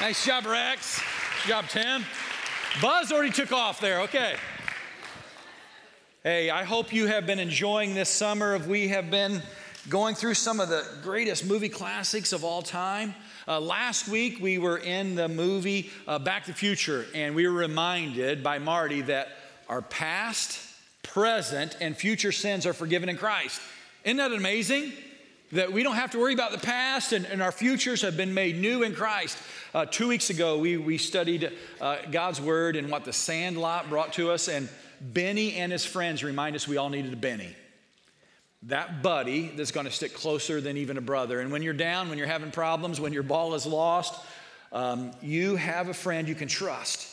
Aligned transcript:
Nice 0.00 0.24
job, 0.24 0.46
Rex. 0.46 1.02
Good 1.42 1.48
job, 1.48 1.68
Tim. 1.68 2.04
Buzz 2.80 3.10
already 3.10 3.32
took 3.32 3.50
off 3.50 3.80
there. 3.80 4.02
Okay. 4.02 4.36
Hey, 6.22 6.50
I 6.50 6.62
hope 6.62 6.92
you 6.92 7.08
have 7.08 7.26
been 7.26 7.40
enjoying 7.40 7.94
this 7.94 8.08
summer. 8.08 8.54
Of 8.54 8.68
we 8.68 8.86
have 8.88 9.10
been 9.10 9.42
going 9.88 10.14
through 10.14 10.34
some 10.34 10.60
of 10.60 10.68
the 10.68 10.86
greatest 11.02 11.44
movie 11.46 11.68
classics 11.68 12.32
of 12.32 12.44
all 12.44 12.62
time. 12.62 13.12
Uh, 13.48 13.58
last 13.58 14.06
week 14.06 14.38
we 14.40 14.58
were 14.58 14.78
in 14.78 15.16
the 15.16 15.26
movie 15.26 15.90
uh, 16.06 16.20
Back 16.20 16.44
to 16.44 16.52
the 16.52 16.56
Future, 16.56 17.04
and 17.12 17.34
we 17.34 17.48
were 17.48 17.54
reminded 17.54 18.40
by 18.40 18.60
Marty 18.60 19.00
that 19.00 19.30
our 19.68 19.82
past, 19.82 20.60
present, 21.02 21.76
and 21.80 21.96
future 21.96 22.30
sins 22.30 22.66
are 22.66 22.72
forgiven 22.72 23.08
in 23.08 23.16
Christ. 23.16 23.60
Isn't 24.04 24.18
that 24.18 24.32
amazing? 24.32 24.92
That 25.52 25.72
we 25.72 25.82
don't 25.82 25.94
have 25.94 26.10
to 26.10 26.18
worry 26.18 26.34
about 26.34 26.52
the 26.52 26.58
past 26.58 27.14
and, 27.14 27.24
and 27.24 27.42
our 27.42 27.52
futures 27.52 28.02
have 28.02 28.18
been 28.18 28.34
made 28.34 28.58
new 28.58 28.82
in 28.82 28.94
Christ. 28.94 29.38
Uh, 29.72 29.86
two 29.86 30.06
weeks 30.08 30.28
ago, 30.28 30.58
we, 30.58 30.76
we 30.76 30.98
studied 30.98 31.50
uh, 31.80 31.96
God's 32.10 32.38
Word 32.38 32.76
and 32.76 32.90
what 32.90 33.06
the 33.06 33.14
sandlot 33.14 33.88
brought 33.88 34.12
to 34.14 34.30
us, 34.30 34.48
and 34.48 34.68
Benny 35.00 35.54
and 35.54 35.72
his 35.72 35.86
friends 35.86 36.22
remind 36.22 36.54
us 36.54 36.68
we 36.68 36.76
all 36.76 36.90
needed 36.90 37.14
a 37.14 37.16
Benny. 37.16 37.56
That 38.64 39.02
buddy 39.02 39.48
that's 39.56 39.70
going 39.70 39.86
to 39.86 39.92
stick 39.92 40.12
closer 40.12 40.60
than 40.60 40.76
even 40.76 40.98
a 40.98 41.00
brother. 41.00 41.40
And 41.40 41.50
when 41.50 41.62
you're 41.62 41.72
down, 41.72 42.10
when 42.10 42.18
you're 42.18 42.26
having 42.26 42.50
problems, 42.50 43.00
when 43.00 43.14
your 43.14 43.22
ball 43.22 43.54
is 43.54 43.64
lost, 43.64 44.20
um, 44.70 45.12
you 45.22 45.56
have 45.56 45.88
a 45.88 45.94
friend 45.94 46.28
you 46.28 46.34
can 46.34 46.48
trust. 46.48 47.08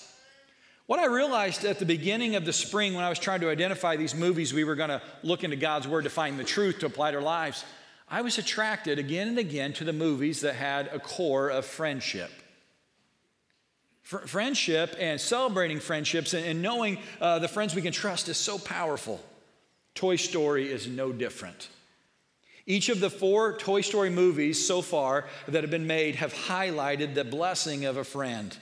What 0.87 0.99
I 0.99 1.05
realized 1.05 1.63
at 1.63 1.79
the 1.79 1.85
beginning 1.85 2.35
of 2.35 2.43
the 2.43 2.53
spring 2.53 2.95
when 2.95 3.05
I 3.05 3.09
was 3.09 3.17
trying 3.17 3.39
to 3.41 3.49
identify 3.49 3.95
these 3.95 4.13
movies 4.13 4.53
we 4.53 4.65
were 4.65 4.75
going 4.75 4.89
to 4.89 5.01
look 5.23 5.45
into 5.45 5.55
God's 5.55 5.87
Word 5.87 6.03
to 6.03 6.09
find 6.09 6.37
the 6.37 6.43
truth 6.43 6.79
to 6.79 6.85
apply 6.85 7.11
to 7.11 7.17
our 7.17 7.23
lives, 7.23 7.63
I 8.07 8.21
was 8.21 8.37
attracted 8.37 8.99
again 8.99 9.29
and 9.29 9.39
again 9.39 9.73
to 9.73 9.83
the 9.83 9.93
movies 9.93 10.41
that 10.41 10.55
had 10.55 10.87
a 10.87 10.99
core 10.99 11.49
of 11.49 11.65
friendship. 11.65 12.31
Fr- 14.03 14.19
friendship 14.19 14.95
and 14.99 15.19
celebrating 15.19 15.79
friendships 15.79 16.33
and, 16.33 16.45
and 16.45 16.61
knowing 16.61 16.99
uh, 17.19 17.39
the 17.39 17.47
friends 17.47 17.73
we 17.73 17.81
can 17.81 17.93
trust 17.93 18.29
is 18.29 18.37
so 18.37 18.59
powerful. 18.59 19.19
Toy 19.95 20.17
Story 20.17 20.71
is 20.71 20.87
no 20.87 21.11
different. 21.11 21.69
Each 22.67 22.89
of 22.89 22.99
the 22.99 23.09
four 23.09 23.57
Toy 23.57 23.81
Story 23.81 24.09
movies 24.09 24.65
so 24.65 24.81
far 24.81 25.25
that 25.47 25.63
have 25.63 25.71
been 25.71 25.87
made 25.87 26.15
have 26.15 26.33
highlighted 26.33 27.13
the 27.13 27.23
blessing 27.23 27.85
of 27.85 27.97
a 27.97 28.03
friend. 28.03 28.55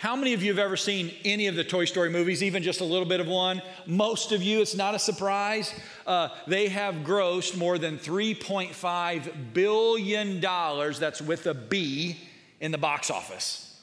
How 0.00 0.16
many 0.16 0.32
of 0.32 0.42
you 0.42 0.50
have 0.50 0.58
ever 0.58 0.78
seen 0.78 1.12
any 1.26 1.46
of 1.46 1.56
the 1.56 1.62
Toy 1.62 1.84
Story 1.84 2.08
movies, 2.08 2.42
even 2.42 2.62
just 2.62 2.80
a 2.80 2.86
little 2.86 3.04
bit 3.04 3.20
of 3.20 3.26
one? 3.26 3.60
Most 3.84 4.32
of 4.32 4.42
you, 4.42 4.62
it's 4.62 4.74
not 4.74 4.94
a 4.94 4.98
surprise. 4.98 5.74
Uh, 6.06 6.30
they 6.46 6.68
have 6.68 6.94
grossed 7.04 7.58
more 7.58 7.76
than 7.76 7.98
$3.5 7.98 9.52
billion, 9.52 10.40
that's 10.40 11.20
with 11.20 11.46
a 11.46 11.52
B, 11.52 12.16
in 12.60 12.72
the 12.72 12.78
box 12.78 13.10
office. 13.10 13.78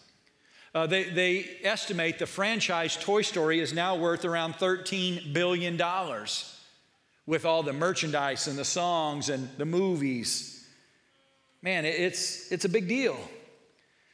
Uh, 0.73 0.87
they, 0.87 1.03
they 1.03 1.45
estimate 1.61 2.17
the 2.17 2.25
franchise 2.25 2.97
Toy 2.97 3.21
Story 3.21 3.59
is 3.59 3.71
now 3.71 3.95
worth 3.95 4.25
around 4.25 4.55
$13 4.55 5.35
billion 5.35 5.79
with 7.27 7.45
all 7.45 7.61
the 7.61 7.73
merchandise 7.73 8.47
and 8.47 8.57
the 8.57 8.65
songs 8.65 9.29
and 9.29 9.47
the 9.59 9.65
movies. 9.65 10.67
Man, 11.61 11.85
it's, 11.85 12.51
it's 12.51 12.65
a 12.65 12.69
big 12.69 12.87
deal. 12.87 13.19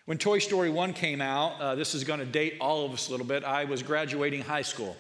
When 0.06 0.18
Toy 0.18 0.40
Story 0.40 0.70
1 0.70 0.92
came 0.94 1.22
out, 1.22 1.62
uh, 1.62 1.76
this 1.76 1.96
is 1.96 2.04
going 2.04 2.20
to 2.20 2.26
date 2.26 2.58
all 2.60 2.86
of 2.86 2.92
us 2.92 3.08
a 3.08 3.12
little 3.12 3.26
bit, 3.26 3.46
I 3.46 3.64
was 3.64 3.82
graduating 3.82 4.42
high 4.42 4.62
school. 4.62 4.98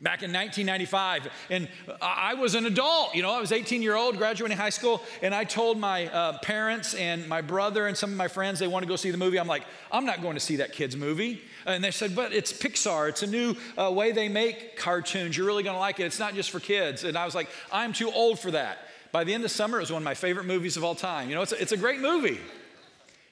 Back 0.00 0.22
in 0.22 0.32
1995 0.32 1.26
and 1.50 1.68
i 2.00 2.32
was 2.34 2.54
an 2.54 2.66
adult 2.66 3.16
you 3.16 3.22
know 3.22 3.32
i 3.32 3.40
was 3.40 3.50
18 3.50 3.82
year 3.82 3.96
old 3.96 4.16
graduating 4.16 4.56
high 4.56 4.70
school 4.70 5.02
and 5.22 5.34
i 5.34 5.42
told 5.42 5.76
my 5.76 6.06
uh, 6.06 6.38
parents 6.38 6.94
and 6.94 7.26
my 7.26 7.40
brother 7.40 7.88
and 7.88 7.96
some 7.96 8.12
of 8.12 8.16
my 8.16 8.28
friends 8.28 8.60
they 8.60 8.68
want 8.68 8.84
to 8.84 8.88
go 8.88 8.94
see 8.94 9.10
the 9.10 9.18
movie 9.18 9.40
i'm 9.40 9.48
like 9.48 9.64
i'm 9.90 10.06
not 10.06 10.22
going 10.22 10.34
to 10.34 10.40
see 10.40 10.54
that 10.54 10.72
kids 10.72 10.96
movie. 10.96 11.40
And 11.66 11.82
they 11.82 11.90
said 11.90 12.14
but 12.14 12.32
it's 12.32 12.52
pixar 12.52 13.08
it's 13.08 13.24
a 13.24 13.26
new 13.26 13.56
uh, 13.76 13.90
way 13.90 14.12
they 14.12 14.28
make 14.28 14.76
cartoons 14.76 15.36
you're 15.36 15.46
really 15.46 15.64
going 15.64 15.74
to 15.74 15.80
like 15.80 15.98
it 15.98 16.04
it's 16.04 16.20
not 16.20 16.32
just 16.32 16.50
for 16.50 16.60
kids. 16.60 17.02
And 17.02 17.18
i 17.18 17.24
was 17.24 17.34
like 17.34 17.48
i'm 17.72 17.92
too 17.92 18.12
old 18.12 18.38
for 18.38 18.52
that. 18.52 18.78
By 19.10 19.24
the 19.24 19.34
end 19.34 19.44
of 19.44 19.50
summer 19.50 19.78
it 19.78 19.80
was 19.80 19.90
one 19.90 20.02
of 20.02 20.04
my 20.04 20.14
favorite 20.14 20.46
movies 20.46 20.76
of 20.76 20.84
all 20.84 20.94
time 20.94 21.28
you 21.28 21.34
know 21.34 21.42
it's 21.42 21.50
a, 21.50 21.60
it's 21.60 21.72
a 21.72 21.76
great 21.76 21.98
movie 21.98 22.38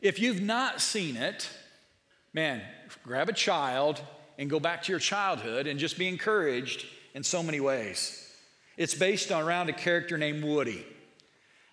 if 0.07 0.19
you've 0.19 0.43
not 0.43 0.81
seen 0.81 1.17
it 1.17 1.49
man 2.33 2.61
grab 3.03 3.29
a 3.29 3.33
child 3.33 4.01
and 4.39 4.51
go 4.51 4.61
back 4.61 4.83
to 4.83 4.93
your 4.93 4.99
childhood 4.99 5.67
and 5.67 5.79
just 5.79 5.99
be 5.99 6.07
encouraged 6.07 6.87
in 7.15 7.23
so 7.23 7.43
many 7.43 7.61
ways. 7.61 8.23
It's 8.77 8.95
based 8.95 9.33
on 9.33 9.43
around 9.43 9.71
a 9.71 9.73
character 9.73 10.19
named 10.19 10.45
Woody. 10.45 10.85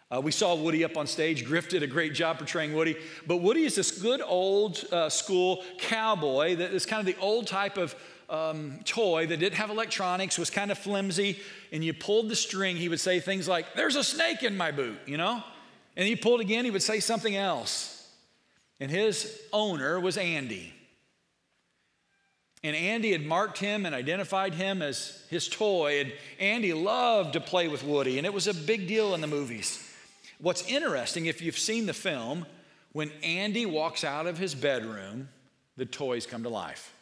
Uh, 0.10 0.22
we 0.22 0.32
saw 0.32 0.56
Woody 0.56 0.84
up 0.86 0.96
on 0.96 1.08
stage. 1.08 1.44
Griff 1.44 1.68
did 1.68 1.84
a 1.84 1.88
great 1.88 2.14
job 2.14 2.38
portraying 2.38 2.74
Woody. 2.74 2.96
But 3.28 3.38
Woody 3.38 3.66
is 3.66 3.76
this 3.76 3.92
good 3.92 4.22
old 4.22 4.86
uh, 4.92 5.10
school 5.10 5.64
cowboy 5.80 6.56
that 6.56 6.72
is 6.72 6.86
kind 6.86 7.00
of 7.00 7.06
the 7.06 7.20
old 7.22 7.48
type 7.48 7.78
of 7.78 7.96
um, 8.30 8.80
toy 8.86 9.28
that 9.28 9.38
didn't 9.38 9.56
have 9.56 9.70
electronics, 9.70 10.38
was 10.38 10.50
kind 10.50 10.72
of 10.72 10.78
flimsy. 10.78 11.40
And 11.74 11.84
you 11.84 11.94
pulled 11.94 12.30
the 12.30 12.36
string, 12.36 12.78
he 12.78 12.88
would 12.88 13.02
say 13.02 13.20
things 13.20 13.48
like, 13.48 13.74
There's 13.76 13.96
a 13.96 14.04
snake 14.04 14.44
in 14.44 14.56
my 14.56 14.72
boot, 14.72 15.00
you 15.06 15.18
know? 15.18 15.44
And 15.98 16.08
he 16.08 16.16
pulled 16.16 16.40
again, 16.40 16.64
he 16.64 16.72
would 16.72 16.84
say 16.84 17.00
something 17.00 17.36
else. 17.36 17.93
And 18.84 18.92
his 18.92 19.40
owner 19.54 19.98
was 19.98 20.18
Andy. 20.18 20.74
And 22.66 22.76
Andy 22.76 23.14
had 23.14 23.26
marked 23.26 23.58
him 23.58 23.86
and 23.86 23.96
identified 23.96 24.54
him 24.54 24.82
as 24.82 25.24
his 25.30 25.48
toy. 25.48 26.02
And 26.02 26.12
Andy 26.38 26.74
loved 26.74 27.32
to 27.32 27.40
play 27.40 27.70
with 27.70 27.86
Woody, 27.86 28.18
and 28.18 28.28
it 28.28 28.34
was 28.34 28.48
a 28.48 28.54
big 28.54 28.90
deal 28.90 29.16
in 29.16 29.22
the 29.22 29.28
movies. 29.28 29.82
What's 30.38 30.68
interesting, 30.68 31.28
if 31.28 31.42
you've 31.42 31.58
seen 31.58 31.86
the 31.86 31.94
film, 31.94 32.46
when 32.92 33.10
Andy 33.24 33.66
walks 33.66 34.04
out 34.04 34.28
of 34.28 34.38
his 34.38 34.54
bedroom, 34.54 35.30
the 35.78 35.86
toys 35.86 36.26
come 36.26 36.44
to 36.44 36.50
life. 36.50 36.94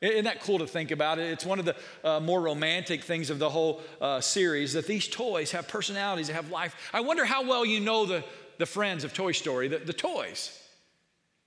Isn't 0.00 0.26
that 0.26 0.40
cool 0.40 0.60
to 0.60 0.66
think 0.68 0.92
about 0.92 1.18
it? 1.18 1.32
It's 1.32 1.44
one 1.44 1.58
of 1.58 1.64
the 1.64 1.74
uh, 2.04 2.20
more 2.20 2.40
romantic 2.40 3.02
things 3.02 3.30
of 3.30 3.40
the 3.40 3.50
whole 3.50 3.82
uh, 4.00 4.20
series 4.20 4.74
that 4.74 4.86
these 4.86 5.08
toys 5.08 5.50
have 5.50 5.66
personalities, 5.66 6.28
they 6.28 6.34
have 6.34 6.52
life. 6.52 6.76
I 6.92 7.00
wonder 7.00 7.24
how 7.24 7.48
well 7.48 7.66
you 7.66 7.80
know 7.80 8.06
the, 8.06 8.22
the 8.58 8.66
friends 8.66 9.02
of 9.02 9.12
Toy 9.12 9.32
Story, 9.32 9.66
the, 9.66 9.78
the 9.78 9.92
toys. 9.92 10.56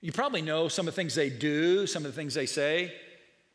You 0.04 0.12
probably 0.12 0.42
know 0.42 0.68
some 0.68 0.86
of 0.86 0.94
the 0.94 1.00
things 1.00 1.14
they 1.14 1.30
do, 1.30 1.86
some 1.86 2.04
of 2.04 2.12
the 2.12 2.14
things 2.14 2.34
they 2.34 2.44
say. 2.44 2.92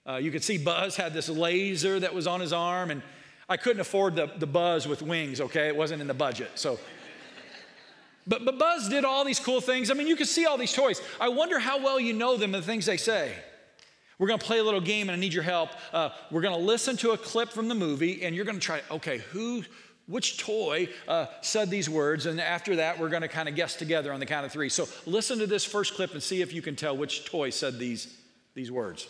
Uh, 0.03 0.15
you 0.15 0.31
could 0.31 0.43
see 0.43 0.57
Buzz 0.57 0.95
had 0.95 1.13
this 1.13 1.29
laser 1.29 1.99
that 1.99 2.11
was 2.11 2.25
on 2.25 2.39
his 2.39 2.51
arm, 2.51 2.89
and 2.89 3.03
I 3.47 3.55
couldn't 3.55 3.81
afford 3.81 4.15
the, 4.15 4.31
the 4.35 4.47
Buzz 4.47 4.87
with 4.87 5.03
wings, 5.03 5.41
okay? 5.41 5.67
It 5.67 5.75
wasn't 5.75 6.01
in 6.01 6.07
the 6.07 6.15
budget. 6.15 6.49
So, 6.55 6.79
but, 8.25 8.45
but 8.45 8.57
Buzz 8.57 8.89
did 8.89 9.05
all 9.05 9.23
these 9.25 9.39
cool 9.39 9.61
things. 9.61 9.91
I 9.91 9.93
mean, 9.93 10.07
you 10.07 10.15
could 10.15 10.27
see 10.27 10.47
all 10.47 10.57
these 10.57 10.73
toys. 10.73 10.99
I 11.21 11.29
wonder 11.29 11.59
how 11.59 11.83
well 11.83 11.99
you 11.99 12.13
know 12.13 12.35
them 12.35 12.55
and 12.55 12.63
the 12.63 12.65
things 12.65 12.87
they 12.87 12.97
say. 12.97 13.31
We're 14.17 14.27
going 14.27 14.39
to 14.39 14.45
play 14.45 14.57
a 14.57 14.63
little 14.63 14.81
game, 14.81 15.07
and 15.07 15.15
I 15.15 15.19
need 15.19 15.35
your 15.35 15.43
help. 15.43 15.69
Uh, 15.93 16.09
we're 16.31 16.41
going 16.41 16.59
to 16.59 16.65
listen 16.65 16.97
to 16.97 17.11
a 17.11 17.17
clip 17.19 17.49
from 17.49 17.67
the 17.67 17.75
movie, 17.75 18.23
and 18.23 18.35
you're 18.35 18.45
going 18.45 18.59
to 18.59 18.65
try, 18.65 18.81
okay, 18.89 19.19
who, 19.19 19.63
which 20.09 20.39
toy 20.39 20.89
uh, 21.07 21.27
said 21.41 21.69
these 21.69 21.89
words? 21.89 22.25
And 22.25 22.41
after 22.41 22.77
that, 22.77 22.99
we're 22.99 23.09
going 23.09 23.21
to 23.21 23.27
kind 23.27 23.47
of 23.47 23.55
guess 23.55 23.75
together 23.75 24.11
on 24.11 24.19
the 24.19 24.25
count 24.25 24.45
of 24.45 24.51
three. 24.51 24.69
So 24.69 24.87
listen 25.05 25.39
to 25.39 25.47
this 25.47 25.63
first 25.63 25.93
clip 25.93 26.13
and 26.13 26.21
see 26.21 26.41
if 26.41 26.51
you 26.51 26.61
can 26.61 26.75
tell 26.75 26.97
which 26.97 27.25
toy 27.25 27.51
said 27.51 27.77
these, 27.77 28.13
these 28.55 28.71
words. 28.71 29.07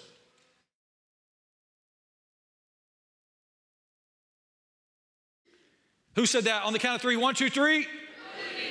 Who 6.15 6.25
said 6.25 6.43
that 6.43 6.63
on 6.63 6.73
the 6.73 6.79
count 6.79 6.95
of 6.95 7.01
three? 7.01 7.15
One, 7.15 7.33
two, 7.33 7.49
three. 7.49 7.87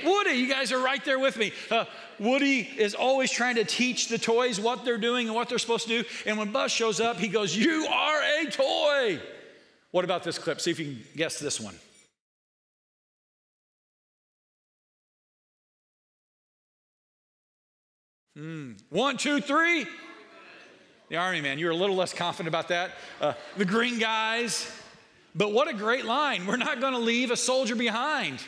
Woody, 0.04 0.06
Woody 0.06 0.30
you 0.32 0.48
guys 0.48 0.70
are 0.70 0.78
right 0.78 1.02
there 1.06 1.18
with 1.18 1.38
me. 1.38 1.52
Uh, 1.70 1.86
Woody 2.18 2.60
is 2.60 2.94
always 2.94 3.30
trying 3.30 3.54
to 3.54 3.64
teach 3.64 4.08
the 4.08 4.18
toys 4.18 4.60
what 4.60 4.84
they're 4.84 4.98
doing 4.98 5.28
and 5.28 5.34
what 5.34 5.48
they're 5.48 5.58
supposed 5.58 5.88
to 5.88 6.02
do. 6.02 6.08
And 6.26 6.36
when 6.36 6.52
Buzz 6.52 6.72
shows 6.72 7.00
up, 7.00 7.16
he 7.16 7.28
goes, 7.28 7.56
You 7.56 7.86
are 7.86 8.20
a 8.42 8.50
toy. 8.50 9.20
What 9.92 10.04
about 10.04 10.24
this 10.24 10.38
clip? 10.38 10.60
See 10.60 10.70
if 10.70 10.78
you 10.78 10.84
can 10.84 11.02
guess 11.16 11.38
this 11.38 11.58
one. 11.58 11.74
Hmm. 18.38 18.75
One, 18.90 19.17
two, 19.17 19.40
three. 19.40 19.85
The 21.08 21.17
Army 21.17 21.40
man. 21.40 21.58
You're 21.58 21.73
a 21.73 21.76
little 21.76 21.96
less 21.96 22.14
confident 22.14 22.46
about 22.46 22.69
that. 22.69 22.93
Uh, 23.20 23.32
the 23.56 23.64
green 23.64 23.99
guys. 23.99 24.70
But 25.35 25.52
what 25.52 25.67
a 25.67 25.75
great 25.75 26.05
line. 26.05 26.46
We're 26.46 26.56
not 26.56 26.81
going 26.81 26.93
to 26.93 27.00
leave 27.00 27.32
a 27.32 27.37
soldier 27.37 27.75
behind. 27.75 28.38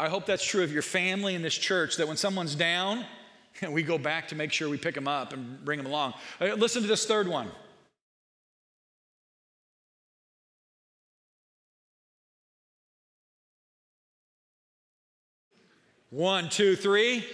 I 0.00 0.08
hope 0.08 0.24
that's 0.24 0.42
true 0.42 0.64
of 0.64 0.72
your 0.72 0.80
family 0.80 1.34
in 1.34 1.42
this 1.42 1.54
church, 1.54 1.96
that 1.98 2.08
when 2.08 2.16
someone's 2.16 2.54
down, 2.54 3.04
we 3.70 3.82
go 3.82 3.98
back 3.98 4.28
to 4.28 4.34
make 4.34 4.52
sure 4.52 4.70
we 4.70 4.78
pick 4.78 4.94
them 4.94 5.06
up 5.06 5.34
and 5.34 5.62
bring 5.66 5.76
them 5.76 5.86
along. 5.86 6.14
Uh, 6.40 6.54
listen 6.54 6.80
to 6.80 6.88
this 6.88 7.04
third 7.04 7.28
one. 7.28 7.50
One, 16.08 16.48
two, 16.48 16.74
three. 16.74 17.26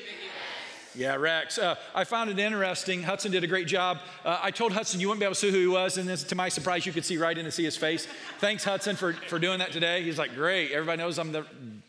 Yeah, 0.94 1.16
Rex. 1.16 1.58
Uh, 1.58 1.74
I 1.94 2.04
found 2.04 2.30
it 2.30 2.38
interesting. 2.38 3.02
Hudson 3.02 3.32
did 3.32 3.42
a 3.42 3.46
great 3.46 3.66
job. 3.66 3.98
Uh, 4.24 4.38
I 4.42 4.50
told 4.50 4.72
Hudson 4.72 5.00
you 5.00 5.08
wouldn't 5.08 5.20
be 5.20 5.24
able 5.24 5.34
to 5.34 5.40
see 5.40 5.50
who 5.50 5.60
he 5.60 5.66
was, 5.66 5.98
and 5.98 6.08
to 6.16 6.34
my 6.34 6.48
surprise, 6.48 6.86
you 6.86 6.92
could 6.92 7.04
see 7.04 7.16
right 7.16 7.36
in 7.36 7.44
and 7.44 7.52
see 7.52 7.64
his 7.64 7.76
face. 7.76 8.06
Thanks, 8.38 8.64
Hudson, 8.64 8.96
for, 8.96 9.12
for 9.12 9.38
doing 9.38 9.58
that 9.58 9.72
today. 9.72 10.02
He's 10.02 10.18
like, 10.18 10.34
great. 10.34 10.70
Everybody 10.70 10.98
knows 10.98 11.18
I'm 11.18 11.32
the 11.32 11.44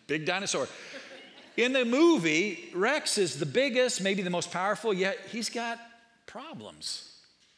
big 0.08 0.26
dinosaur. 0.26 0.68
In 1.58 1.72
the 1.72 1.86
movie, 1.86 2.70
Rex 2.74 3.18
is 3.18 3.40
the 3.40 3.46
biggest, 3.46 4.02
maybe 4.02 4.22
the 4.22 4.30
most 4.30 4.52
powerful, 4.52 4.94
yet 4.94 5.18
he's 5.32 5.50
got 5.50 5.80
problems 6.26 7.12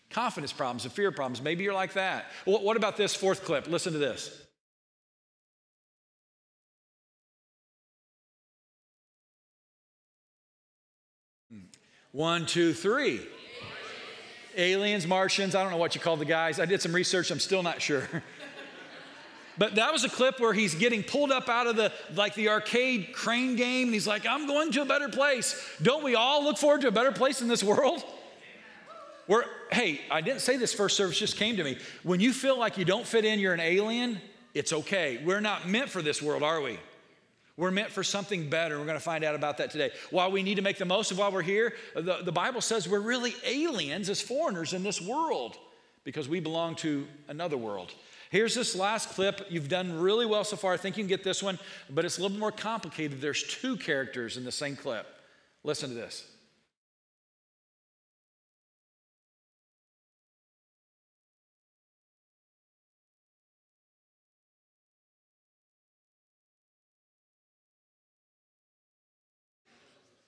confidence 0.10 0.54
problems 0.54 0.86
and 0.86 0.94
fear 0.94 1.12
problems. 1.12 1.42
Maybe 1.42 1.64
you're 1.64 1.74
like 1.74 1.94
that. 1.94 2.26
What 2.46 2.78
about 2.78 2.98
this 2.98 3.14
fourth 3.14 3.44
clip? 3.44 3.68
Listen 3.68 3.94
to 3.94 4.00
this. 4.00 4.47
One, 12.18 12.48
two, 12.48 12.74
three. 12.74 13.22
Aliens, 14.56 15.06
Martians, 15.06 15.54
I 15.54 15.62
don't 15.62 15.72
know 15.72 15.78
what 15.78 15.94
you 15.94 16.02
call 16.02 16.18
the 16.18 16.26
guys. 16.26 16.60
I 16.60 16.66
did 16.66 16.82
some 16.82 16.92
research, 16.92 17.30
I'm 17.30 17.40
still 17.40 17.62
not 17.62 17.80
sure. 17.80 18.10
but 19.60 19.76
that 19.76 19.94
was 19.94 20.04
a 20.04 20.10
clip 20.10 20.40
where 20.40 20.52
he's 20.52 20.74
getting 20.74 21.04
pulled 21.04 21.32
up 21.32 21.48
out 21.48 21.68
of 21.68 21.76
the 21.76 21.94
like 22.16 22.34
the 22.34 22.50
arcade 22.50 23.14
crane 23.14 23.56
game 23.56 23.90
and 23.90 23.94
he's 23.94 24.08
like, 24.08 24.26
"I'm 24.26 24.48
going 24.48 24.72
to 24.72 24.82
a 24.82 24.86
better 24.86 25.10
place." 25.10 25.64
Don't 25.84 26.04
we 26.04 26.16
all 26.16 26.44
look 26.44 26.58
forward 26.58 26.82
to 26.82 26.88
a 26.88 26.92
better 26.92 27.12
place 27.12 27.44
in 27.44 27.48
this 27.48 27.64
world? 27.64 28.04
Where 29.28 29.46
hey, 29.72 30.02
I 30.10 30.22
didn't 30.22 30.42
say 30.42 30.58
this 30.58 30.74
first 30.74 30.98
service 30.98 31.20
just 31.20 31.38
came 31.38 31.58
to 31.58 31.64
me. 31.64 31.78
When 32.02 32.20
you 32.20 32.34
feel 32.34 32.58
like 32.58 32.80
you 32.80 32.86
don't 32.86 33.06
fit 33.06 33.26
in, 33.26 33.40
you're 33.40 33.54
an 33.54 33.60
alien, 33.60 34.20
it's 34.56 34.74
okay. 34.74 35.22
We're 35.24 35.40
not 35.40 35.68
meant 35.68 35.90
for 35.90 36.02
this 36.02 36.20
world, 36.20 36.42
are 36.42 36.62
we? 36.62 36.80
We're 37.58 37.72
meant 37.72 37.90
for 37.90 38.04
something 38.04 38.50
better. 38.50 38.78
We're 38.78 38.86
going 38.86 38.98
to 38.98 39.04
find 39.04 39.24
out 39.24 39.34
about 39.34 39.58
that 39.58 39.72
today. 39.72 39.90
While 40.12 40.32
we 40.32 40.44
need 40.44 40.56
to 40.56 40.62
make 40.62 40.78
the 40.78 40.86
most 40.86 41.12
of 41.12 41.18
while 41.18 41.32
we're 41.32 41.42
here, 41.42 41.74
the, 41.96 42.20
the 42.24 42.32
Bible 42.32 42.62
says 42.62 42.88
we're 42.88 43.00
really 43.00 43.36
aliens 43.44 44.10
as 44.10 44.22
foreigners 44.22 44.74
in 44.74 44.84
this 44.84 45.02
world 45.02 45.58
because 46.04 46.30
we 46.30 46.40
belong 46.40 46.76
to 46.76 47.08
another 47.28 47.58
world. 47.58 47.92
Here's 48.30 48.54
this 48.54 48.76
last 48.76 49.10
clip. 49.10 49.48
You've 49.50 49.70
done 49.70 50.00
really 50.00 50.26
well 50.26 50.44
so 50.44 50.56
far. 50.56 50.74
I 50.74 50.78
think 50.78 50.98
you 50.98 51.04
can 51.04 51.10
get 51.10 51.24
this 51.24 51.42
one, 51.42 51.58
but 51.90 52.06
it's 52.06 52.20
a 52.20 52.22
little 52.22 52.38
more 52.38 52.52
complicated. 52.52 53.22
There's 53.22 53.44
two 53.44 53.76
characters 53.76 54.38
in 54.38 54.46
the 54.46 54.52
same 54.52 54.76
clip. 54.76 55.08
Listen 55.64 55.90
to 55.90 55.96
this. 55.96 56.30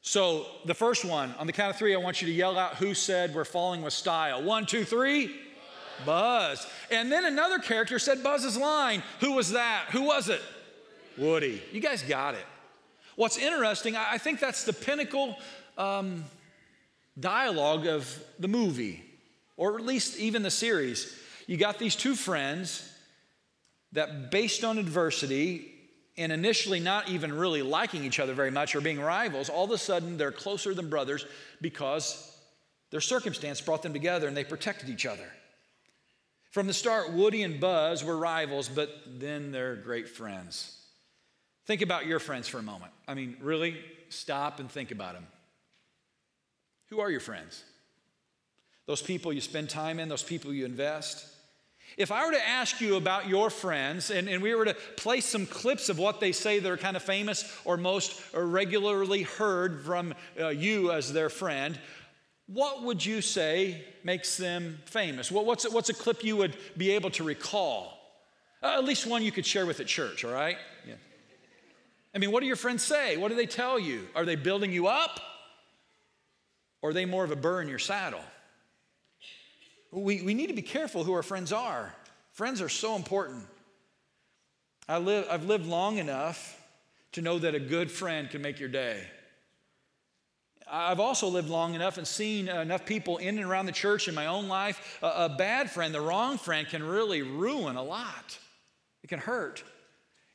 So, 0.01 0.46
the 0.66 0.74
first 0.74 1.04
one, 1.04 1.34
on 1.38 1.46
the 1.46 1.54
count 1.54 1.72
of 1.72 1.75
three, 1.75 1.94
I 1.94 1.98
want 1.98 2.22
you 2.22 2.28
to 2.28 2.34
yell 2.34 2.57
out 2.57 2.75
who 2.75 2.94
said 2.94 3.36
we're 3.36 3.44
falling 3.44 3.81
with 3.81 3.94
style. 3.94 4.42
One, 4.42 4.66
two, 4.66 4.84
three. 4.86 5.36
Buzz. 6.06 6.66
And 6.92 7.12
then 7.12 7.25
another 7.25 7.60
character 7.60 8.00
said 8.00 8.24
Buzz's 8.24 8.57
line. 8.57 9.04
Who 9.19 9.34
was 9.34 9.51
that? 9.51 9.88
Who 9.92 10.04
was 10.04 10.30
it? 10.30 10.42
Woody. 11.18 11.62
You 11.72 11.81
guys 11.81 12.01
got 12.04 12.36
it. 12.36 12.46
What's 13.16 13.38
interesting, 13.38 13.98
I 13.98 14.18
think 14.18 14.40
that's 14.40 14.63
the 14.63 14.72
pinnacle 14.72 15.36
um, 15.78 16.24
dialogue 17.19 17.86
of 17.86 18.18
the 18.40 18.48
movie, 18.48 19.04
or 19.57 19.75
at 19.78 19.86
least 19.86 20.18
even 20.18 20.42
the 20.42 20.51
series. 20.51 21.13
You 21.46 21.57
got 21.57 21.80
these 21.80 21.98
two 21.98 22.16
friends 22.16 22.90
that, 23.92 24.31
based 24.31 24.63
on 24.63 24.78
adversity, 24.78 25.74
and 26.19 26.33
initially 26.33 26.80
not 26.80 27.10
even 27.10 27.33
really 27.33 27.62
liking 27.62 28.04
each 28.04 28.19
other 28.19 28.33
very 28.33 28.51
much 28.51 28.75
or 28.75 28.81
being 28.81 29.00
rivals, 29.00 29.50
all 29.50 29.63
of 29.63 29.71
a 29.71 29.77
sudden 29.77 30.18
they're 30.18 30.31
closer 30.31 30.74
than 30.74 30.89
brothers 30.89 31.25
because 31.62 32.38
their 32.92 33.01
circumstance 33.01 33.62
brought 33.62 33.81
them 33.81 33.94
together 33.94 34.27
and 34.27 34.36
they 34.36 34.44
protected 34.44 34.89
each 34.89 35.06
other. 35.06 35.31
From 36.51 36.68
the 36.68 36.74
start, 36.74 37.13
Woody 37.13 37.44
and 37.44 37.60
Buzz 37.60 38.04
were 38.04 38.18
rivals, 38.18 38.68
but 38.68 38.89
then 39.07 39.51
they're 39.51 39.75
great 39.75 40.10
friends. 40.10 40.75
Think 41.66 41.81
about 41.81 42.06
your 42.06 42.19
friends 42.19 42.48
for 42.48 42.57
a 42.57 42.63
moment. 42.63 42.92
I 43.07 43.13
mean, 43.13 43.38
really 43.39 43.77
stop 44.10 44.60
and 44.60 44.69
think 44.69 44.92
about 44.92 45.13
them. 45.13 45.27
Who 46.89 47.00
are 47.00 47.10
your 47.10 47.19
friends? 47.19 47.63
Those 48.88 49.01
people 49.01 49.31
you 49.31 49.42
spend 49.42 49.69
time 49.69 50.00
in, 50.00 50.10
those 50.10 50.24
people 50.24 50.51
you 50.51 50.65
invest. 50.65 51.25
If 52.00 52.13
I 52.13 52.25
were 52.25 52.31
to 52.31 52.48
ask 52.48 52.80
you 52.80 52.96
about 52.96 53.28
your 53.28 53.50
friends 53.50 54.10
and, 54.10 54.30
and 54.30 54.42
we 54.42 54.56
were 54.56 54.63
to 54.63 54.74
play 54.96 55.19
some 55.19 55.46
clips 55.46 55.90
of 55.90 56.00
what 56.00 56.22
they 56.22 56.31
say 56.31 56.57
that 56.57 56.72
are 56.72 56.78
kind 56.78 56.96
of 56.96 57.04
famous 57.04 57.54
or 57.66 57.75
most 57.75 58.24
regularly 58.34 59.24
heard 59.24 59.84
from 59.84 60.13
uh, 60.40 60.48
you 60.48 60.94
as 60.94 61.12
their 61.12 61.30
friend, 61.30 61.78
what 62.48 62.84
would 62.84 63.06
you 63.06 63.22
say 63.22 63.84
makes 64.06 64.38
them 64.38 64.80
famous? 64.86 65.30
What, 65.30 65.46
what's, 65.46 65.69
what's 65.69 65.90
a 65.90 65.94
clip 65.94 66.24
you 66.24 66.38
would 66.38 66.56
be 66.78 66.92
able 66.92 67.10
to 67.12 67.24
recall? 67.25 68.00
Uh, 68.63 68.78
at 68.78 68.86
least 68.86 69.06
one 69.06 69.22
you 69.22 69.34
could 69.34 69.46
share 69.46 69.66
with 69.66 69.81
at 69.81 69.88
church, 69.88 70.24
all 70.24 70.31
right? 70.31 70.57
Yeah. 70.88 70.94
I 72.16 72.18
mean, 72.18 72.31
what 72.31 72.40
do 72.40 72.46
your 72.46 72.56
friends 72.56 72.81
say? 72.81 73.18
What 73.18 73.28
do 73.28 73.36
they 73.36 73.46
tell 73.46 73.78
you? 73.78 74.07
Are 74.16 74.24
they 74.24 74.38
building 74.38 74.72
you 74.72 74.88
up? 74.88 75.19
Or 76.81 76.92
are 76.92 76.94
they 76.94 77.04
more 77.04 77.25
of 77.25 77.31
a 77.31 77.36
burr 77.36 77.62
in 77.62 77.68
your 77.68 77.78
saddle? 77.78 78.24
We, 79.91 80.21
we 80.21 80.33
need 80.33 80.47
to 80.47 80.53
be 80.53 80.62
careful 80.62 81.03
who 81.03 81.13
our 81.13 81.24
friends 81.24 81.51
are. 81.51 81.94
Friends 82.31 82.62
are 82.62 82.69
so 82.69 82.95
important. 82.95 83.45
I 84.88 84.97
live, 84.97 85.27
I've 85.30 85.45
lived 85.45 85.65
long 85.65 85.97
enough 85.97 86.56
to 87.13 87.21
know 87.21 87.39
that 87.39 87.56
a 87.56 87.59
good 87.59 87.91
friend 87.91 88.30
can 88.30 88.41
make 88.41 88.59
your 88.59 88.69
day. 88.69 89.03
I've 90.71 91.00
also 91.00 91.27
lived 91.27 91.50
long 91.50 91.74
enough 91.74 91.97
and 91.97 92.07
seen 92.07 92.47
enough 92.47 92.86
people 92.86 93.18
in 93.18 93.39
and 93.39 93.50
around 93.50 93.65
the 93.65 93.71
church 93.71 94.07
in 94.07 94.13
my 94.13 94.27
own 94.27 94.47
life. 94.47 95.00
A, 95.01 95.25
a 95.25 95.30
bad 95.30 95.71
friend, 95.71 95.94
the 95.94 96.01
wrong 96.01 96.38
friend, 96.38 96.68
can 96.68 96.83
really 96.83 97.24
ruin 97.24 97.75
a 97.75 97.83
lot. 97.83 98.38
It 99.03 99.07
can 99.07 99.19
hurt. 99.19 99.63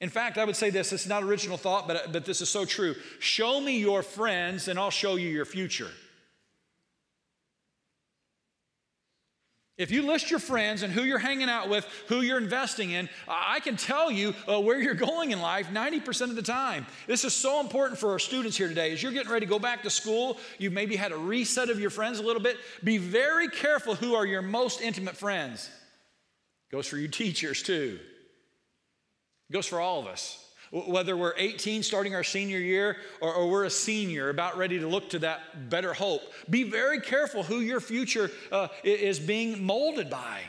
In 0.01 0.11
fact, 0.11 0.37
I 0.37 0.45
would 0.45 0.57
say 0.57 0.71
this, 0.71 0.93
it's 0.93 1.07
not 1.07 1.23
original 1.23 1.57
thought, 1.57 1.87
but, 1.87 2.13
but 2.13 2.25
this 2.25 2.41
is 2.41 2.49
so 2.49 2.65
true. 2.65 2.97
Show 3.21 3.61
me 3.61 3.79
your 3.79 4.03
friends, 4.03 4.67
and 4.67 4.79
I'll 4.79 4.91
show 4.91 5.15
you 5.15 5.29
your 5.29 5.45
future. 5.45 5.91
If 9.77 9.91
you 9.91 10.07
list 10.07 10.31
your 10.31 10.39
friends 10.39 10.83
and 10.83 10.93
who 10.93 11.03
you're 11.03 11.19
hanging 11.19 11.49
out 11.49 11.69
with, 11.69 11.85
who 12.07 12.21
you're 12.21 12.39
investing 12.39 12.93
in, 12.93 13.09
I 13.27 13.59
can 13.59 13.77
tell 13.77 14.09
you 14.09 14.33
uh, 14.49 14.61
where 14.61 14.81
you're 14.81 14.95
going 14.95 15.33
in 15.33 15.41
life 15.41 15.69
90% 15.69 16.31
of 16.31 16.37
the 16.37 16.43
time. 16.43 16.87
This 17.09 17.25
is 17.25 17.35
so 17.35 17.61
important 17.61 17.99
for 17.99 18.13
our 18.13 18.21
students 18.21 18.57
here 18.57 18.69
today. 18.69 18.93
As 18.93 19.03
you're 19.03 19.11
getting 19.11 19.33
ready 19.33 19.47
to 19.47 19.51
go 19.51 19.59
back 19.59 19.83
to 19.83 19.91
school, 19.91 20.39
you've 20.59 20.73
maybe 20.73 20.95
had 20.95 21.11
a 21.11 21.17
reset 21.17 21.71
of 21.71 21.81
your 21.81 21.91
friends 21.91 22.21
a 22.21 22.23
little 22.23 22.43
bit. 22.43 22.57
Be 22.85 22.99
very 22.99 23.49
careful 23.49 23.97
who 23.97 24.15
are 24.15 24.25
your 24.25 24.43
most 24.43 24.81
intimate 24.81 25.17
friends. 25.17 25.69
Goes 26.71 26.87
for 26.87 26.97
you 26.97 27.09
teachers 27.09 27.63
too. 27.63 27.99
Goes 29.51 29.67
for 29.67 29.81
all 29.81 30.01
of 30.01 30.07
us 30.07 30.44
whether 30.75 31.17
we're 31.17 31.35
18 31.37 31.85
starting 31.85 32.17
our 32.17 32.25
senior 32.25 32.59
year 32.59 32.97
or, 33.21 33.33
or, 33.33 33.49
we're 33.49 33.65
a 33.65 33.71
senior 33.71 34.29
about 34.29 34.59
ready 34.59 34.81
to 34.81 34.89
look 34.89 35.11
to 35.11 35.21
that 35.21 35.71
better 35.71 35.95
hope. 35.95 36.23
Be 36.51 36.65
very 36.65 37.01
careful 37.01 37.45
who 37.45 37.61
your 37.61 37.81
future 37.81 38.31
uh, 38.51 38.69
is 38.83 39.21
being 39.21 39.65
molded 39.65 40.11
by. 40.11 40.41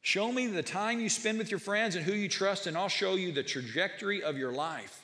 Show 0.00 0.30
me 0.30 0.46
the 0.46 0.62
time 0.62 1.00
you 1.00 1.08
spend 1.08 1.38
with 1.38 1.50
your 1.50 1.58
friends 1.58 1.96
and 1.96 2.04
who 2.04 2.12
you 2.12 2.28
trust, 2.28 2.68
and 2.68 2.76
I'll 2.76 2.88
show 2.88 3.16
you 3.16 3.32
the 3.32 3.42
trajectory 3.42 4.22
of 4.22 4.38
your 4.38 4.52
life. 4.52 5.02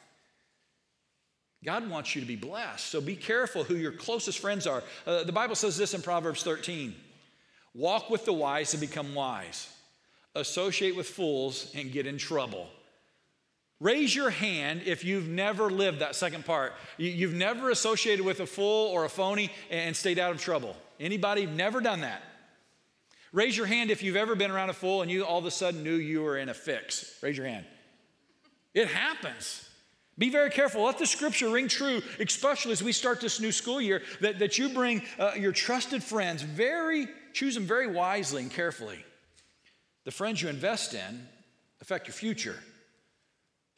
God 1.64 1.90
wants 1.90 2.14
you 2.14 2.20
to 2.20 2.26
be 2.26 2.36
blessed, 2.36 2.86
so 2.86 3.00
be 3.00 3.16
careful 3.16 3.64
who 3.64 3.74
your 3.74 3.90
closest 3.90 4.38
friends 4.38 4.68
are. 4.68 4.84
Uh, 5.04 5.24
the 5.24 5.32
Bible 5.32 5.56
says 5.56 5.76
this 5.76 5.94
in 5.94 6.02
Proverbs 6.02 6.44
13 6.44 6.94
Walk 7.74 8.10
with 8.10 8.24
the 8.24 8.32
wise 8.32 8.74
and 8.74 8.80
become 8.80 9.14
wise, 9.14 9.68
associate 10.36 10.94
with 10.94 11.08
fools 11.08 11.72
and 11.74 11.90
get 11.90 12.06
in 12.06 12.18
trouble. 12.18 12.68
Raise 13.82 14.14
your 14.14 14.30
hand 14.30 14.82
if 14.86 15.04
you've 15.04 15.26
never 15.26 15.68
lived 15.68 15.98
that 15.98 16.14
second 16.14 16.44
part. 16.44 16.72
You've 16.98 17.34
never 17.34 17.68
associated 17.68 18.24
with 18.24 18.38
a 18.38 18.46
fool 18.46 18.86
or 18.86 19.04
a 19.04 19.08
phony 19.08 19.50
and 19.72 19.96
stayed 19.96 20.20
out 20.20 20.30
of 20.30 20.40
trouble. 20.40 20.76
Anybody 21.00 21.46
never 21.46 21.80
done 21.80 22.02
that? 22.02 22.22
Raise 23.32 23.56
your 23.56 23.66
hand 23.66 23.90
if 23.90 24.00
you've 24.00 24.14
ever 24.14 24.36
been 24.36 24.52
around 24.52 24.70
a 24.70 24.72
fool 24.72 25.02
and 25.02 25.10
you 25.10 25.24
all 25.24 25.40
of 25.40 25.46
a 25.46 25.50
sudden 25.50 25.82
knew 25.82 25.96
you 25.96 26.22
were 26.22 26.38
in 26.38 26.48
a 26.48 26.54
fix. 26.54 27.18
Raise 27.22 27.36
your 27.36 27.46
hand. 27.46 27.66
It 28.72 28.86
happens. 28.86 29.68
Be 30.16 30.30
very 30.30 30.50
careful. 30.50 30.84
Let 30.84 30.98
the 30.98 31.06
scripture 31.06 31.48
ring 31.48 31.66
true, 31.66 32.02
especially 32.20 32.70
as 32.70 32.84
we 32.84 32.92
start 32.92 33.20
this 33.20 33.40
new 33.40 33.50
school 33.50 33.80
year, 33.80 34.02
that, 34.20 34.38
that 34.38 34.58
you 34.58 34.68
bring 34.68 35.02
uh, 35.18 35.32
your 35.36 35.50
trusted 35.50 36.04
friends 36.04 36.42
very, 36.42 37.08
choose 37.32 37.56
them 37.56 37.64
very 37.64 37.88
wisely 37.88 38.42
and 38.42 38.50
carefully. 38.50 39.04
The 40.04 40.12
friends 40.12 40.40
you 40.40 40.48
invest 40.48 40.94
in 40.94 41.26
affect 41.80 42.06
your 42.06 42.14
future. 42.14 42.60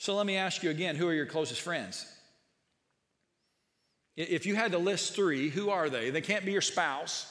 So 0.04 0.14
let 0.14 0.26
me 0.26 0.36
ask 0.36 0.62
you 0.62 0.68
again 0.68 0.96
who 0.96 1.08
are 1.08 1.14
your 1.14 1.24
closest 1.24 1.62
friends? 1.62 2.04
If 4.18 4.44
you 4.44 4.54
had 4.54 4.72
to 4.72 4.78
list 4.78 5.14
three, 5.14 5.48
who 5.48 5.70
are 5.70 5.88
they? 5.88 6.10
They 6.10 6.20
can't 6.20 6.44
be 6.44 6.52
your 6.52 6.60
spouse. 6.60 7.26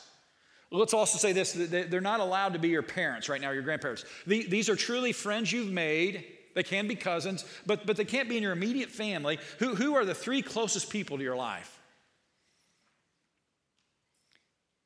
Let's 0.72 0.96
also 0.96 1.20
say 1.20 1.34
this 1.34 1.54
they're 1.54 2.02
not 2.02 2.20
allowed 2.20 2.54
to 2.54 2.60
be 2.60 2.70
your 2.70 2.82
parents 2.82 3.30
right 3.30 3.40
now, 3.40 3.52
your 3.52 3.62
grandparents. 3.62 4.06
These 4.26 4.70
are 4.70 4.76
truly 4.76 5.12
friends 5.12 5.52
you've 5.52 5.72
made. 5.72 6.26
They 6.56 6.64
can 6.64 6.88
be 6.88 6.96
cousins, 6.96 7.46
but, 7.68 7.86
but 7.86 7.96
they 7.96 8.06
can't 8.06 8.28
be 8.28 8.38
in 8.38 8.44
your 8.44 8.54
immediate 8.54 8.90
family. 8.90 9.38
Who, 9.60 9.76
who 9.76 9.94
are 9.94 10.04
the 10.04 10.16
three 10.16 10.42
closest 10.42 10.90
people 10.90 11.18
to 11.18 11.24
your 11.24 11.36
life? 11.36 11.80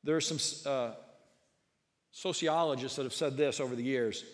There 0.03 0.17
are 0.17 0.22
some 0.22 0.39
uh, 0.70 0.91
sociologists 2.12 2.98
that 2.98 3.03
have 3.03 3.13
said 3.13 3.38
this 3.38 3.62
over 3.62 3.77
the 3.77 3.84
years 3.84 4.25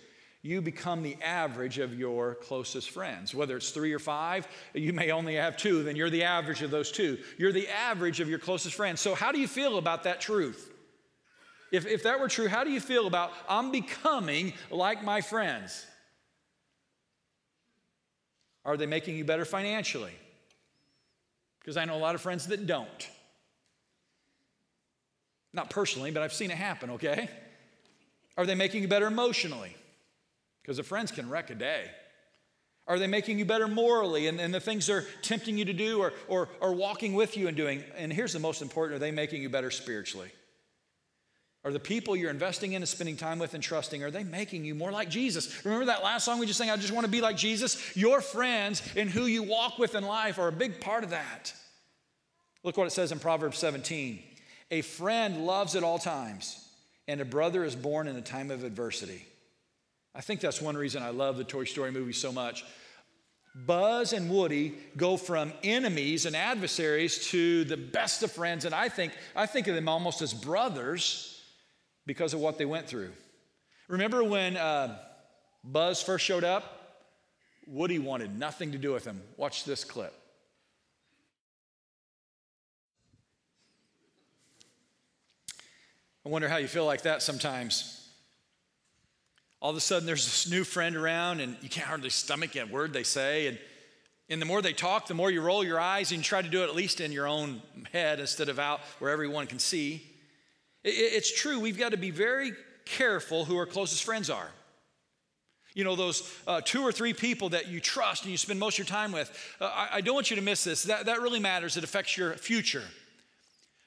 you 0.43 0.62
become 0.62 1.01
the 1.01 1.17
average 1.23 1.79
of 1.79 1.97
your 1.97 2.35
closest 2.35 2.91
friends. 2.91 3.33
Whether 3.33 3.55
it's 3.55 3.71
three 3.71 3.93
or 3.93 4.00
five, 4.00 4.45
you 4.73 4.91
may 4.91 5.09
only 5.12 5.35
have 5.35 5.55
two, 5.55 5.83
then 5.83 5.95
you're 5.95 6.09
the 6.09 6.25
average 6.25 6.62
of 6.62 6.69
those 6.69 6.91
two. 6.91 7.17
You're 7.38 7.53
the 7.53 7.69
average 7.69 8.19
of 8.19 8.29
your 8.29 8.39
closest 8.39 8.75
friends. 8.75 9.00
So, 9.00 9.15
how 9.15 9.31
do 9.31 9.39
you 9.39 9.47
feel 9.47 9.77
about 9.77 10.03
that 10.03 10.19
truth? 10.19 10.69
If, 11.71 11.88
if 11.88 12.03
that 12.03 12.19
were 12.19 12.27
true, 12.27 12.50
how 12.50 12.65
do 12.65 12.71
you 12.71 12.81
feel 12.81 13.07
about 13.07 13.31
I'm 13.47 13.71
becoming 13.71 14.53
like 14.69 15.01
my 15.01 15.21
friends? 15.21 15.88
Are 18.65 18.75
they 18.75 18.85
making 18.85 19.15
you 19.15 19.23
better 19.23 19.45
financially? 19.45 20.13
Because 21.59 21.77
I 21.77 21.85
know 21.85 21.95
a 21.95 22.00
lot 22.00 22.15
of 22.15 22.21
friends 22.21 22.47
that 22.47 22.67
don't. 22.67 23.09
Not 25.53 25.69
personally, 25.69 26.12
but 26.12 26.21
I've 26.21 26.33
seen 26.33 26.51
it 26.51 26.57
happen, 26.57 26.89
okay? 26.91 27.29
Are 28.35 28.45
they 28.45 28.55
making 28.55 28.81
you 28.81 28.89
better 28.89 29.07
emotionally? 29.07 29.75
Because 30.63 30.77
the 30.77 30.84
friends 30.84 31.12
can 31.12 31.29
wreck 31.29 31.51
a 31.51 31.55
day. 31.55 31.91
Are 32.88 32.98
they 33.00 33.08
making 33.08 33.39
you 33.39 33.46
better 33.46 33.67
morally 33.67 34.27
and, 34.27 34.39
and 34.41 34.53
the 34.53 34.60
things 34.60 34.88
they're 34.88 35.05
tempting 35.22 35.58
you 35.58 35.65
to 35.65 35.74
do 35.74 36.01
or, 36.01 36.13
or, 36.27 36.50
or 36.60 36.74
walking 36.74 37.13
with 37.13 37.38
you 37.38 37.48
and 37.48 37.55
doing? 37.55 37.84
And 37.96 38.12
here's 38.12 38.34
the 38.34 38.39
most 38.39 38.62
important 38.62 38.96
are 38.96 39.00
they 39.00 39.12
making 39.12 39.41
you 39.41 39.50
better 39.50 39.72
spiritually? 39.72 40.32
Are 41.65 41.72
the 41.72 41.79
people 41.79 42.15
you're 42.15 42.29
investing 42.29 42.74
in 42.74 42.82
and 42.82 42.89
spending 42.89 43.15
time 43.15 43.39
with 43.39 43.53
and 43.53 43.63
trusting, 43.63 44.03
are 44.03 44.12
they 44.12 44.25
making 44.25 44.65
you 44.65 44.75
more 44.75 44.91
like 44.91 45.10
Jesus? 45.10 45.63
Remember 45.63 45.86
that 45.86 46.03
last 46.03 46.25
song 46.25 46.39
we 46.39 46.46
just 46.46 46.58
sang, 46.58 46.70
I 46.70 46.75
just 46.75 46.91
want 46.91 47.05
to 47.05 47.12
be 47.12 47.22
like 47.22 47.38
Jesus? 47.38 47.96
Your 47.96 48.20
friends 48.20 48.84
and 48.98 49.10
who 49.10 49.27
you 49.27 49.43
walk 49.43 49.79
with 49.79 49.96
in 49.96 50.03
life 50.03 50.39
are 50.39 50.50
a 50.50 50.53
big 50.53 50.82
part 50.82 51.05
of 51.05 51.12
that. 51.12 51.53
Look 52.63 52.75
what 52.75 52.88
it 52.88 52.91
says 52.91 53.13
in 53.13 53.20
Proverbs 53.20 53.58
17 53.60 54.22
A 54.72 54.82
friend 54.82 55.46
loves 55.46 55.77
at 55.77 55.84
all 55.84 56.00
times, 56.00 56.67
and 57.08 57.22
a 57.22 57.25
brother 57.25 57.63
is 57.63 57.77
born 57.77 58.10
in 58.10 58.17
a 58.17 58.22
time 58.22 58.51
of 58.51 58.65
adversity. 58.65 59.25
I 60.15 60.22
think 60.22 60.41
that's 60.41 60.62
one 60.62 60.77
reason 60.77 61.01
I 61.01 61.10
love 61.10 61.38
the 61.38 61.43
Toy 61.43 61.63
Story 61.63 61.91
movie 61.91 62.13
so 62.13 62.32
much. 62.32 62.63
Buzz 63.55 64.13
and 64.13 64.32
Woody 64.32 64.74
go 64.98 65.15
from 65.15 65.53
enemies 65.63 66.25
and 66.25 66.36
adversaries 66.36 67.27
to 67.29 67.63
the 67.65 67.77
best 67.77 68.24
of 68.24 68.32
friends, 68.32 68.65
and 68.65 68.74
I 68.74 68.89
think, 68.89 69.13
I 69.36 69.46
think 69.46 69.67
of 69.67 69.75
them 69.75 69.88
almost 69.88 70.22
as 70.22 70.34
brothers 70.34 71.41
because 72.05 72.34
of 72.34 72.39
what 72.39 72.58
they 72.58 72.65
went 72.65 72.88
through. 72.88 73.12
Remember 73.88 74.24
when 74.24 74.58
uh, 74.58 74.98
Buzz 75.63 76.01
first 76.01 76.25
showed 76.25 76.43
up? 76.43 76.79
Woody 77.67 78.00
wanted 78.00 78.38
nothing 78.38 78.72
to 78.72 78.77
do 78.77 78.91
with 78.91 79.05
him. 79.05 79.22
Watch 79.38 79.65
this 79.65 79.84
clip. 79.84 80.13
I 86.25 86.29
wonder 86.29 86.48
how 86.48 86.58
you 86.58 86.67
feel 86.67 86.86
like 86.86 87.03
that 87.03 87.22
sometimes. 87.22 88.02
All 89.63 89.70
of 89.70 89.77
a 89.77 89.79
sudden, 89.79 90.05
there's 90.05 90.25
this 90.25 90.51
new 90.51 90.65
friend 90.65 90.93
around, 90.98 91.39
and 91.39 91.55
you 91.62 91.70
can't 91.70 91.88
hardly 91.88 92.10
stomach 92.10 92.58
a 92.58 92.65
word 92.65 92.91
they 92.91 93.03
say. 93.03 93.48
And, 93.48 93.58
and 94.27 94.41
the 94.41 94.46
more 94.46 94.62
they 94.62 94.74
talk, 94.74 95.08
the 95.08 95.13
more 95.13 95.32
you 95.32 95.39
roll 95.39 95.63
your 95.63 95.79
eyes 95.79 96.12
and 96.12 96.17
you 96.17 96.24
try 96.24 96.41
to 96.41 96.50
do 96.50 96.63
it 96.63 96.65
at 96.65 96.75
least 96.75 97.00
in 97.00 97.13
your 97.13 97.27
own 97.27 97.62
head 97.93 98.20
instead 98.20 98.50
of 98.50 98.60
out 98.60 98.82
where 99.00 99.10
everyone 99.10 99.48
can 99.48 99.60
see. 99.60 100.03
It's 100.84 101.34
true, 101.34 101.62
we've 101.62 101.77
got 101.77 101.93
to 101.93 101.98
be 101.98 102.12
very 102.12 102.51
careful 102.84 103.46
who 103.46 103.55
our 103.55 103.65
closest 103.65 104.03
friends 104.03 104.29
are. 104.29 104.51
You 105.75 105.86
know, 105.86 105.96
those 105.96 106.29
uh, 106.46 106.60
two 106.60 106.84
or 106.84 106.91
three 106.91 107.13
people 107.13 107.48
that 107.50 107.70
you 107.70 107.79
trust 107.79 108.24
and 108.24 108.32
you 108.32 108.38
spend 108.38 108.60
most 108.60 108.75
of 108.75 108.79
your 108.79 108.93
time 108.93 109.13
with. 109.13 109.32
Uh, 109.62 109.72
I, 109.74 109.89
I, 109.93 110.01
don't 110.01 110.13
want 110.13 110.29
you 110.29 110.36
to 110.36 110.41
miss 110.41 110.65
this. 110.65 110.84
That, 110.84 111.05
that 111.05 111.22
really 111.22 111.39
matters. 111.39 111.77
It 111.77 111.86
affects 111.86 112.17
your 112.17 112.34
future. 112.34 112.84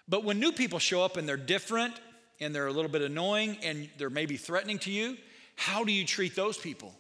But 0.09 0.25
when 0.25 0.41
new 0.41 0.53
people 0.53 0.79
show 0.79 1.03
up 1.03 1.19
and 1.19 1.29
they're 1.29 1.37
different 1.37 1.95
and 2.41 2.55
they're 2.55 2.67
a 2.67 2.73
little 2.73 2.91
bit 2.91 3.03
annoying 3.03 3.59
and 3.63 3.91
they're 3.99 4.09
maybe 4.09 4.39
threatening 4.39 4.79
to 4.81 4.91
you, 4.91 5.19
how 5.57 5.85
do 5.85 5.93
you 5.93 6.05
treat 6.05 6.37
those 6.37 6.57
people? 6.57 6.95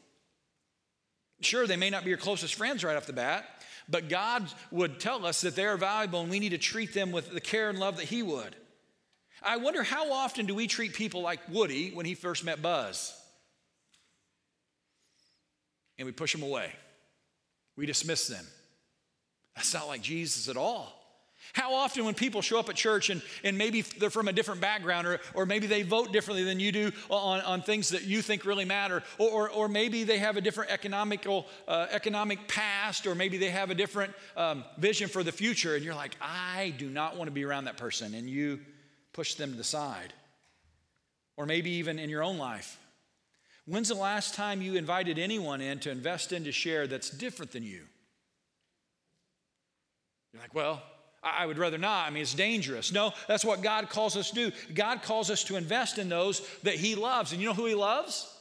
Sure, 1.40 1.66
they 1.66 1.76
may 1.76 1.90
not 1.90 2.02
be 2.02 2.08
your 2.08 2.18
closest 2.18 2.54
friends 2.54 2.82
right 2.82 2.96
off 2.96 3.06
the 3.06 3.12
bat, 3.12 3.46
but 3.88 4.08
God 4.08 4.48
would 4.70 4.98
tell 4.98 5.24
us 5.26 5.42
that 5.42 5.54
they're 5.54 5.76
valuable 5.76 6.20
and 6.22 6.30
we 6.30 6.40
need 6.40 6.50
to 6.50 6.58
treat 6.58 6.94
them 6.94 7.12
with 7.12 7.32
the 7.32 7.40
care 7.40 7.68
and 7.68 7.78
love 7.78 7.98
that 7.98 8.06
He 8.06 8.22
would. 8.22 8.56
I 9.42 9.58
wonder 9.58 9.82
how 9.82 10.12
often 10.12 10.46
do 10.46 10.54
we 10.54 10.66
treat 10.66 10.94
people 10.94 11.20
like 11.20 11.40
Woody 11.48 11.90
when 11.90 12.06
he 12.06 12.14
first 12.14 12.44
met 12.44 12.62
Buzz? 12.62 13.14
And 15.98 16.06
we 16.06 16.12
push 16.12 16.32
them 16.32 16.42
away. 16.42 16.72
We 17.76 17.86
dismiss 17.86 18.26
them. 18.26 18.44
That's 19.54 19.72
not 19.72 19.88
like 19.88 20.02
Jesus 20.02 20.48
at 20.48 20.56
all. 20.56 20.92
How 21.56 21.72
often, 21.72 22.04
when 22.04 22.12
people 22.12 22.42
show 22.42 22.58
up 22.58 22.68
at 22.68 22.76
church 22.76 23.08
and, 23.08 23.22
and 23.42 23.56
maybe 23.56 23.80
they're 23.80 24.10
from 24.10 24.28
a 24.28 24.32
different 24.34 24.60
background 24.60 25.06
or, 25.06 25.20
or 25.32 25.46
maybe 25.46 25.66
they 25.66 25.84
vote 25.84 26.12
differently 26.12 26.44
than 26.44 26.60
you 26.60 26.70
do 26.70 26.92
on, 27.08 27.40
on 27.40 27.62
things 27.62 27.88
that 27.88 28.02
you 28.04 28.20
think 28.20 28.44
really 28.44 28.66
matter, 28.66 29.02
or, 29.16 29.30
or, 29.30 29.50
or 29.50 29.66
maybe 29.66 30.04
they 30.04 30.18
have 30.18 30.36
a 30.36 30.42
different 30.42 30.70
economical, 30.70 31.46
uh, 31.66 31.86
economic 31.90 32.46
past, 32.46 33.06
or 33.06 33.14
maybe 33.14 33.38
they 33.38 33.48
have 33.48 33.70
a 33.70 33.74
different 33.74 34.12
um, 34.36 34.64
vision 34.76 35.08
for 35.08 35.22
the 35.22 35.32
future, 35.32 35.74
and 35.74 35.82
you're 35.82 35.94
like, 35.94 36.14
I 36.20 36.74
do 36.76 36.90
not 36.90 37.16
want 37.16 37.28
to 37.28 37.32
be 37.32 37.42
around 37.42 37.64
that 37.64 37.78
person, 37.78 38.12
and 38.12 38.28
you 38.28 38.60
push 39.14 39.36
them 39.36 39.52
to 39.52 39.56
the 39.56 39.64
side. 39.64 40.12
Or 41.38 41.46
maybe 41.46 41.70
even 41.70 41.98
in 41.98 42.10
your 42.10 42.22
own 42.22 42.36
life. 42.36 42.78
When's 43.64 43.88
the 43.88 43.94
last 43.94 44.34
time 44.34 44.60
you 44.60 44.74
invited 44.74 45.18
anyone 45.18 45.62
in 45.62 45.78
to 45.80 45.90
invest 45.90 46.32
in 46.32 46.44
to 46.44 46.52
share 46.52 46.86
that's 46.86 47.08
different 47.08 47.52
than 47.52 47.62
you? 47.62 47.80
You're 50.34 50.42
like, 50.42 50.54
well, 50.54 50.82
I 51.26 51.46
would 51.46 51.58
rather 51.58 51.78
not. 51.78 52.06
I 52.06 52.10
mean, 52.10 52.22
it's 52.22 52.34
dangerous. 52.34 52.92
No, 52.92 53.12
that's 53.26 53.44
what 53.44 53.62
God 53.62 53.88
calls 53.88 54.16
us 54.16 54.30
to 54.30 54.34
do. 54.34 54.56
God 54.74 55.02
calls 55.02 55.30
us 55.30 55.44
to 55.44 55.56
invest 55.56 55.98
in 55.98 56.08
those 56.08 56.46
that 56.62 56.74
He 56.74 56.94
loves. 56.94 57.32
And 57.32 57.40
you 57.40 57.48
know 57.48 57.54
who 57.54 57.66
He 57.66 57.74
loves? 57.74 58.32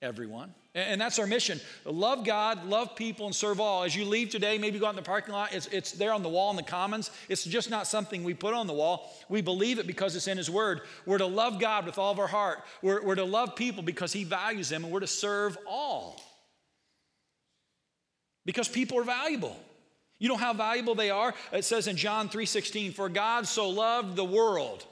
Everyone. 0.00 0.52
And 0.74 1.00
that's 1.00 1.18
our 1.18 1.26
mission. 1.26 1.60
Love 1.84 2.24
God, 2.24 2.64
love 2.64 2.96
people, 2.96 3.26
and 3.26 3.34
serve 3.34 3.60
all. 3.60 3.84
As 3.84 3.94
you 3.94 4.06
leave 4.06 4.30
today, 4.30 4.56
maybe 4.56 4.78
go 4.78 4.86
out 4.86 4.90
in 4.90 4.96
the 4.96 5.02
parking 5.02 5.34
lot, 5.34 5.52
it's, 5.52 5.66
it's 5.66 5.92
there 5.92 6.14
on 6.14 6.22
the 6.22 6.30
wall 6.30 6.50
in 6.50 6.56
the 6.56 6.62
commons. 6.62 7.10
It's 7.28 7.44
just 7.44 7.68
not 7.68 7.86
something 7.86 8.24
we 8.24 8.32
put 8.32 8.54
on 8.54 8.66
the 8.66 8.72
wall. 8.72 9.14
We 9.28 9.42
believe 9.42 9.78
it 9.78 9.86
because 9.86 10.16
it's 10.16 10.28
in 10.28 10.38
His 10.38 10.48
Word. 10.48 10.80
We're 11.04 11.18
to 11.18 11.26
love 11.26 11.60
God 11.60 11.84
with 11.84 11.98
all 11.98 12.10
of 12.10 12.18
our 12.18 12.26
heart. 12.26 12.64
We're, 12.80 13.02
we're 13.02 13.16
to 13.16 13.24
love 13.24 13.54
people 13.54 13.82
because 13.82 14.12
He 14.14 14.24
values 14.24 14.70
them, 14.70 14.82
and 14.82 14.92
we're 14.92 15.00
to 15.00 15.06
serve 15.06 15.58
all. 15.68 16.20
Because 18.46 18.66
people 18.66 18.98
are 18.98 19.04
valuable. 19.04 19.56
You 20.22 20.28
know 20.28 20.36
how 20.36 20.52
valuable 20.52 20.94
they 20.94 21.10
are? 21.10 21.34
It 21.52 21.64
says 21.64 21.88
in 21.88 21.96
John 21.96 22.28
3:16, 22.28 22.92
"For 22.92 23.08
God 23.08 23.48
so 23.48 23.68
loved 23.68 24.14
the 24.14 24.24
world." 24.24 24.86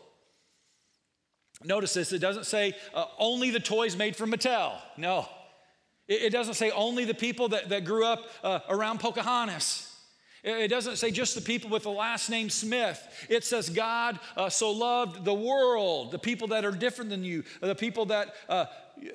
Notice 1.63 1.95
this, 1.95 2.13
it 2.13 2.19
doesn't 2.19 2.47
say 2.47 2.75
uh, 2.93 3.05
only 3.17 3.51
the 3.51 3.61
toys 3.61 3.95
made 3.97 4.17
from 4.17 4.33
Mattel. 4.33 4.81
No. 4.97 5.29
It, 6.09 6.33
doesn't 6.33 6.55
say 6.55 6.73
only 6.73 7.05
the 7.05 7.15
people 7.15 7.51
that, 7.51 7.69
that 7.69 7.85
grew 7.85 8.05
up 8.05 8.29
uh, 8.43 8.59
around 8.69 8.99
Pocahontas. 8.99 9.95
It 10.43 10.67
doesn't 10.67 10.97
say 10.97 11.13
just 11.13 11.37
the 11.37 11.41
people 11.41 11.71
with 11.71 11.85
the 11.85 11.91
last 11.91 12.29
name 12.29 12.51
Smith. 12.51 13.01
It 13.29 13.45
says 13.45 13.71
God 13.71 14.19
uh, 14.37 14.49
so 14.49 14.73
loved 14.73 15.25
the 15.25 15.35
world, 15.35 16.11
the 16.11 16.19
people 16.19 16.49
that 16.49 16.65
are 16.65 16.73
different 16.73 17.09
than 17.09 17.23
you, 17.23 17.45
the 17.61 17.77
people 17.77 18.07
that 18.07 18.35
uh, 18.49 18.65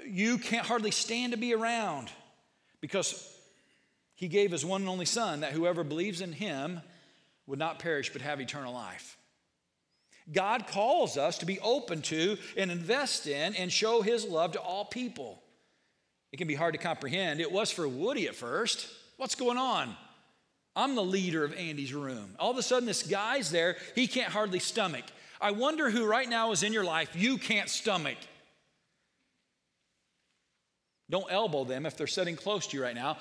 you 0.05 0.37
can't 0.37 0.65
hardly 0.65 0.91
stand 0.91 1.33
to 1.33 1.37
be 1.37 1.53
around, 1.53 2.09
because 2.79 3.34
He 4.15 4.27
gave 4.27 4.51
His 4.51 4.65
one 4.65 4.81
and 4.81 4.89
only 4.89 5.05
Son 5.05 5.41
that 5.41 5.51
whoever 5.51 5.83
believes 5.83 6.21
in 6.21 6.31
Him 6.31 6.81
would 7.47 7.59
not 7.59 7.79
perish 7.79 8.11
but 8.11 8.21
have 8.21 8.41
eternal 8.41 8.73
life. 8.73 9.17
God 10.31 10.65
calls 10.67 11.17
us 11.17 11.37
to 11.39 11.45
be 11.45 11.59
open 11.59 12.01
to 12.03 12.37
and 12.57 12.71
invest 12.71 13.27
in 13.27 13.55
and 13.55 13.71
show 13.71 14.01
His 14.01 14.25
love 14.25 14.53
to 14.53 14.59
all 14.59 14.85
people. 14.85 15.41
It 16.31 16.37
can 16.37 16.47
be 16.47 16.55
hard 16.55 16.73
to 16.73 16.79
comprehend. 16.79 17.39
It 17.39 17.51
was 17.51 17.71
for 17.71 17.87
Woody 17.87 18.27
at 18.27 18.35
first. 18.35 18.87
What's 19.17 19.35
going 19.35 19.57
on? 19.57 19.95
I'm 20.75 20.95
the 20.95 21.03
leader 21.03 21.45
of 21.45 21.53
Andy's 21.53 21.93
room. 21.93 22.35
All 22.39 22.51
of 22.51 22.57
a 22.57 22.63
sudden, 22.63 22.85
this 22.85 23.03
guy's 23.03 23.51
there. 23.51 23.77
He 23.93 24.07
can't 24.07 24.33
hardly 24.33 24.59
stomach. 24.59 25.05
I 25.39 25.51
wonder 25.51 25.89
who 25.89 26.05
right 26.05 26.27
now 26.27 26.51
is 26.51 26.63
in 26.63 26.73
your 26.73 26.83
life 26.83 27.15
you 27.15 27.37
can't 27.37 27.69
stomach. 27.69 28.17
Don't 31.09 31.31
elbow 31.31 31.63
them 31.63 31.85
if 31.85 31.95
they're 31.95 32.07
sitting 32.07 32.35
close 32.35 32.67
to 32.67 32.77
you 32.77 32.83
right 32.83 32.95
now. 32.95 33.17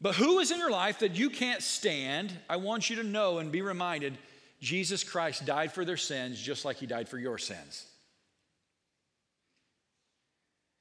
But 0.00 0.14
who 0.14 0.38
is 0.38 0.50
in 0.50 0.58
your 0.58 0.70
life 0.70 1.00
that 1.00 1.16
you 1.16 1.28
can't 1.28 1.62
stand? 1.62 2.32
I 2.48 2.56
want 2.56 2.88
you 2.88 2.96
to 2.96 3.02
know 3.02 3.38
and 3.38 3.50
be 3.50 3.62
reminded 3.62 4.16
Jesus 4.60 5.04
Christ 5.04 5.46
died 5.46 5.72
for 5.72 5.84
their 5.84 5.96
sins 5.96 6.40
just 6.40 6.64
like 6.64 6.76
he 6.76 6.86
died 6.86 7.08
for 7.08 7.18
your 7.18 7.38
sins. 7.38 7.86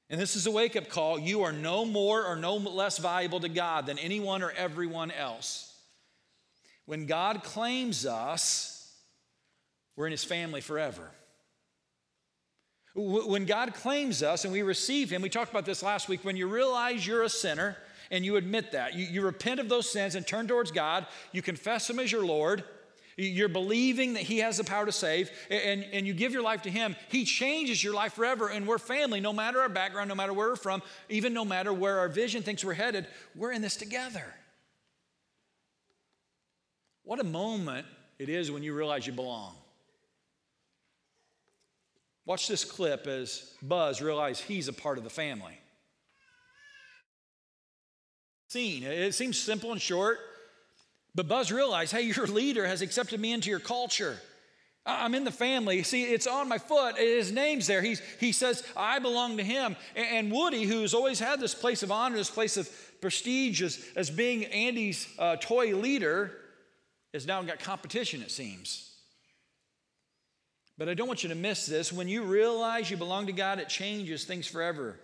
And 0.10 0.22
this 0.22 0.36
is 0.36 0.48
a 0.48 0.52
wake 0.52 0.76
up 0.76 0.88
call. 0.88 1.20
You 1.20 1.44
are 1.44 1.52
no 1.52 1.84
more 1.84 2.26
or 2.26 2.36
no 2.36 2.56
less 2.56 2.98
valuable 2.98 3.40
to 3.42 3.50
God 3.50 3.86
than 3.86 4.00
anyone 4.00 4.42
or 4.42 4.52
everyone 4.52 5.12
else. 5.12 5.74
When 6.86 7.06
God 7.06 7.44
claims 7.44 8.06
us, 8.06 8.96
we're 9.96 10.06
in 10.06 10.12
his 10.12 10.24
family 10.24 10.62
forever. 10.62 11.12
When 12.96 13.46
God 13.46 13.74
claims 13.74 14.24
us 14.24 14.44
and 14.44 14.54
we 14.54 14.62
receive 14.62 15.10
him, 15.12 15.22
we 15.22 15.30
talked 15.30 15.52
about 15.52 15.66
this 15.66 15.84
last 15.84 16.08
week, 16.08 16.24
when 16.24 16.38
you 16.38 16.48
realize 16.48 17.06
you're 17.06 17.24
a 17.24 17.30
sinner 17.30 17.76
and 18.12 18.26
you 18.26 18.36
admit 18.36 18.72
that, 18.72 18.94
you, 18.94 19.06
you 19.06 19.22
repent 19.22 19.60
of 19.60 19.70
those 19.70 19.90
sins 19.90 20.16
and 20.16 20.26
turn 20.26 20.48
towards 20.48 20.72
God, 20.72 21.06
you 21.32 21.42
confess 21.42 21.90
him 21.90 22.00
as 22.00 22.12
your 22.12 22.26
Lord, 22.26 22.64
You're 23.20 23.50
believing 23.50 24.14
that 24.14 24.24
He 24.24 24.38
has 24.40 24.58
the 24.58 24.64
power 24.64 24.86
to 24.86 24.92
save, 24.92 25.32
and, 25.50 25.84
and 25.92 26.06
you 26.06 26.14
give 26.14 26.34
your 26.34 26.44
life 26.44 26.62
to 26.62 26.70
Him. 26.70 26.96
He 27.10 27.26
changes 27.26 27.84
your 27.84 27.96
life 27.96 28.14
forever, 28.14 28.48
and 28.48 28.68
we're 28.68 28.78
family, 28.78 29.20
no 29.20 29.34
matter 29.34 29.60
our 29.60 29.70
background, 29.70 30.08
no 30.08 30.14
matter 30.14 30.34
where 30.34 30.50
we're 30.50 30.56
from, 30.56 30.84
even 31.10 31.34
no 31.34 31.44
matter 31.44 31.74
where 31.74 31.98
our 31.98 32.10
vision 32.10 32.44
thinks 32.44 32.64
we're 32.64 32.74
headed, 32.74 33.08
we're 33.36 33.52
in 33.52 33.64
this 33.64 33.76
together. 33.76 34.24
What 37.04 37.20
a 37.20 37.24
moment 37.24 37.88
it 38.20 38.30
is 38.30 38.52
when 38.52 38.62
you 38.62 38.76
realize 38.76 39.08
you 39.08 39.14
belong. 39.14 39.56
Watch 42.26 42.48
this 42.48 42.66
clip 42.66 43.08
as 43.08 43.52
Buzz 43.64 44.00
realizes 44.00 44.44
he's 44.44 44.68
a 44.68 44.74
part 44.74 45.00
of 45.00 45.04
the 45.04 45.10
family. 45.10 45.58
Scene. 48.48 48.84
It 48.84 49.14
seems 49.14 49.38
simple 49.38 49.72
and 49.72 49.82
short, 49.82 50.20
but 51.14 51.28
Buzz 51.28 51.52
realized, 51.52 51.92
hey, 51.92 52.04
your 52.04 52.28
leader 52.28 52.66
has 52.66 52.82
accepted 52.82 53.20
me 53.20 53.34
into 53.34 53.50
your 53.50 53.60
culture. 53.60 54.18
I'm 54.86 55.16
in 55.16 55.26
the 55.26 55.32
family. 55.32 55.84
See, 55.84 56.04
it's 56.04 56.28
on 56.28 56.48
my 56.48 56.58
foot. 56.58 56.98
His 56.98 57.30
name's 57.32 57.68
there. 57.68 57.82
He's, 57.82 58.02
he 58.22 58.32
says, 58.32 58.64
I 58.76 59.00
belong 59.00 59.36
to 59.36 59.44
him. 59.44 59.76
And, 59.96 60.32
Woody, 60.32 60.64
who's 60.64 60.94
always 60.94 61.20
had 61.20 61.42
this 61.42 61.54
place 61.54 61.84
of 61.84 61.92
honor, 61.92 62.16
this 62.16 62.30
place 62.30 62.56
of 62.56 62.70
prestige 63.02 63.62
as, 63.62 63.84
as 63.98 64.10
being 64.10 64.46
Andy's 64.46 65.08
uh, 65.20 65.36
toy 65.36 65.76
leader, 65.76 66.32
has 67.14 67.28
now 67.28 67.42
got 67.42 67.60
competition, 67.60 68.22
it 68.22 68.32
seems. 68.32 68.90
But 70.78 70.88
I 70.88 70.94
don't 70.94 71.08
want 71.08 71.24
you 71.24 71.30
to 71.30 71.36
miss 71.36 71.66
this. 71.66 71.92
When 71.92 72.08
you 72.08 72.24
realize 72.24 72.90
you 72.90 72.96
belong 72.96 73.26
to 73.26 73.34
God, 73.34 73.60
it 73.60 73.68
changes 73.68 74.24
things 74.24 74.48
forever. 74.48 74.98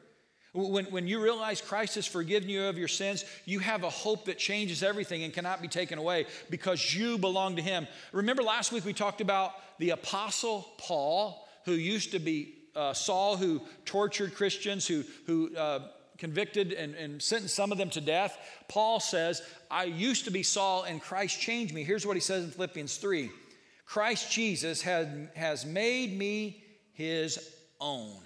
When, 0.53 0.85
when 0.85 1.07
you 1.07 1.21
realize 1.21 1.61
Christ 1.61 1.95
has 1.95 2.05
forgiven 2.05 2.47
you 2.47 2.65
of 2.65 2.77
your 2.77 2.87
sins, 2.87 3.25
you 3.45 3.57
have 3.59 3.83
a 3.83 3.89
hope 3.89 4.25
that 4.25 4.37
changes 4.37 4.83
everything 4.83 5.23
and 5.23 5.33
cannot 5.33 5.61
be 5.63 5.67
taken 5.67 5.97
away 5.97 6.27
because 6.51 6.93
you 6.93 7.17
belong 7.17 7.55
to 7.55 7.61
Him. 7.61 7.87
Remember 8.11 8.43
last 8.43 8.71
week 8.71 8.85
we 8.85 8.93
talked 8.93 9.19
about 9.19 9.53
the 9.79 9.89
Apostle 9.89 10.67
Paul, 10.77 11.47
who 11.65 11.73
used 11.73 12.11
to 12.11 12.19
be 12.19 12.53
uh, 12.75 12.93
Saul, 12.93 13.35
who 13.35 13.61
tortured 13.85 14.35
Christians, 14.35 14.85
who, 14.85 15.03
who 15.25 15.55
uh, 15.55 15.87
convicted 16.19 16.71
and, 16.71 16.93
and 16.95 17.21
sentenced 17.21 17.55
some 17.55 17.71
of 17.71 17.79
them 17.79 17.89
to 17.89 18.01
death. 18.01 18.37
Paul 18.67 18.99
says, 18.99 19.41
I 19.71 19.85
used 19.85 20.25
to 20.25 20.31
be 20.31 20.43
Saul 20.43 20.83
and 20.83 21.01
Christ 21.01 21.39
changed 21.39 21.73
me. 21.73 21.83
Here's 21.83 22.05
what 22.05 22.15
he 22.15 22.21
says 22.21 22.43
in 22.43 22.51
Philippians 22.51 22.97
3 22.97 23.31
Christ 23.85 24.31
Jesus 24.31 24.81
has, 24.83 25.07
has 25.35 25.65
made 25.65 26.17
me 26.17 26.63
his 26.93 27.55
own. 27.81 28.19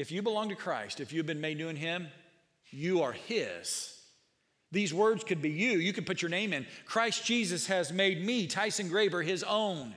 If 0.00 0.10
you 0.10 0.22
belong 0.22 0.48
to 0.48 0.54
Christ, 0.54 0.98
if 0.98 1.12
you've 1.12 1.26
been 1.26 1.42
made 1.42 1.58
new 1.58 1.68
in 1.68 1.76
Him, 1.76 2.08
you 2.70 3.02
are 3.02 3.12
His. 3.12 4.00
These 4.72 4.94
words 4.94 5.24
could 5.24 5.42
be 5.42 5.50
you. 5.50 5.72
You 5.72 5.92
could 5.92 6.06
put 6.06 6.22
your 6.22 6.30
name 6.30 6.54
in. 6.54 6.66
Christ 6.86 7.26
Jesus 7.26 7.66
has 7.66 7.92
made 7.92 8.24
me, 8.24 8.46
Tyson 8.46 8.88
Graber, 8.88 9.22
His 9.22 9.42
own. 9.42 9.94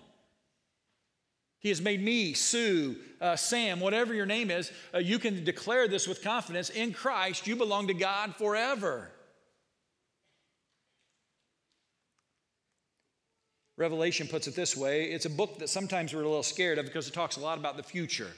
He 1.59 1.69
has 1.69 1.79
made 1.79 2.03
me, 2.03 2.33
Sue, 2.33 2.97
uh, 3.21 3.37
Sam, 3.37 3.79
whatever 3.79 4.13
your 4.13 4.25
name 4.25 4.51
is. 4.51 4.73
Uh, 4.93 4.97
you 4.97 5.19
can 5.19 5.45
declare 5.45 5.87
this 5.87 6.05
with 6.05 6.21
confidence. 6.21 6.69
In 6.69 6.91
Christ, 6.91 7.47
you 7.47 7.55
belong 7.55 7.87
to 7.87 7.93
God 7.93 8.35
forever. 8.35 9.09
Revelation 13.77 14.27
puts 14.27 14.47
it 14.47 14.55
this 14.55 14.75
way 14.75 15.05
it's 15.05 15.25
a 15.25 15.29
book 15.29 15.59
that 15.59 15.69
sometimes 15.69 16.13
we're 16.13 16.23
a 16.23 16.27
little 16.27 16.43
scared 16.43 16.77
of 16.77 16.85
because 16.85 17.07
it 17.07 17.13
talks 17.13 17.37
a 17.37 17.39
lot 17.39 17.57
about 17.57 17.77
the 17.77 17.83
future. 17.83 18.31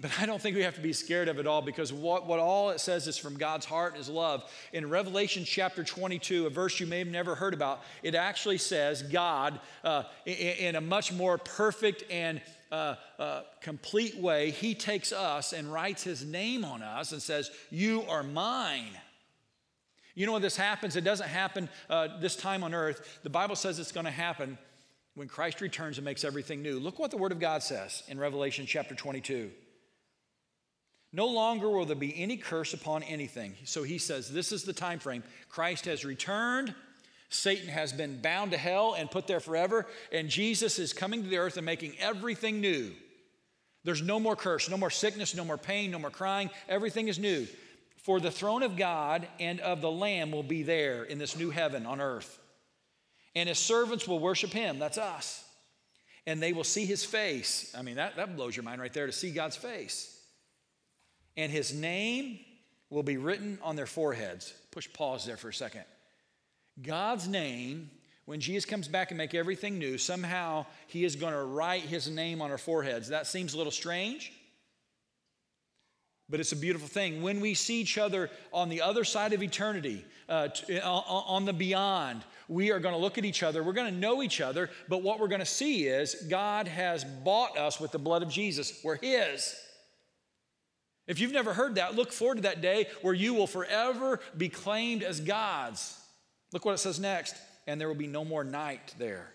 But 0.00 0.12
I 0.20 0.26
don't 0.26 0.40
think 0.40 0.54
we 0.54 0.62
have 0.62 0.76
to 0.76 0.80
be 0.80 0.92
scared 0.92 1.26
of 1.26 1.40
it 1.40 1.46
all 1.48 1.60
because 1.60 1.92
what, 1.92 2.24
what 2.26 2.38
all 2.38 2.70
it 2.70 2.78
says 2.78 3.08
is 3.08 3.18
from 3.18 3.36
God's 3.36 3.66
heart 3.66 3.98
is 3.98 4.08
love. 4.08 4.48
In 4.72 4.88
Revelation 4.88 5.44
chapter 5.44 5.82
22, 5.82 6.46
a 6.46 6.50
verse 6.50 6.78
you 6.78 6.86
may 6.86 7.00
have 7.00 7.08
never 7.08 7.34
heard 7.34 7.52
about, 7.52 7.82
it 8.04 8.14
actually 8.14 8.58
says 8.58 9.02
God, 9.02 9.58
uh, 9.82 10.04
in, 10.24 10.34
in, 10.34 10.76
a 10.76 10.80
much 10.80 11.12
more 11.12 11.36
perfect 11.36 12.04
and 12.12 12.40
uh, 12.70 12.94
uh, 13.18 13.42
complete 13.60 14.16
way, 14.16 14.52
He 14.52 14.72
takes 14.72 15.12
us 15.12 15.52
and 15.52 15.72
writes 15.72 16.04
His 16.04 16.24
name 16.24 16.64
on 16.64 16.80
us 16.80 17.10
and 17.10 17.20
says, 17.20 17.50
You 17.68 18.04
are 18.08 18.22
mine. 18.22 18.96
You 20.14 20.26
know 20.26 20.32
when 20.32 20.42
this 20.42 20.56
happens? 20.56 20.94
It 20.94 21.02
doesn't 21.02 21.28
happen 21.28 21.68
uh, 21.90 22.20
this 22.20 22.36
time 22.36 22.62
on 22.62 22.72
earth. 22.72 23.20
The 23.24 23.30
Bible 23.30 23.56
says 23.56 23.80
it's 23.80 23.92
going 23.92 24.06
to 24.06 24.12
happen 24.12 24.58
when 25.14 25.26
Christ 25.26 25.60
returns 25.60 25.98
and 25.98 26.04
makes 26.04 26.24
everything 26.24 26.62
new. 26.62 26.78
Look 26.78 27.00
what 27.00 27.10
the 27.10 27.16
Word 27.16 27.32
of 27.32 27.40
God 27.40 27.64
says 27.64 28.04
in 28.06 28.18
Revelation 28.18 28.64
chapter 28.66 28.94
22. 28.94 29.50
No 31.12 31.26
longer 31.26 31.70
will 31.70 31.86
there 31.86 31.96
be 31.96 32.20
any 32.20 32.36
curse 32.36 32.74
upon 32.74 33.02
anything. 33.02 33.54
So 33.64 33.82
he 33.82 33.98
says, 33.98 34.30
This 34.30 34.52
is 34.52 34.64
the 34.64 34.72
time 34.72 34.98
frame. 34.98 35.22
Christ 35.48 35.86
has 35.86 36.04
returned. 36.04 36.74
Satan 37.30 37.68
has 37.68 37.92
been 37.92 38.20
bound 38.20 38.52
to 38.52 38.58
hell 38.58 38.94
and 38.94 39.10
put 39.10 39.26
there 39.26 39.40
forever. 39.40 39.86
And 40.12 40.28
Jesus 40.28 40.78
is 40.78 40.92
coming 40.92 41.22
to 41.22 41.28
the 41.28 41.38
earth 41.38 41.56
and 41.56 41.66
making 41.66 41.94
everything 41.98 42.60
new. 42.60 42.92
There's 43.84 44.02
no 44.02 44.18
more 44.18 44.36
curse, 44.36 44.68
no 44.68 44.76
more 44.76 44.90
sickness, 44.90 45.34
no 45.34 45.44
more 45.44 45.58
pain, 45.58 45.90
no 45.90 45.98
more 45.98 46.10
crying. 46.10 46.50
Everything 46.68 47.08
is 47.08 47.18
new. 47.18 47.46
For 48.02 48.20
the 48.20 48.30
throne 48.30 48.62
of 48.62 48.76
God 48.76 49.28
and 49.38 49.60
of 49.60 49.80
the 49.80 49.90
Lamb 49.90 50.30
will 50.30 50.42
be 50.42 50.62
there 50.62 51.04
in 51.04 51.18
this 51.18 51.36
new 51.36 51.50
heaven 51.50 51.86
on 51.86 52.00
earth. 52.00 52.38
And 53.34 53.48
his 53.48 53.58
servants 53.58 54.08
will 54.08 54.18
worship 54.18 54.50
him. 54.50 54.78
That's 54.78 54.98
us. 54.98 55.44
And 56.26 56.42
they 56.42 56.52
will 56.52 56.64
see 56.64 56.86
his 56.86 57.04
face. 57.04 57.74
I 57.76 57.82
mean, 57.82 57.96
that, 57.96 58.16
that 58.16 58.36
blows 58.36 58.56
your 58.56 58.62
mind 58.62 58.80
right 58.80 58.92
there 58.92 59.06
to 59.06 59.12
see 59.12 59.30
God's 59.30 59.56
face 59.56 60.17
and 61.38 61.52
his 61.52 61.72
name 61.72 62.40
will 62.90 63.04
be 63.04 63.16
written 63.16 63.58
on 63.62 63.76
their 63.76 63.86
foreheads. 63.86 64.52
Push 64.72 64.92
pause 64.92 65.24
there 65.24 65.36
for 65.36 65.48
a 65.48 65.54
second. 65.54 65.84
God's 66.82 67.28
name, 67.28 67.90
when 68.24 68.40
Jesus 68.40 68.64
comes 68.64 68.88
back 68.88 69.12
and 69.12 69.18
make 69.18 69.34
everything 69.34 69.78
new, 69.78 69.98
somehow 69.98 70.66
he 70.88 71.04
is 71.04 71.14
going 71.14 71.32
to 71.32 71.44
write 71.44 71.82
his 71.82 72.10
name 72.10 72.42
on 72.42 72.50
our 72.50 72.58
foreheads. 72.58 73.08
That 73.08 73.26
seems 73.28 73.54
a 73.54 73.56
little 73.56 73.70
strange, 73.70 74.32
but 76.28 76.40
it's 76.40 76.52
a 76.52 76.56
beautiful 76.56 76.88
thing. 76.88 77.22
When 77.22 77.40
we 77.40 77.54
see 77.54 77.80
each 77.80 77.98
other 77.98 78.30
on 78.52 78.68
the 78.68 78.82
other 78.82 79.04
side 79.04 79.32
of 79.32 79.40
eternity, 79.40 80.04
uh, 80.28 80.48
on 80.82 81.44
the 81.44 81.52
beyond, 81.52 82.24
we 82.48 82.72
are 82.72 82.80
going 82.80 82.94
to 82.94 83.00
look 83.00 83.16
at 83.16 83.24
each 83.24 83.44
other. 83.44 83.62
We're 83.62 83.72
going 83.74 83.92
to 83.92 83.98
know 83.98 84.24
each 84.24 84.40
other, 84.40 84.70
but 84.88 85.02
what 85.02 85.20
we're 85.20 85.28
going 85.28 85.38
to 85.38 85.46
see 85.46 85.86
is 85.86 86.26
God 86.28 86.66
has 86.66 87.04
bought 87.04 87.56
us 87.56 87.78
with 87.78 87.92
the 87.92 87.98
blood 87.98 88.22
of 88.22 88.28
Jesus. 88.28 88.80
We're 88.82 88.96
His. 88.96 89.54
If 91.08 91.18
you've 91.18 91.32
never 91.32 91.52
heard 91.52 91.74
that, 91.74 91.96
look 91.96 92.12
forward 92.12 92.36
to 92.36 92.42
that 92.42 92.60
day 92.60 92.86
where 93.02 93.14
you 93.14 93.34
will 93.34 93.48
forever 93.48 94.20
be 94.36 94.48
claimed 94.48 95.02
as 95.02 95.20
God's. 95.20 95.98
Look 96.52 96.64
what 96.64 96.74
it 96.74 96.78
says 96.78 97.00
next. 97.00 97.34
And 97.66 97.80
there 97.80 97.88
will 97.88 97.94
be 97.94 98.06
no 98.06 98.24
more 98.24 98.44
night 98.44 98.94
there. 98.98 99.28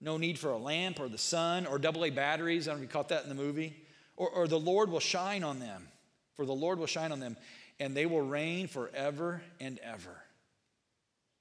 No 0.00 0.18
need 0.18 0.38
for 0.38 0.50
a 0.50 0.58
lamp 0.58 1.00
or 1.00 1.08
the 1.08 1.16
sun 1.16 1.66
or 1.66 1.78
double 1.78 2.04
A 2.04 2.10
batteries. 2.10 2.68
I 2.68 2.72
don't 2.72 2.80
know 2.80 2.84
if 2.84 2.90
you 2.90 2.92
caught 2.92 3.08
that 3.08 3.22
in 3.22 3.28
the 3.28 3.34
movie. 3.34 3.74
Or, 4.16 4.28
or 4.28 4.46
the 4.46 4.58
Lord 4.58 4.90
will 4.90 5.00
shine 5.00 5.42
on 5.42 5.60
them. 5.60 5.88
For 6.34 6.44
the 6.44 6.52
Lord 6.52 6.78
will 6.78 6.86
shine 6.86 7.12
on 7.12 7.20
them, 7.20 7.36
and 7.78 7.96
they 7.96 8.06
will 8.06 8.20
reign 8.20 8.66
forever 8.66 9.40
and 9.60 9.78
ever 9.78 10.20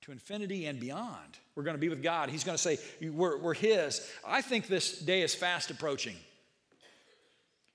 to 0.03 0.11
infinity 0.11 0.65
and 0.65 0.79
beyond. 0.79 1.39
We're 1.55 1.63
going 1.63 1.75
to 1.75 1.81
be 1.81 1.89
with 1.89 2.03
God. 2.03 2.29
He's 2.29 2.43
going 2.43 2.57
to 2.57 2.61
say, 2.61 2.77
we're, 3.01 3.37
we're 3.37 3.53
His. 3.53 4.07
I 4.25 4.41
think 4.41 4.67
this 4.67 4.99
day 4.99 5.21
is 5.21 5.33
fast 5.33 5.71
approaching. 5.71 6.15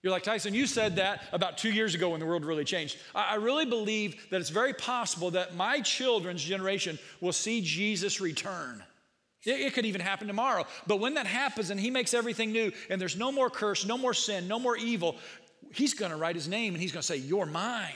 You're 0.02 0.12
like, 0.12 0.22
Tyson, 0.22 0.54
you 0.54 0.66
said 0.66 0.96
that 0.96 1.24
about 1.32 1.58
two 1.58 1.70
years 1.70 1.94
ago 1.94 2.10
when 2.10 2.20
the 2.20 2.26
world 2.26 2.44
really 2.44 2.64
changed. 2.64 2.98
I 3.14 3.34
really 3.34 3.66
believe 3.66 4.28
that 4.30 4.40
it's 4.40 4.50
very 4.50 4.72
possible 4.72 5.32
that 5.32 5.56
my 5.56 5.80
children's 5.80 6.42
generation 6.42 6.98
will 7.20 7.32
see 7.32 7.60
Jesus 7.60 8.20
return. 8.20 8.82
It 9.44 9.72
could 9.74 9.86
even 9.86 10.00
happen 10.00 10.28
tomorrow. 10.28 10.66
But 10.86 11.00
when 11.00 11.14
that 11.14 11.26
happens 11.26 11.70
and 11.70 11.80
he 11.80 11.90
makes 11.90 12.14
everything 12.14 12.52
new 12.52 12.72
and 12.90 13.00
there's 13.00 13.16
no 13.16 13.32
more 13.32 13.50
curse, 13.50 13.84
no 13.84 13.98
more 13.98 14.14
sin, 14.14 14.46
no 14.46 14.58
more 14.58 14.76
evil, 14.76 15.16
he's 15.72 15.94
going 15.94 16.10
to 16.10 16.16
write 16.16 16.36
his 16.36 16.48
name 16.48 16.74
and 16.74 16.82
he's 16.82 16.92
going 16.92 17.02
to 17.02 17.06
say, 17.06 17.16
You're 17.16 17.46
mine. 17.46 17.92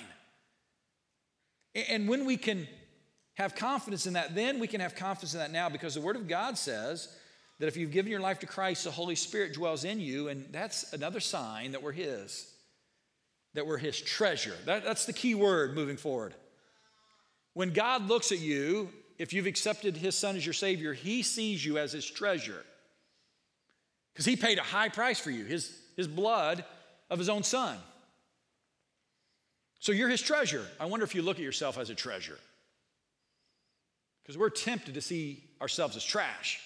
And 1.89 2.09
when 2.09 2.27
we 2.27 2.37
can 2.37 2.67
have 3.35 3.55
confidence 3.55 4.07
in 4.07 4.13
that, 4.15 4.35
then 4.35 4.59
we 4.59 4.67
can 4.67 4.81
have 4.81 4.95
confidence 4.95 5.35
in 5.35 5.41
that 5.41 5.53
now 5.53 5.69
because 5.69 5.95
the 5.95 6.01
Word 6.01 6.17
of 6.17 6.29
God 6.29 6.59
says 6.59 7.17
that 7.63 7.69
if 7.69 7.77
you've 7.77 7.93
given 7.93 8.11
your 8.11 8.21
life 8.21 8.41
to 8.41 8.47
Christ, 8.47 8.83
the 8.83 8.91
Holy 8.91 9.15
Spirit 9.15 9.55
dwells 9.55 9.85
in 9.85 10.01
you, 10.01 10.27
and 10.27 10.49
that's 10.51 10.93
another 10.93 11.21
sign 11.21 11.71
that 11.71 11.81
we're 11.81 11.93
His, 11.93 12.53
that 13.55 13.69
we're 13.69 13.79
His 13.79 14.01
treasure. 14.01 14.57
That, 14.67 14.83
that's 14.83 15.07
the 15.07 15.13
key 15.13 15.37
word 15.37 15.73
moving 15.73 15.97
forward. 15.97 16.35
When 17.55 17.73
God 17.73 18.09
looks 18.09 18.33
at 18.33 18.41
you, 18.41 18.89
if 19.17 19.33
you've 19.33 19.47
accepted 19.47 19.97
His 19.97 20.17
Son 20.17 20.35
as 20.35 20.45
your 20.45 20.55
Savior, 20.55 20.93
He 20.93 21.23
sees 21.23 21.65
you 21.65 21.79
as 21.79 21.93
His 21.93 22.05
treasure. 22.05 22.65
Because 24.13 24.25
He 24.25 24.35
paid 24.35 24.59
a 24.59 24.63
high 24.63 24.89
price 24.89 25.21
for 25.21 25.31
you, 25.31 25.45
His, 25.45 25.73
his 25.97 26.09
blood 26.09 26.65
of 27.11 27.21
His 27.21 27.29
own 27.29 27.45
Son. 27.45 27.79
So 29.79 29.93
you're 29.93 30.09
His 30.09 30.21
treasure. 30.21 30.67
I 30.81 30.87
wonder 30.87 31.05
if 31.05 31.15
you 31.15 31.23
look 31.23 31.37
at 31.37 31.45
yourself 31.45 31.79
as 31.79 31.91
a 31.91 31.95
treasure. 31.95 32.41
Because 34.25 34.37
we're 34.37 34.51
tempted 34.51 34.95
to 34.95 35.01
see 35.01 35.45
ourselves 35.61 35.95
as 35.95 36.03
trash 36.03 36.61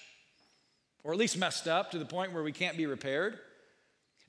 or 1.03 1.13
at 1.13 1.17
least 1.17 1.37
messed 1.37 1.67
up 1.67 1.91
to 1.91 1.99
the 1.99 2.05
point 2.05 2.33
where 2.33 2.43
we 2.43 2.51
can't 2.51 2.77
be 2.77 2.85
repaired. 2.85 3.39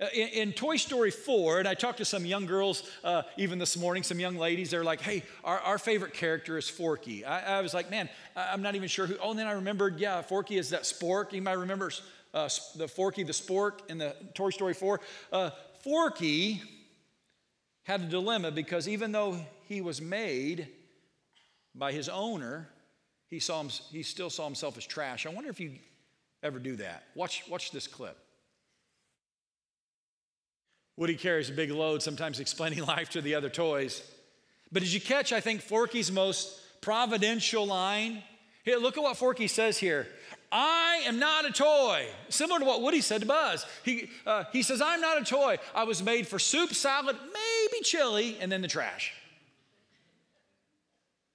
Uh, 0.01 0.07
in, 0.15 0.29
in, 0.29 0.53
Toy 0.53 0.77
Story 0.77 1.11
4, 1.11 1.59
and 1.59 1.67
I 1.67 1.75
talked 1.75 1.99
to 1.99 2.05
some 2.05 2.25
young 2.25 2.47
girls 2.47 2.89
uh, 3.03 3.23
even 3.37 3.59
this 3.59 3.77
morning, 3.77 4.05
some 4.05 4.21
young 4.21 4.37
ladies, 4.37 4.71
they're 4.71 4.85
like, 4.85 5.01
hey, 5.01 5.25
our, 5.43 5.59
our 5.59 5.79
favorite 5.79 6.15
character 6.15 6.57
is 6.57 6.69
Forky. 6.69 7.25
I, 7.25 7.59
I, 7.59 7.61
was 7.63 7.75
like, 7.75 7.91
man, 7.91 8.09
I'm 8.37 8.63
not 8.63 8.77
even 8.77 8.87
sure 8.87 9.09
who. 9.09 9.17
Oh, 9.21 9.31
and 9.31 9.39
then 9.39 9.49
I 9.49 9.53
remembered, 9.53 9.99
yeah, 9.99 10.23
Forky 10.23 10.57
is 10.57 10.71
that 10.71 10.83
spork. 10.83 11.31
Anybody 11.31 11.57
remembers 11.59 12.03
uh, 12.33 12.49
the 12.77 12.87
Forky 12.87 13.25
the 13.25 13.33
spork 13.33 13.81
in 13.89 13.99
the 13.99 14.15
Toy 14.35 14.51
Story 14.51 14.75
4? 14.75 15.01
Uh, 15.33 15.51
Forky 15.83 16.63
had 17.83 18.03
a 18.03 18.07
dilemma 18.07 18.53
because 18.53 18.87
even 18.87 19.11
though 19.11 19.37
he 19.67 19.81
was 19.81 20.01
made 20.01 20.69
by 21.75 21.91
his 21.91 22.09
owner, 22.09 22.69
he, 23.27 23.41
saw 23.41 23.61
him, 23.61 23.71
he 23.91 24.05
still 24.05 24.31
saw 24.31 24.45
himself 24.45 24.77
as 24.79 24.87
trash. 24.87 25.27
I 25.27 25.31
wonder 25.31 25.51
if 25.51 25.59
you 25.59 25.73
ever 26.43 26.59
do 26.59 26.77
that. 26.77 27.05
Watch, 27.15 27.45
watch 27.49 27.71
this 27.71 27.87
clip. 27.87 28.17
Woody 30.97 31.15
carries 31.15 31.49
a 31.49 31.53
big 31.53 31.71
load, 31.71 32.03
sometimes 32.03 32.41
explaining 32.41 32.85
life 32.85 33.11
to 33.11 33.21
the 33.21 33.35
other 33.35 33.49
toys. 33.49 34.03
But 34.71 34.83
did 34.83 34.93
you 34.93 35.01
catch, 35.01 35.33
I 35.33 35.41
think, 35.41 35.63
Forky's 35.63 36.13
most 36.13 36.61
providential 36.81 37.67
line? 37.67 38.23
Here, 38.65 38.77
look 38.77 38.99
at 38.99 39.03
what 39.03 39.17
Forky 39.17 39.47
says 39.47 39.79
here. 39.79 40.07
I 40.51 41.03
am 41.07 41.19
not 41.19 41.45
a 41.45 41.53
toy. 41.53 42.07
Similar 42.29 42.61
to 42.61 42.65
what 42.65 42.83
Woody 42.83 43.01
said 43.01 43.21
to 43.21 43.27
Buzz. 43.27 43.65
He, 43.85 44.11
uh, 44.27 44.45
he 44.53 44.63
says, 44.63 44.81
I'm 44.81 45.01
not 45.01 45.21
a 45.21 45.25
toy. 45.25 45.59
I 45.75 45.85
was 45.85 46.03
made 46.03 46.27
for 46.27 46.39
soup, 46.39 46.75
salad, 46.75 47.17
maybe 47.17 47.83
chili, 47.83 48.37
and 48.41 48.51
then 48.51 48.63
the 48.63 48.69
trash. 48.69 49.15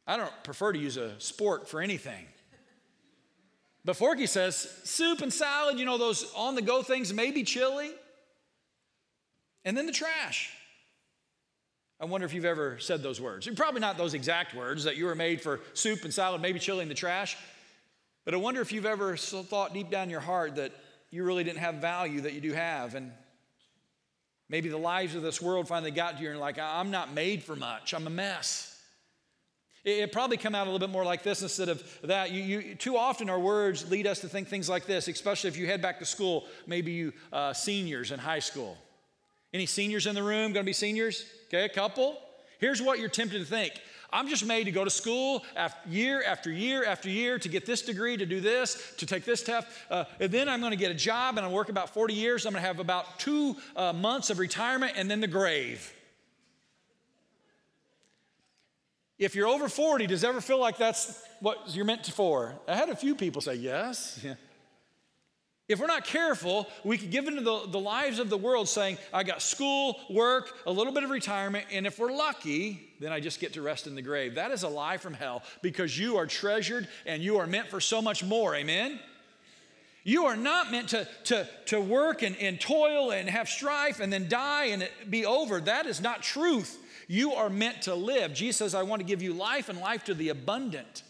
I 0.05 0.17
don't 0.17 0.31
prefer 0.43 0.73
to 0.73 0.79
use 0.79 0.97
a 0.97 1.13
spork 1.19 1.67
for 1.67 1.79
anything. 1.79 2.25
But 3.85 3.97
Forky 3.97 4.27
says, 4.27 4.55
soup 4.83 5.21
and 5.21 5.31
salad, 5.31 5.77
you 5.77 5.85
know, 5.85 5.97
those 5.97 6.31
on 6.35 6.55
the 6.55 6.61
go 6.61 6.83
things, 6.83 7.13
maybe 7.13 7.43
chili. 7.43 7.91
And 9.65 9.77
then 9.77 9.85
the 9.85 9.91
trash. 9.91 10.49
I 11.99 12.05
wonder 12.05 12.25
if 12.25 12.33
you've 12.33 12.45
ever 12.45 12.79
said 12.79 13.01
those 13.03 13.21
words. 13.21 13.47
Probably 13.55 13.81
not 13.81 13.97
those 13.97 14.13
exact 14.13 14.53
words 14.53 14.83
that 14.85 14.97
you 14.97 15.05
were 15.05 15.15
made 15.15 15.41
for 15.41 15.61
soup 15.73 16.03
and 16.03 16.13
salad, 16.13 16.41
maybe 16.41 16.59
chili 16.59 16.81
in 16.81 16.89
the 16.89 16.95
trash. 16.95 17.37
But 18.25 18.33
I 18.33 18.37
wonder 18.37 18.61
if 18.61 18.71
you've 18.71 18.85
ever 18.85 19.17
thought 19.17 19.73
deep 19.73 19.89
down 19.89 20.03
in 20.03 20.09
your 20.09 20.19
heart 20.21 20.55
that 20.55 20.71
you 21.11 21.23
really 21.23 21.43
didn't 21.43 21.59
have 21.59 21.75
value 21.75 22.21
that 22.21 22.33
you 22.33 22.41
do 22.41 22.53
have. 22.53 22.95
And 22.95 23.11
maybe 24.49 24.69
the 24.69 24.77
lives 24.77 25.15
of 25.15 25.21
this 25.21 25.41
world 25.41 25.67
finally 25.67 25.91
got 25.91 26.17
to 26.17 26.23
you 26.23 26.29
and 26.29 26.35
you're 26.35 26.41
like, 26.41 26.57
I'm 26.57 26.91
not 26.91 27.13
made 27.13 27.43
for 27.43 27.55
much, 27.55 27.93
I'm 27.93 28.07
a 28.07 28.09
mess. 28.09 28.72
It, 29.83 30.13
probably 30.13 30.37
come 30.37 30.55
out 30.55 30.65
a 30.67 30.71
little 30.71 30.85
bit 30.85 30.91
more 30.91 31.03
like 31.03 31.23
this 31.23 31.41
instead 31.41 31.67
of 31.67 31.83
that. 32.03 32.31
You, 32.31 32.41
you, 32.41 32.75
too 32.75 32.95
often 32.95 33.29
our 33.29 33.39
words 33.39 33.89
lead 33.91 34.07
us 34.07 34.21
to 34.21 34.29
think 34.29 34.47
things 34.47 34.69
like 34.69 34.85
this, 34.85 35.09
especially 35.09 35.49
if 35.49 35.57
you 35.57 35.65
head 35.65 35.81
back 35.81 35.99
to 35.99 36.05
school, 36.05 36.45
maybe 36.65 36.93
you 36.93 37.13
uh, 37.33 37.51
seniors 37.51 38.11
in 38.11 38.19
high 38.19 38.39
school. 38.39 38.77
Any 39.53 39.65
seniors 39.65 40.07
in 40.07 40.15
the 40.15 40.23
room? 40.23 40.53
Going 40.53 40.63
to 40.63 40.69
be 40.69 40.73
seniors? 40.73 41.25
Okay, 41.47 41.65
a 41.65 41.69
couple. 41.69 42.17
Here's 42.59 42.81
what 42.81 42.97
you're 42.97 43.09
tempted 43.09 43.39
to 43.39 43.45
think. 43.45 43.73
I'm 44.13 44.27
just 44.27 44.45
made 44.45 44.65
to 44.65 44.71
go 44.71 44.83
to 44.83 44.89
school 44.89 45.43
after 45.55 45.89
year 45.89 46.23
after 46.23 46.51
year 46.51 46.85
after 46.85 47.09
year 47.09 47.37
to 47.39 47.49
get 47.49 47.65
this 47.65 47.81
degree, 47.81 48.15
to 48.15 48.25
do 48.25 48.39
this, 48.39 48.93
to 48.97 49.05
take 49.05 49.25
this 49.25 49.43
test. 49.43 49.67
Uh, 49.89 50.05
and 50.19 50.31
then 50.31 50.47
I'm 50.47 50.59
going 50.59 50.71
to 50.71 50.77
get 50.77 50.91
a 50.91 50.95
job 50.95 51.37
and 51.37 51.45
I'll 51.45 51.51
work 51.51 51.69
about 51.69 51.93
40 51.93 52.13
years. 52.13 52.45
I'm 52.45 52.53
going 52.53 52.61
to 52.61 52.67
have 52.67 52.79
about 52.79 53.19
two 53.19 53.57
uh, 53.75 53.91
months 53.91 54.29
of 54.29 54.39
retirement 54.39 54.93
and 54.95 55.09
then 55.09 55.19
the 55.19 55.27
grave. 55.27 55.91
If 59.19 59.35
you're 59.35 59.47
over 59.47 59.69
40, 59.69 60.07
does 60.07 60.23
it 60.23 60.27
ever 60.27 60.41
feel 60.41 60.59
like 60.59 60.77
that's 60.77 61.21
what 61.39 61.75
you're 61.75 61.85
meant 61.85 62.05
for? 62.05 62.55
I 62.67 62.75
had 62.75 62.89
a 62.89 62.95
few 62.95 63.15
people 63.15 63.41
say 63.41 63.55
yes. 63.55 64.19
Yeah. 64.23 64.35
If 65.69 65.79
we're 65.79 65.87
not 65.87 66.03
careful, 66.03 66.67
we 66.83 66.97
could 66.97 67.09
give 67.09 67.27
into 67.27 67.41
the, 67.41 67.67
the 67.67 67.79
lives 67.79 68.19
of 68.19 68.29
the 68.29 68.37
world 68.37 68.67
saying, 68.67 68.97
I 69.13 69.23
got 69.23 69.41
school, 69.41 69.97
work, 70.09 70.57
a 70.67 70.71
little 70.71 70.91
bit 70.91 71.03
of 71.03 71.09
retirement, 71.09 71.65
and 71.71 71.87
if 71.87 71.99
we're 71.99 72.11
lucky, 72.11 72.93
then 72.99 73.13
I 73.13 73.21
just 73.21 73.39
get 73.39 73.53
to 73.53 73.61
rest 73.61 73.87
in 73.87 73.95
the 73.95 74.01
grave. 74.01 74.35
That 74.35 74.51
is 74.51 74.63
a 74.63 74.67
lie 74.67 74.97
from 74.97 75.13
hell 75.13 75.41
because 75.61 75.97
you 75.97 76.17
are 76.17 76.25
treasured 76.25 76.89
and 77.05 77.23
you 77.23 77.37
are 77.37 77.47
meant 77.47 77.69
for 77.69 77.79
so 77.79 78.01
much 78.01 78.25
more. 78.25 78.53
Amen? 78.55 78.99
You 80.03 80.25
are 80.25 80.35
not 80.35 80.69
meant 80.69 80.89
to, 80.89 81.07
to, 81.25 81.47
to 81.67 81.79
work 81.79 82.23
and, 82.23 82.35
and 82.37 82.59
toil 82.59 83.11
and 83.11 83.29
have 83.29 83.47
strife 83.47 84.01
and 84.01 84.11
then 84.11 84.27
die 84.27 84.65
and 84.65 84.83
it 84.83 84.91
be 85.09 85.25
over. 85.25 85.61
That 85.61 85.85
is 85.85 86.01
not 86.01 86.21
truth. 86.21 86.77
You 87.07 87.33
are 87.33 87.49
meant 87.49 87.83
to 87.83 87.95
live. 87.95 88.33
Jesus 88.33 88.57
says, 88.57 88.75
I 88.75 88.83
want 88.83 89.01
to 89.01 89.05
give 89.05 89.21
you 89.21 89.33
life 89.33 89.69
and 89.69 89.79
life 89.79 90.05
to 90.05 90.13
the 90.13 90.29
abundant. 90.29 91.03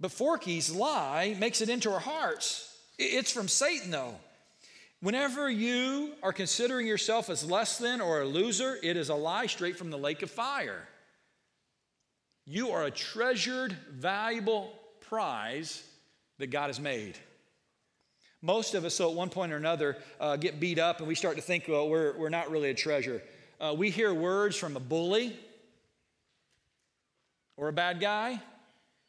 But 0.00 0.12
Forky's 0.12 0.74
lie 0.74 1.36
makes 1.38 1.60
it 1.60 1.68
into 1.68 1.92
our 1.92 2.00
hearts. 2.00 2.68
It's 2.98 3.32
from 3.32 3.48
Satan, 3.48 3.90
though. 3.90 4.16
Whenever 5.00 5.50
you 5.50 6.12
are 6.22 6.32
considering 6.32 6.86
yourself 6.86 7.28
as 7.28 7.44
less 7.44 7.78
than 7.78 8.00
or 8.00 8.20
a 8.20 8.24
loser, 8.24 8.78
it 8.82 8.96
is 8.96 9.08
a 9.08 9.14
lie 9.14 9.46
straight 9.46 9.76
from 9.76 9.90
the 9.90 9.98
lake 9.98 10.22
of 10.22 10.30
fire. 10.30 10.86
You 12.46 12.70
are 12.70 12.84
a 12.84 12.90
treasured, 12.90 13.76
valuable 13.90 14.72
prize 15.00 15.82
that 16.38 16.48
God 16.48 16.68
has 16.68 16.80
made. 16.80 17.18
Most 18.42 18.74
of 18.74 18.84
us, 18.84 18.94
so 18.94 19.08
at 19.08 19.16
one 19.16 19.28
point 19.28 19.52
or 19.52 19.56
another, 19.56 19.96
uh, 20.20 20.36
get 20.36 20.58
beat 20.58 20.78
up 20.78 20.98
and 20.98 21.06
we 21.06 21.14
start 21.14 21.36
to 21.36 21.42
think, 21.42 21.64
well, 21.68 21.88
we're, 21.88 22.16
we're 22.18 22.28
not 22.28 22.50
really 22.50 22.70
a 22.70 22.74
treasure. 22.74 23.22
Uh, 23.60 23.72
we 23.76 23.90
hear 23.90 24.12
words 24.12 24.56
from 24.56 24.76
a 24.76 24.80
bully 24.80 25.36
or 27.56 27.68
a 27.68 27.72
bad 27.72 28.00
guy, 28.00 28.40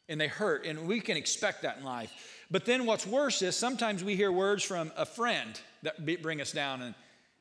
and 0.08 0.20
they 0.20 0.28
hurt, 0.28 0.64
and 0.64 0.86
we 0.86 1.00
can 1.00 1.16
expect 1.16 1.62
that 1.62 1.78
in 1.78 1.84
life. 1.84 2.12
But 2.50 2.64
then 2.64 2.86
what's 2.86 3.06
worse 3.06 3.42
is 3.42 3.56
sometimes 3.56 4.04
we 4.04 4.14
hear 4.14 4.30
words 4.30 4.62
from 4.62 4.92
a 4.96 5.04
friend 5.04 5.58
that 5.82 6.22
bring 6.22 6.40
us 6.40 6.52
down, 6.52 6.82
and, 6.82 6.94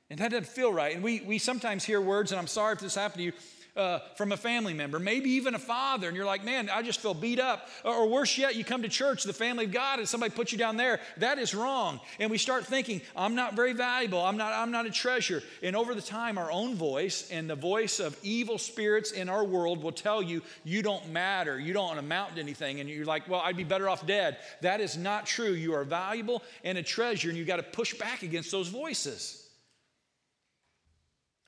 and 0.10 0.20
that 0.20 0.32
doesn't 0.32 0.48
feel 0.48 0.74
right. 0.74 0.96
And 0.96 1.04
we, 1.04 1.22
we 1.22 1.38
sometimes 1.38 1.84
hear 1.84 2.02
words, 2.02 2.32
and 2.32 2.40
I'm 2.40 2.48
sorry 2.48 2.74
if 2.74 2.80
this 2.80 2.96
happened 2.96 3.20
to 3.20 3.24
you, 3.26 3.34
uh, 3.76 4.00
from 4.16 4.32
a 4.32 4.38
family 4.38 4.74
member, 4.74 5.00
maybe 5.00 5.32
even 5.32 5.56
a 5.56 5.60
father, 5.60 6.08
and 6.08 6.16
you're 6.16 6.26
like, 6.26 6.44
man, 6.44 6.70
I 6.70 6.84
just 6.84 7.00
feel 7.00 7.14
beat 7.14 7.40
up. 7.40 7.68
Or, 7.84 7.94
or, 7.94 8.08
worse 8.08 8.38
yet, 8.38 8.56
you 8.56 8.64
come 8.64 8.84
to 8.84 8.90
church, 8.90 9.24
the 9.24 9.34
family 9.34 9.66
of 9.66 9.72
God, 9.72 10.00
and 10.00 10.08
somebody 10.08 10.32
puts 10.32 10.52
you 10.52 10.58
down 10.58 10.78
there. 10.78 11.00
That 11.18 11.40
is 11.40 11.56
wrong. 11.56 12.00
And 12.20 12.30
we 12.30 12.38
start 12.38 12.66
thinking, 12.66 13.02
I'm 13.16 13.34
not 13.34 13.56
very 13.56 13.74
valuable. 13.74 14.24
I'm 14.24 14.38
not, 14.38 14.54
I'm 14.54 14.72
not 14.72 14.86
a 14.86 14.92
treasure. 14.92 15.42
And 15.64 15.76
over 15.76 15.96
the 15.96 16.02
time, 16.02 16.38
our 16.38 16.52
own 16.52 16.76
voice 16.76 17.30
and 17.32 17.50
the 17.50 17.56
voice 17.56 18.00
of 18.00 18.18
evil 18.22 18.60
spirits 18.60 19.12
in 19.12 19.28
our 19.28 19.44
world 19.44 19.82
will 19.82 19.92
tell 19.92 20.22
you, 20.22 20.44
you 20.64 20.84
don't 20.84 21.10
matter. 21.10 21.60
You 21.60 21.74
don't 21.74 21.98
amount 21.98 22.36
to 22.36 22.42
anything. 22.42 22.80
And 22.80 22.90
you're 22.90 23.06
like, 23.06 23.28
well, 23.28 23.42
I'd 23.44 23.58
be 23.58 23.64
better 23.64 23.90
off 23.90 24.06
dead. 24.06 24.38
That 24.62 24.82
is 24.82 24.98
not 24.98 25.26
true. 25.26 25.52
You 25.52 25.74
are 25.74 25.84
valuable 25.84 26.44
and 26.64 26.78
a 26.78 26.84
treasure, 26.84 27.30
and 27.30 27.38
you 27.38 27.46
got 27.46 27.58
to 27.58 27.64
push 27.64 27.96
back 27.96 28.22
against 28.22 28.52
those 28.52 28.68
voices. 28.68 29.43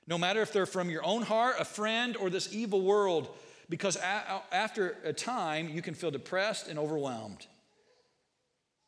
No 0.08 0.18
matter 0.18 0.42
if 0.42 0.54
they're 0.54 0.66
from 0.66 0.90
your 0.90 1.04
own 1.04 1.24
heart, 1.24 1.56
a 1.60 1.66
friend, 1.66 2.16
or 2.18 2.30
this 2.30 2.54
evil 2.54 2.82
world, 2.82 3.28
because 3.70 3.96
a- 3.96 4.42
after 4.52 4.98
a 5.04 5.14
time, 5.14 5.70
you 5.70 5.82
can 5.82 5.96
feel 5.96 6.12
depressed 6.12 6.68
and 6.68 6.78
overwhelmed. 6.78 7.48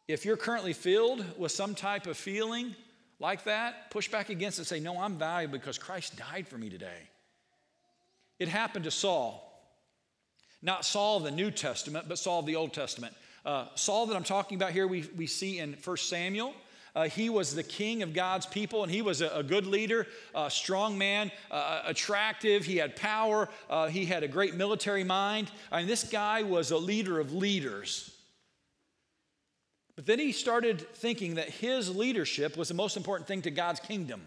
If 0.07 0.25
you're 0.25 0.37
currently 0.37 0.73
filled 0.73 1.25
with 1.37 1.51
some 1.51 1.75
type 1.75 2.07
of 2.07 2.17
feeling 2.17 2.75
like 3.19 3.43
that, 3.45 3.89
push 3.91 4.07
back 4.09 4.29
against 4.29 4.57
it 4.57 4.61
and 4.61 4.67
say, 4.67 4.79
No, 4.79 4.99
I'm 4.99 5.17
valuable 5.17 5.57
because 5.57 5.77
Christ 5.77 6.15
died 6.17 6.47
for 6.47 6.57
me 6.57 6.69
today. 6.69 7.09
It 8.39 8.47
happened 8.47 8.85
to 8.85 8.91
Saul. 8.91 9.43
Not 10.61 10.85
Saul 10.85 11.17
of 11.17 11.23
the 11.23 11.31
New 11.31 11.51
Testament, 11.51 12.07
but 12.07 12.17
Saul 12.17 12.39
of 12.39 12.45
the 12.45 12.55
Old 12.55 12.73
Testament. 12.73 13.15
Uh, 13.45 13.67
Saul 13.75 14.05
that 14.07 14.15
I'm 14.15 14.23
talking 14.23 14.55
about 14.55 14.71
here, 14.71 14.87
we, 14.87 15.05
we 15.15 15.27
see 15.27 15.59
in 15.59 15.73
1 15.73 15.97
Samuel. 15.97 16.53
Uh, 16.97 17.03
he 17.07 17.29
was 17.29 17.53
the 17.53 17.61
king 17.61 18.01
of 18.01 18.11
God's 18.11 18.47
people, 18.47 18.81
and 18.81 18.91
he 18.91 19.03
was 19.03 19.21
a, 19.21 19.27
a 19.27 19.43
good 19.43 19.67
leader, 19.67 20.07
a 20.33 20.49
strong 20.49 20.97
man, 20.97 21.31
uh, 21.51 21.83
attractive. 21.85 22.65
He 22.65 22.77
had 22.77 22.95
power. 22.95 23.49
Uh, 23.69 23.85
he 23.85 24.03
had 24.07 24.23
a 24.23 24.27
great 24.27 24.55
military 24.55 25.03
mind. 25.03 25.51
I 25.71 25.77
mean, 25.77 25.87
this 25.87 26.05
guy 26.05 26.41
was 26.41 26.71
a 26.71 26.77
leader 26.77 27.19
of 27.19 27.33
leaders. 27.33 28.17
But 29.95 30.07
then 30.07 30.17
he 30.17 30.31
started 30.31 30.89
thinking 30.95 31.35
that 31.35 31.49
his 31.49 31.95
leadership 31.95 32.57
was 32.57 32.67
the 32.67 32.73
most 32.73 32.97
important 32.97 33.27
thing 33.27 33.43
to 33.43 33.51
God's 33.51 33.79
kingdom. 33.79 34.23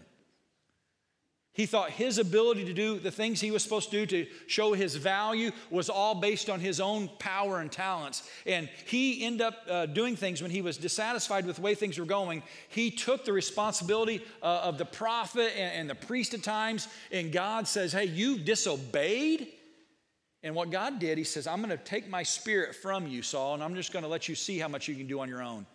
He 1.53 1.65
thought 1.65 1.89
his 1.89 2.17
ability 2.17 2.63
to 2.65 2.73
do 2.73 2.97
the 2.97 3.11
things 3.11 3.41
he 3.41 3.51
was 3.51 3.61
supposed 3.61 3.91
to 3.91 4.05
do 4.05 4.25
to 4.25 4.31
show 4.47 4.71
his 4.71 4.95
value 4.95 5.51
was 5.69 5.89
all 5.89 6.15
based 6.15 6.49
on 6.49 6.61
his 6.61 6.79
own 6.79 7.09
power 7.19 7.59
and 7.59 7.69
talents. 7.69 8.23
And 8.45 8.69
he 8.85 9.25
ended 9.25 9.41
up 9.41 9.55
uh, 9.69 9.85
doing 9.87 10.15
things 10.15 10.41
when 10.41 10.49
he 10.49 10.61
was 10.61 10.77
dissatisfied 10.77 11.45
with 11.45 11.57
the 11.57 11.61
way 11.61 11.75
things 11.75 11.99
were 11.99 12.05
going. 12.05 12.41
He 12.69 12.89
took 12.89 13.25
the 13.25 13.33
responsibility 13.33 14.23
uh, 14.41 14.61
of 14.63 14.77
the 14.77 14.85
prophet 14.85 15.51
and, 15.57 15.73
and 15.73 15.89
the 15.89 15.95
priest 15.95 16.33
at 16.33 16.41
times, 16.41 16.87
and 17.11 17.33
God 17.33 17.67
says, 17.67 17.91
Hey, 17.91 18.05
you 18.05 18.37
disobeyed. 18.37 19.47
And 20.43 20.55
what 20.55 20.71
God 20.71 20.99
did, 20.99 21.17
he 21.17 21.23
says, 21.23 21.47
I'm 21.47 21.61
going 21.61 21.69
to 21.69 21.83
take 21.83 22.09
my 22.09 22.23
spirit 22.23 22.75
from 22.75 23.07
you, 23.07 23.21
Saul, 23.21 23.55
and 23.55 23.63
I'm 23.63 23.75
just 23.75 23.93
going 23.93 24.03
to 24.03 24.09
let 24.09 24.27
you 24.27 24.35
see 24.35 24.57
how 24.57 24.69
much 24.69 24.87
you 24.87 24.95
can 24.95 25.05
do 25.05 25.19
on 25.19 25.29
your 25.29 25.43
own. 25.43 25.67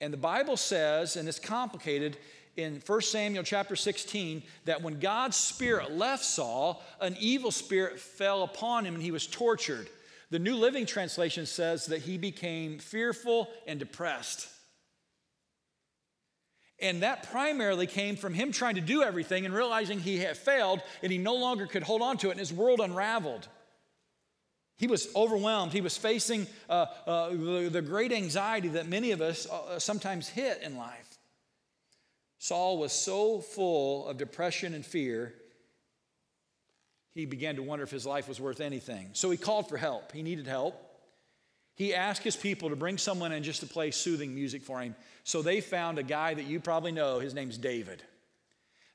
And 0.00 0.12
the 0.12 0.18
Bible 0.18 0.56
says, 0.56 1.16
and 1.16 1.28
it's 1.28 1.38
complicated, 1.38 2.16
in 2.56 2.82
1 2.86 3.00
Samuel 3.02 3.44
chapter 3.44 3.76
16 3.76 4.42
that 4.64 4.82
when 4.82 5.00
God's 5.00 5.36
spirit 5.36 5.92
left 5.92 6.24
Saul, 6.24 6.82
an 7.00 7.16
evil 7.18 7.50
spirit 7.50 7.98
fell 7.98 8.42
upon 8.42 8.84
him 8.84 8.94
and 8.94 9.02
he 9.02 9.10
was 9.10 9.26
tortured. 9.26 9.88
The 10.30 10.38
New 10.38 10.56
Living 10.56 10.86
Translation 10.86 11.46
says 11.46 11.86
that 11.86 12.02
he 12.02 12.18
became 12.18 12.78
fearful 12.78 13.48
and 13.66 13.78
depressed. 13.78 14.48
And 16.80 17.02
that 17.02 17.30
primarily 17.30 17.86
came 17.86 18.16
from 18.16 18.34
him 18.34 18.52
trying 18.52 18.74
to 18.74 18.80
do 18.80 19.02
everything 19.02 19.46
and 19.46 19.54
realizing 19.54 20.00
he 20.00 20.18
had 20.18 20.36
failed 20.36 20.82
and 21.02 21.12
he 21.12 21.18
no 21.18 21.34
longer 21.34 21.66
could 21.66 21.82
hold 21.82 22.02
on 22.02 22.18
to 22.18 22.28
it, 22.28 22.32
and 22.32 22.40
his 22.40 22.52
world 22.52 22.80
unraveled. 22.80 23.48
He 24.76 24.88
was 24.88 25.08
overwhelmed. 25.14 25.72
He 25.72 25.80
was 25.80 25.96
facing 25.96 26.46
uh, 26.68 26.86
uh, 27.06 27.28
the, 27.30 27.68
the, 27.72 27.82
great 27.82 28.12
anxiety 28.12 28.68
that 28.68 28.88
many 28.88 29.12
of 29.12 29.20
us 29.20 29.48
uh, 29.48 29.78
sometimes 29.78 30.28
hit 30.28 30.60
in 30.62 30.76
life. 30.76 31.13
Saul 32.44 32.76
was 32.76 32.92
so 32.92 33.40
full 33.40 34.06
of 34.06 34.18
depression 34.18 34.74
and 34.74 34.84
fear, 34.84 35.32
he 37.14 37.24
began 37.24 37.56
to 37.56 37.62
wonder 37.62 37.84
if 37.84 37.90
his 37.90 38.04
life 38.04 38.28
was 38.28 38.38
worth 38.38 38.60
anything. 38.60 39.08
So 39.14 39.30
he 39.30 39.38
called 39.38 39.66
for 39.66 39.78
help. 39.78 40.12
He 40.12 40.22
needed 40.22 40.46
help. 40.46 40.78
He 41.74 41.94
asked 41.94 42.22
his 42.22 42.36
people 42.36 42.68
to 42.68 42.76
bring 42.76 42.98
someone 42.98 43.32
in 43.32 43.44
just 43.44 43.60
to 43.60 43.66
play 43.66 43.92
soothing 43.92 44.34
music 44.34 44.60
for 44.60 44.78
him. 44.78 44.94
So 45.22 45.40
they 45.40 45.62
found 45.62 45.98
a 45.98 46.02
guy 46.02 46.34
that 46.34 46.44
you 46.44 46.60
probably 46.60 46.92
know. 46.92 47.18
His 47.18 47.32
name's 47.32 47.56
David. 47.56 48.02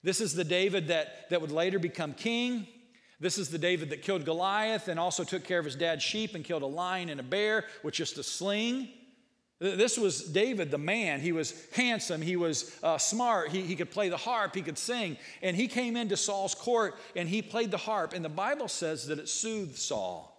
This 0.03 0.21
is 0.21 0.35
the 0.35 0.43
David 0.43 0.89
that, 0.89 1.27
that 1.31 1.41
would 1.41 1.51
later 1.51 1.79
become 1.79 2.13
king. 2.13 2.67
This 3.19 3.39
is 3.39 3.49
the 3.49 3.57
David 3.57 3.89
that 3.89 4.03
killed 4.03 4.25
Goliath 4.25 4.89
and 4.89 4.99
also 4.99 5.23
took 5.23 5.43
care 5.43 5.57
of 5.57 5.65
his 5.65 5.75
dad's 5.75 6.03
sheep 6.03 6.35
and 6.35 6.45
killed 6.45 6.61
a 6.61 6.67
lion 6.67 7.09
and 7.09 7.19
a 7.19 7.23
bear 7.23 7.65
with 7.81 7.95
just 7.95 8.19
a 8.19 8.23
sling. 8.23 8.89
This 9.59 9.97
was 9.97 10.23
David, 10.23 10.71
the 10.71 10.77
man. 10.77 11.19
He 11.19 11.33
was 11.33 11.53
handsome, 11.73 12.21
he 12.21 12.37
was 12.37 12.73
uh, 12.81 12.97
smart, 12.97 13.49
he, 13.49 13.61
he 13.61 13.75
could 13.75 13.91
play 13.91 14.07
the 14.07 14.17
harp, 14.17 14.55
he 14.55 14.61
could 14.61 14.77
sing. 14.77 15.17
And 15.41 15.55
he 15.55 15.67
came 15.67 15.97
into 15.97 16.15
Saul's 16.15 16.55
court 16.55 16.95
and 17.15 17.27
he 17.27 17.41
played 17.41 17.71
the 17.71 17.77
harp. 17.77 18.13
And 18.13 18.23
the 18.23 18.29
Bible 18.29 18.69
says 18.69 19.07
that 19.07 19.19
it 19.19 19.27
soothed 19.27 19.77
Saul. 19.77 20.35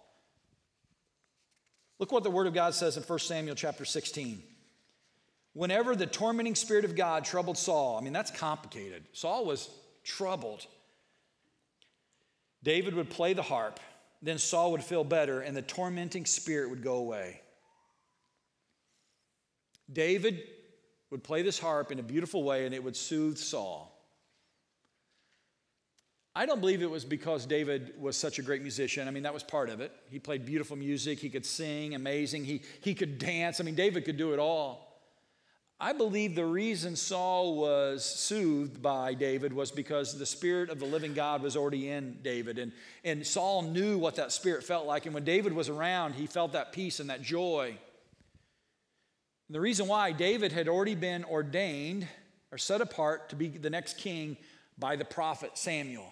Look 1.99 2.11
what 2.11 2.23
the 2.23 2.31
Word 2.31 2.47
of 2.47 2.55
God 2.55 2.73
says 2.73 2.97
in 2.97 3.03
1 3.03 3.19
Samuel 3.19 3.53
chapter 3.55 3.85
16. 3.85 4.41
Whenever 5.53 5.95
the 5.95 6.07
tormenting 6.07 6.55
Spirit 6.55 6.83
of 6.83 6.95
God 6.95 7.23
troubled 7.23 7.59
Saul, 7.59 7.99
I 7.99 8.01
mean, 8.01 8.13
that's 8.13 8.31
complicated. 8.31 9.03
Saul 9.13 9.45
was 9.45 9.69
troubled. 10.03 10.65
David 12.63 12.95
would 12.95 13.09
play 13.09 13.33
the 13.33 13.41
harp, 13.43 13.79
then 14.21 14.39
Saul 14.39 14.71
would 14.71 14.83
feel 14.83 15.03
better, 15.03 15.41
and 15.41 15.55
the 15.55 15.61
tormenting 15.61 16.25
spirit 16.25 16.69
would 16.69 16.83
go 16.83 16.95
away. 16.95 17.41
David 19.91 20.43
would 21.09 21.23
play 21.23 21.41
this 21.41 21.59
harp 21.59 21.91
in 21.91 21.99
a 21.99 22.03
beautiful 22.03 22.43
way, 22.43 22.65
and 22.65 22.73
it 22.73 22.83
would 22.83 22.95
soothe 22.95 23.37
Saul. 23.37 23.91
I 26.33 26.45
don't 26.45 26.61
believe 26.61 26.81
it 26.81 26.89
was 26.89 27.03
because 27.03 27.45
David 27.45 27.93
was 27.99 28.15
such 28.15 28.39
a 28.39 28.41
great 28.41 28.61
musician. 28.61 29.07
I 29.07 29.11
mean, 29.11 29.23
that 29.23 29.33
was 29.33 29.43
part 29.43 29.69
of 29.69 29.81
it. 29.81 29.91
He 30.09 30.17
played 30.17 30.45
beautiful 30.45 30.77
music, 30.77 31.19
he 31.19 31.29
could 31.29 31.45
sing, 31.45 31.93
amazing, 31.93 32.45
he, 32.45 32.61
he 32.81 32.95
could 32.95 33.19
dance. 33.19 33.59
I 33.59 33.63
mean, 33.63 33.75
David 33.75 34.05
could 34.05 34.17
do 34.17 34.31
it 34.31 34.39
all. 34.39 34.87
I 35.77 35.93
believe 35.93 36.35
the 36.35 36.45
reason 36.45 36.95
Saul 36.95 37.55
was 37.55 38.05
soothed 38.05 38.83
by 38.83 39.15
David 39.15 39.51
was 39.51 39.71
because 39.71 40.17
the 40.17 40.27
Spirit 40.27 40.69
of 40.69 40.79
the 40.79 40.85
living 40.85 41.15
God 41.15 41.41
was 41.41 41.57
already 41.57 41.89
in 41.89 42.19
David. 42.21 42.59
And, 42.59 42.71
and 43.03 43.25
Saul 43.25 43.63
knew 43.63 43.97
what 43.97 44.15
that 44.17 44.31
Spirit 44.31 44.63
felt 44.63 44.85
like. 44.85 45.07
And 45.07 45.15
when 45.15 45.23
David 45.23 45.53
was 45.53 45.69
around, 45.69 46.13
he 46.13 46.27
felt 46.27 46.53
that 46.53 46.71
peace 46.71 46.99
and 46.99 47.09
that 47.09 47.23
joy. 47.23 47.79
And 49.51 49.55
the 49.57 49.59
reason 49.59 49.85
why 49.85 50.13
David 50.13 50.53
had 50.53 50.69
already 50.69 50.95
been 50.95 51.25
ordained 51.25 52.07
or 52.53 52.57
set 52.57 52.79
apart 52.79 53.27
to 53.31 53.35
be 53.35 53.49
the 53.49 53.69
next 53.69 53.97
king 53.97 54.37
by 54.79 54.95
the 54.95 55.03
prophet 55.03 55.57
Samuel. 55.57 56.07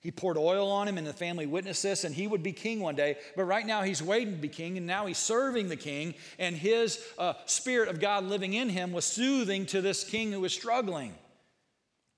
He 0.00 0.12
poured 0.12 0.38
oil 0.38 0.70
on 0.70 0.86
him, 0.86 0.96
and 0.96 1.04
the 1.04 1.12
family 1.12 1.44
witnessed 1.44 1.82
this, 1.82 2.04
and 2.04 2.14
he 2.14 2.28
would 2.28 2.44
be 2.44 2.52
king 2.52 2.78
one 2.78 2.94
day. 2.94 3.16
But 3.34 3.46
right 3.46 3.66
now, 3.66 3.82
he's 3.82 4.00
waiting 4.00 4.36
to 4.36 4.40
be 4.40 4.46
king, 4.46 4.76
and 4.76 4.86
now 4.86 5.06
he's 5.06 5.18
serving 5.18 5.70
the 5.70 5.76
king, 5.76 6.14
and 6.38 6.54
his 6.54 7.04
uh, 7.18 7.32
spirit 7.46 7.88
of 7.88 7.98
God 7.98 8.22
living 8.22 8.52
in 8.52 8.68
him 8.68 8.92
was 8.92 9.06
soothing 9.06 9.66
to 9.66 9.80
this 9.80 10.04
king 10.04 10.30
who 10.30 10.42
was 10.42 10.52
struggling. 10.52 11.16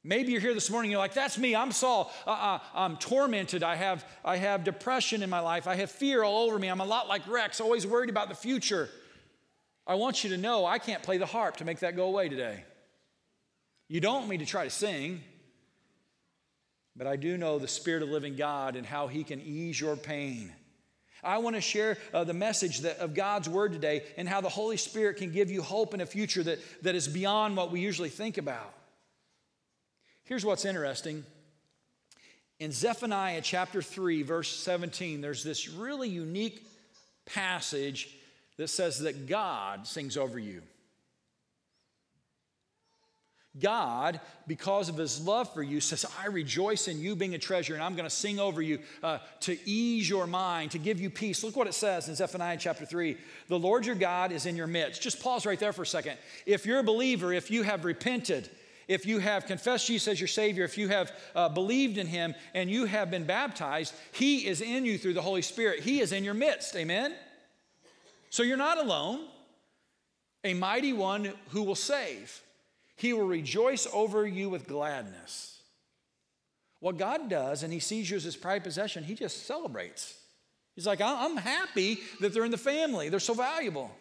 Maybe 0.03 0.33
you're 0.33 0.43
here 0.43 0.53
this 0.53 0.69
morning, 0.69 0.91
you're 0.91 1.01
like, 1.01 1.15
that's 1.15 1.39
me, 1.39 1.57
I'm 1.57 1.73
Saul. 1.73 2.13
Uh, 2.27 2.33
uh, 2.33 2.59
I'm 2.75 2.99
tormented. 2.99 3.63
I 3.63 3.77
have, 3.77 4.05
I 4.23 4.37
have 4.37 4.63
depression 4.63 5.23
in 5.23 5.31
my 5.31 5.41
life. 5.41 5.67
I 5.67 5.77
have 5.77 5.91
fear 5.91 6.23
all 6.23 6.45
over 6.45 6.59
me. 6.59 6.69
I'm 6.69 6.83
a 6.83 6.85
lot 6.85 7.09
like 7.09 7.27
Rex, 7.27 7.63
always 7.63 7.87
worried 7.87 8.11
about 8.11 8.29
the 8.29 8.35
future. 8.35 8.91
I 9.87 9.97
want 9.97 10.25
you 10.25 10.31
to 10.31 10.37
know 10.37 10.65
I 10.65 10.79
can't 10.79 11.03
play 11.03 11.19
the 11.19 11.27
harp 11.27 11.59
to 11.59 11.65
make 11.65 11.81
that 11.81 11.97
go 11.97 12.07
away 12.07 12.29
today. 12.29 12.65
You 13.89 14.01
don't 14.01 14.21
want 14.21 14.29
me 14.29 14.39
to 14.39 14.47
try 14.47 14.65
to 14.65 14.71
sing. 14.71 15.21
But 16.97 17.07
I 17.07 17.17
do 17.17 17.37
know 17.37 17.59
the 17.59 17.69
Spirit 17.69 18.03
of 18.03 18.09
living 18.09 18.37
God 18.37 18.77
and 18.77 18.87
how 18.87 19.09
He 19.09 19.25
can 19.25 19.41
ease 19.41 19.81
your 19.81 19.97
pain. 19.97 20.53
I 21.23 21.39
want 21.39 21.57
to 21.57 21.63
share 21.63 21.97
uh, 22.13 22.25
the 22.25 22.35
message 22.35 22.81
that, 22.81 22.99
of 22.99 23.15
God's 23.15 23.49
Word 23.49 23.73
today 23.73 24.05
and 24.17 24.29
how 24.29 24.41
the 24.41 24.49
Holy 24.49 24.77
Spirit 24.77 25.17
can 25.17 25.33
give 25.33 25.51
you 25.51 25.63
hope 25.63 25.95
in 25.95 26.01
a 26.01 26.07
future 26.07 26.43
that, 26.43 26.61
that 26.83 26.95
is 26.95 27.09
beyond 27.09 27.57
what 27.57 27.73
we 27.73 27.81
usually 27.81 28.11
think 28.11 28.39
about. 28.39 28.73
Here's 30.25 30.45
what's 30.45 30.65
interesting. 30.65 31.25
In 32.61 32.71
Zephaniah 32.71 33.41
chapter 33.43 33.83
3, 33.83 34.23
verse 34.23 34.49
17, 34.49 35.21
there's 35.21 35.43
this 35.43 35.69
really 35.69 36.09
unique 36.09 36.65
passage 37.27 38.15
that 38.57 38.69
says 38.69 39.01
that 39.01 39.27
God 39.27 39.87
sings 39.87 40.17
over 40.17 40.39
you. 40.39 40.63
God, 43.61 44.21
because 44.49 44.89
of 44.89 44.97
his 44.97 45.25
love 45.25 45.53
for 45.55 45.63
you, 45.63 45.81
says, 45.81 46.05
I 46.21 46.27
rejoice 46.27 46.89
in 46.89 47.01
you 47.01 47.15
being 47.15 47.37
a 47.37 47.39
treasure, 47.39 47.75
and 47.75 47.83
I'm 47.83 47.95
going 47.95 48.09
to 48.09 48.15
sing 48.15 48.41
over 48.41 48.61
you 48.61 48.81
uh, 49.01 49.19
to 49.41 49.57
ease 49.65 50.09
your 50.09 50.27
mind, 50.27 50.73
to 50.73 50.79
give 50.79 51.01
you 51.01 51.09
peace. 51.09 51.45
Look 51.45 51.55
what 51.55 51.69
it 51.69 51.75
says 51.75 52.09
in 52.09 52.17
Zephaniah 52.17 52.57
chapter 52.59 52.85
3 52.85 53.17
The 53.49 53.59
Lord 53.59 53.87
your 53.87 53.95
God 53.95 54.33
is 54.33 54.47
in 54.47 54.57
your 54.57 54.67
midst. 54.67 55.03
Just 55.03 55.23
pause 55.23 55.47
right 55.47 55.59
there 55.59 55.73
for 55.73 55.83
a 55.83 55.87
second. 55.87 56.19
If 56.47 56.67
you're 56.67 56.81
a 56.81 56.85
believer, 56.85 57.33
if 57.33 57.49
you 57.49 57.63
have 57.63 57.85
repented, 57.85 58.51
if 58.89 59.07
you 59.07 59.21
have 59.21 59.47
confessed 59.47 59.87
Jesus 59.87 60.09
as 60.09 60.21
your 60.21 60.29
Savior, 60.29 60.65
if 60.65 60.77
you 60.77 60.89
have 60.89 61.13
uh, 61.37 61.49
believed 61.49 61.97
in 61.97 62.09
Him, 62.09 62.35
and 62.55 62.69
you 62.69 62.87
have 62.87 63.09
been 63.09 63.25
baptized, 63.25 63.95
He 64.11 64.49
is 64.49 64.63
in 64.63 64.85
you 64.85 64.99
through 64.99 65.15
the 65.15 65.23
Holy 65.23 65.43
Spirit. 65.43 65.81
He 65.81 66.01
is 66.01 66.11
in 66.11 66.25
your 66.25 66.35
midst. 66.35 66.75
Amen? 66.75 67.15
So 68.35 68.43
you're 68.43 68.57
not 68.57 68.79
alone. 68.79 69.21
A 70.43 70.55
mighty 70.55 70.93
one 70.93 71.31
who 71.51 71.63
will 71.63 71.77
save. 71.77 72.43
He 72.97 73.13
will 73.13 73.29
rejoice 73.29 73.87
over 73.93 74.27
you 74.27 74.51
with 74.51 74.67
gladness. 74.67 75.63
What 76.81 76.99
God 76.99 77.31
does, 77.31 77.63
and 77.63 77.73
He 77.73 77.79
sees 77.79 78.11
you 78.11 78.17
as 78.17 78.25
His 78.25 78.35
pride 78.35 78.65
possession, 78.65 79.05
He 79.05 79.15
just 79.15 79.47
celebrates. 79.47 80.19
He's 80.75 80.85
like, 80.85 81.01
I'm 81.01 81.37
happy 81.37 82.01
that 82.19 82.35
they're 82.35 82.45
in 82.45 82.51
the 82.51 82.59
family, 82.59 83.09
they're 83.09 83.21
so 83.21 83.35
valuable. 83.35 83.93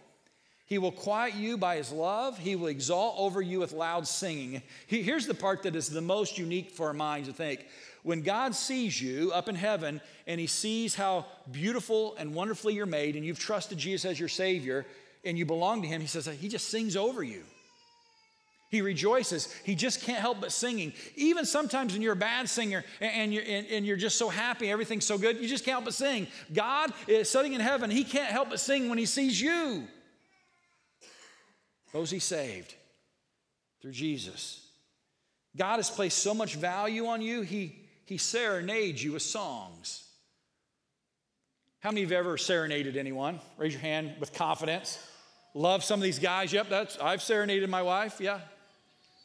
He 0.65 0.77
will 0.77 0.91
quiet 0.91 1.35
you 1.35 1.57
by 1.57 1.75
his 1.75 1.91
love. 1.91 2.37
He 2.37 2.55
will 2.55 2.67
exalt 2.67 3.15
over 3.17 3.41
you 3.41 3.59
with 3.59 3.73
loud 3.73 4.07
singing. 4.07 4.61
Here's 4.87 5.27
the 5.27 5.33
part 5.33 5.63
that 5.63 5.75
is 5.75 5.89
the 5.89 6.01
most 6.01 6.37
unique 6.37 6.71
for 6.71 6.87
our 6.87 6.93
minds 6.93 7.27
to 7.27 7.33
think. 7.33 7.65
When 8.03 8.21
God 8.21 8.55
sees 8.55 9.01
you 9.01 9.31
up 9.33 9.47
in 9.47 9.55
heaven 9.55 10.01
and 10.25 10.39
he 10.39 10.47
sees 10.47 10.95
how 10.95 11.25
beautiful 11.51 12.15
and 12.17 12.33
wonderfully 12.33 12.73
you're 12.73 12.85
made, 12.85 13.15
and 13.15 13.25
you've 13.25 13.39
trusted 13.39 13.77
Jesus 13.77 14.05
as 14.05 14.19
your 14.19 14.29
Savior, 14.29 14.85
and 15.25 15.37
you 15.37 15.45
belong 15.45 15.81
to 15.81 15.87
him, 15.87 16.01
he 16.01 16.07
says, 16.07 16.25
he 16.25 16.49
just 16.49 16.69
sings 16.69 16.97
over 16.97 17.23
you. 17.23 17.43
He 18.69 18.81
rejoices. 18.81 19.53
He 19.63 19.75
just 19.75 20.01
can't 20.01 20.19
help 20.19 20.41
but 20.41 20.51
singing. 20.51 20.93
Even 21.15 21.45
sometimes 21.45 21.93
when 21.93 22.01
you're 22.01 22.13
a 22.13 22.15
bad 22.15 22.49
singer 22.49 22.83
and 22.99 23.31
you're, 23.31 23.43
and, 23.43 23.67
and 23.67 23.85
you're 23.85 23.97
just 23.97 24.17
so 24.17 24.29
happy, 24.29 24.71
everything's 24.71 25.05
so 25.05 25.17
good, 25.17 25.37
you 25.37 25.47
just 25.47 25.63
can't 25.63 25.75
help 25.75 25.85
but 25.85 25.93
sing. 25.93 26.25
God 26.51 26.91
is 27.07 27.29
sitting 27.29 27.53
in 27.53 27.61
heaven. 27.61 27.91
He 27.91 28.03
can't 28.03 28.31
help 28.31 28.49
but 28.49 28.59
sing 28.59 28.89
when 28.89 28.97
he 28.97 29.05
sees 29.05 29.39
you. 29.39 29.83
Those 31.93 32.11
he 32.11 32.19
saved 32.19 32.75
through 33.81 33.91
Jesus. 33.91 34.67
God 35.55 35.77
has 35.77 35.89
placed 35.89 36.19
so 36.19 36.33
much 36.33 36.55
value 36.55 37.07
on 37.07 37.21
you, 37.21 37.41
he, 37.41 37.75
he 38.05 38.17
serenades 38.17 39.03
you 39.03 39.13
with 39.13 39.21
songs. 39.21 40.03
How 41.79 41.91
many 41.91 42.03
of 42.03 42.11
you 42.11 42.17
have 42.17 42.25
ever 42.25 42.37
serenaded 42.37 42.97
anyone? 42.97 43.39
Raise 43.57 43.73
your 43.73 43.81
hand 43.81 44.15
with 44.19 44.33
confidence. 44.33 44.97
Love 45.53 45.83
some 45.83 45.99
of 45.99 46.03
these 46.03 46.19
guys. 46.19 46.51
Yep, 46.51 46.69
that's 46.69 46.97
I've 46.97 47.21
serenaded 47.21 47.69
my 47.69 47.83
wife. 47.83 48.19
Yeah, 48.19 48.39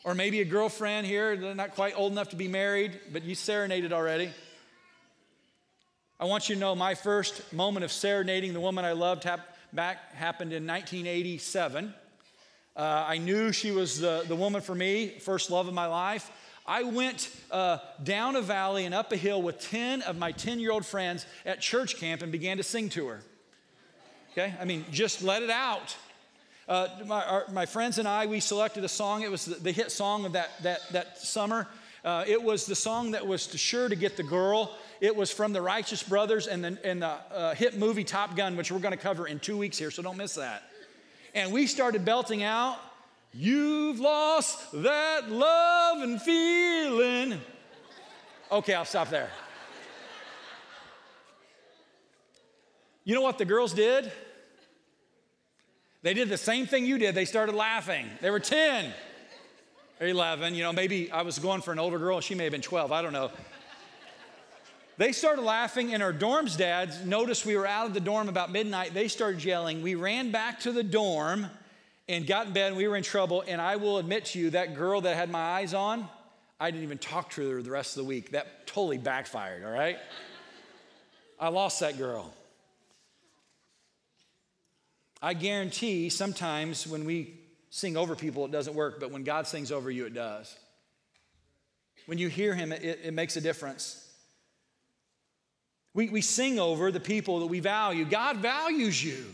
or 0.04 0.14
maybe 0.14 0.40
a 0.40 0.44
girlfriend 0.44 1.07
here, 1.07 1.37
they're 1.37 1.54
not 1.54 1.74
quite 1.74 1.94
old 1.96 2.12
enough 2.12 2.31
to 2.31 2.37
be 2.37 2.48
married, 2.48 2.98
but 3.12 3.24
you 3.24 3.35
serenaded 3.35 3.92
already. 3.92 4.31
I 6.20 6.24
want 6.24 6.48
you 6.48 6.54
to 6.54 6.61
know 6.61 6.74
my 6.74 6.94
first 6.94 7.52
moment 7.52 7.85
of 7.85 7.92
serenading 7.92 8.52
the 8.52 8.61
woman 8.61 8.85
I 8.85 8.92
loved 8.92 9.24
hap- 9.24 9.57
back 9.72 10.14
happened 10.14 10.52
in 10.52 10.66
1987. 10.66 11.94
Uh, 12.79 13.05
I 13.09 13.19
knew 13.19 13.51
she 13.51 13.73
was 13.73 13.99
the, 13.99 14.25
the 14.29 14.37
woman 14.37 14.61
for 14.61 14.75
me, 14.75 15.09
first 15.09 15.51
love 15.51 15.67
of 15.67 15.75
my 15.75 15.87
life. 15.87 16.31
I 16.64 16.85
went 16.85 17.29
uh, 17.51 17.79
down 18.05 18.37
a 18.37 18.41
valley 18.41 18.85
and 18.85 18.95
up 18.95 19.11
a 19.11 19.17
hill 19.17 19.43
with 19.43 19.59
10 19.59 20.03
of 20.03 20.17
my 20.17 20.31
10 20.31 20.61
year 20.61 20.71
old 20.71 20.87
friends 20.87 21.27
at 21.45 21.61
church 21.61 21.97
camp 21.97 22.23
and 22.23 22.31
began 22.31 22.59
to 22.59 22.62
sing 22.62 22.88
to 22.91 23.09
her. 23.09 23.21
Okay? 24.31 24.55
I 24.61 24.64
mean, 24.64 24.85
just 24.93 25.25
let 25.25 25.43
it 25.43 25.51
out. 25.51 25.97
Uh, 26.69 26.87
my, 27.07 27.25
our, 27.25 27.45
my, 27.51 27.67
friends 27.67 27.99
and 27.99 28.07
I, 28.07 28.27
we 28.27 28.38
selected 28.38 28.85
a 28.85 28.88
song. 28.88 29.23
It 29.23 29.31
was 29.31 29.47
the, 29.47 29.57
the 29.57 29.73
hit 29.73 29.91
song 29.91 30.25
of 30.25 30.35
that, 30.35 30.51
that, 30.62 30.81
that 30.93 31.19
summer. 31.19 31.67
Uh, 32.05 32.25
it 32.29 32.41
was 32.41 32.67
the 32.67 32.77
song 32.77 33.11
that 33.11 33.27
was 33.27 33.49
to 33.49 33.59
sure 33.59 33.88
to 33.88 33.97
get 33.97 34.17
the 34.17 34.23
girl. 34.23 34.77
It 35.01 35.17
was 35.17 35.33
from 35.33 35.53
the 35.53 35.62
Righteous 35.62 36.05
Brothers 36.05 36.47
and 36.47 36.62
the, 36.62 36.79
and 36.85 37.03
the 37.03 37.09
uh, 37.09 37.55
hit 37.55 37.77
movie 37.77 38.05
Top 38.05 38.37
Gun, 38.37 38.57
which 38.57 38.71
we're 38.71 38.79
going 38.79 38.93
to 38.93 39.03
cover 39.03 39.27
in 39.27 39.41
two 39.41 39.59
weeks 39.59 39.79
here, 39.79 39.91
so 39.91 40.01
don't 40.01 40.17
miss 40.17 40.35
that. 40.35 40.67
And 41.38 41.53
we 41.53 41.66
started 41.66 42.05
belting 42.05 42.42
out 42.42 42.79
You've 43.33 44.01
lost 44.01 44.72
that 44.72 45.31
love 45.31 46.03
and 46.03 46.20
feeling. 46.20 47.40
Okay, 48.51 48.74
I'll 48.74 48.85
stop 48.85 49.11
there. 49.11 49.31
You 53.05 53.14
know 53.14 53.20
what 53.20 53.38
the 53.38 53.44
girls 53.44 53.74
did? 53.74 54.11
They 56.03 56.14
did 56.14 56.29
the 56.29 56.37
same 56.37 56.66
thing 56.66 56.87
you 56.87 56.98
did. 56.98 57.14
They 57.14 57.24
started 57.24 57.55
laughing. 57.55 58.07
They 58.20 58.31
were 58.31 58.40
10 58.40 58.92
or 60.01 60.07
11. 60.07 60.55
You 60.55 60.62
know, 60.62 60.72
maybe 60.72 61.11
I 61.11 61.22
was 61.22 61.38
going 61.38 61.61
for 61.61 61.72
an 61.72 61.79
older 61.79 61.98
girl. 61.98 62.20
She 62.20 62.35
may 62.35 62.44
have 62.44 62.53
been 62.53 62.62
12. 62.62 62.92
I 62.92 63.03
don't 63.03 63.12
know. 63.12 63.31
They 64.99 65.13
started 65.13 65.43
laughing, 65.43 65.95
and 65.95 66.03
our 66.03 66.13
dorm's 66.13 66.57
dads 66.57 67.05
noticed 67.05 67.47
we 67.47 67.57
were 67.57 67.69
out 67.69 67.87
of 67.87 67.95
the 67.95 68.01
dorm 68.01 68.29
about 68.29 68.51
midnight. 68.51 68.95
They 68.95 69.07
started 69.07 69.45
yelling. 69.45 69.81
We 69.81 69.95
ran 69.95 70.33
back 70.33 70.59
to 70.61 70.73
the 70.73 70.83
dorm 70.83 71.47
and 72.09 72.27
got 72.27 72.49
in 72.49 72.53
bed, 72.53 72.69
and 72.69 72.77
we 72.77 72.89
were 72.89 72.97
in 72.97 73.05
trouble. 73.05 73.45
And 73.47 73.61
I 73.61 73.77
will 73.77 73.99
admit 73.99 74.25
to 74.27 74.41
you, 74.41 74.51
that 74.51 74.75
girl 74.75 75.01
that 75.03 75.15
had 75.15 75.31
my 75.31 75.39
eyes 75.39 75.73
on, 75.73 76.09
I 76.59 76.73
didn't 76.73 76.83
even 76.83 76.99
talk 76.99 77.31
to 77.31 77.49
her 77.49 77.63
the 77.63 77.71
rest 77.71 77.97
of 77.97 78.03
the 78.03 78.09
week. 78.09 78.33
That 78.33 78.67
totally 78.67 78.99
backfired, 78.99 79.65
all 79.65 79.71
right? 79.71 79.99
I 81.41 81.51
lost 81.51 81.79
that 81.79 81.97
girl. 81.97 82.35
I 85.23 85.35
guarantee 85.35 86.09
sometimes 86.09 86.89
when 86.89 87.05
we 87.05 87.39
sing 87.71 87.97
over 87.97 88.17
people, 88.17 88.47
it 88.47 88.51
doesn't 88.51 88.75
work, 88.75 88.99
but 88.99 89.13
when 89.13 89.23
God 89.23 89.47
sings 89.47 89.71
over 89.71 89.93
you, 89.93 90.07
it 90.07 90.15
does. 90.15 90.57
When 92.07 92.19
you 92.19 92.27
hear 92.27 92.53
Him, 92.53 92.73
it, 92.73 93.01
it 93.05 93.15
makes 93.15 93.37
a 93.37 93.41
difference. 93.41 94.05
We, 95.94 96.09
we 96.09 96.20
sing 96.20 96.59
over 96.59 96.92
the 96.92 97.01
people 97.01 97.40
that 97.40 97.46
we 97.46 97.61
value. 97.61 98.05
God 98.05 98.37
values 98.37 99.03
you. 99.03 99.24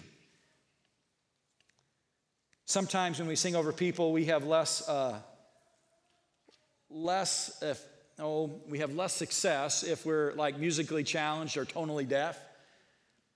Sometimes 2.66 3.18
when 3.18 3.28
we 3.28 3.36
sing 3.36 3.54
over 3.56 3.72
people, 3.72 4.12
we 4.12 4.24
have 4.26 4.44
less, 4.44 4.88
uh, 4.88 5.18
less, 6.88 7.62
if, 7.62 7.82
oh, 8.18 8.50
we 8.68 8.78
have 8.78 8.94
less 8.94 9.12
success 9.12 9.82
if 9.82 10.06
we're 10.06 10.32
like 10.34 10.58
musically 10.58 11.04
challenged 11.04 11.56
or 11.56 11.66
tonally 11.66 12.08
deaf. 12.08 12.40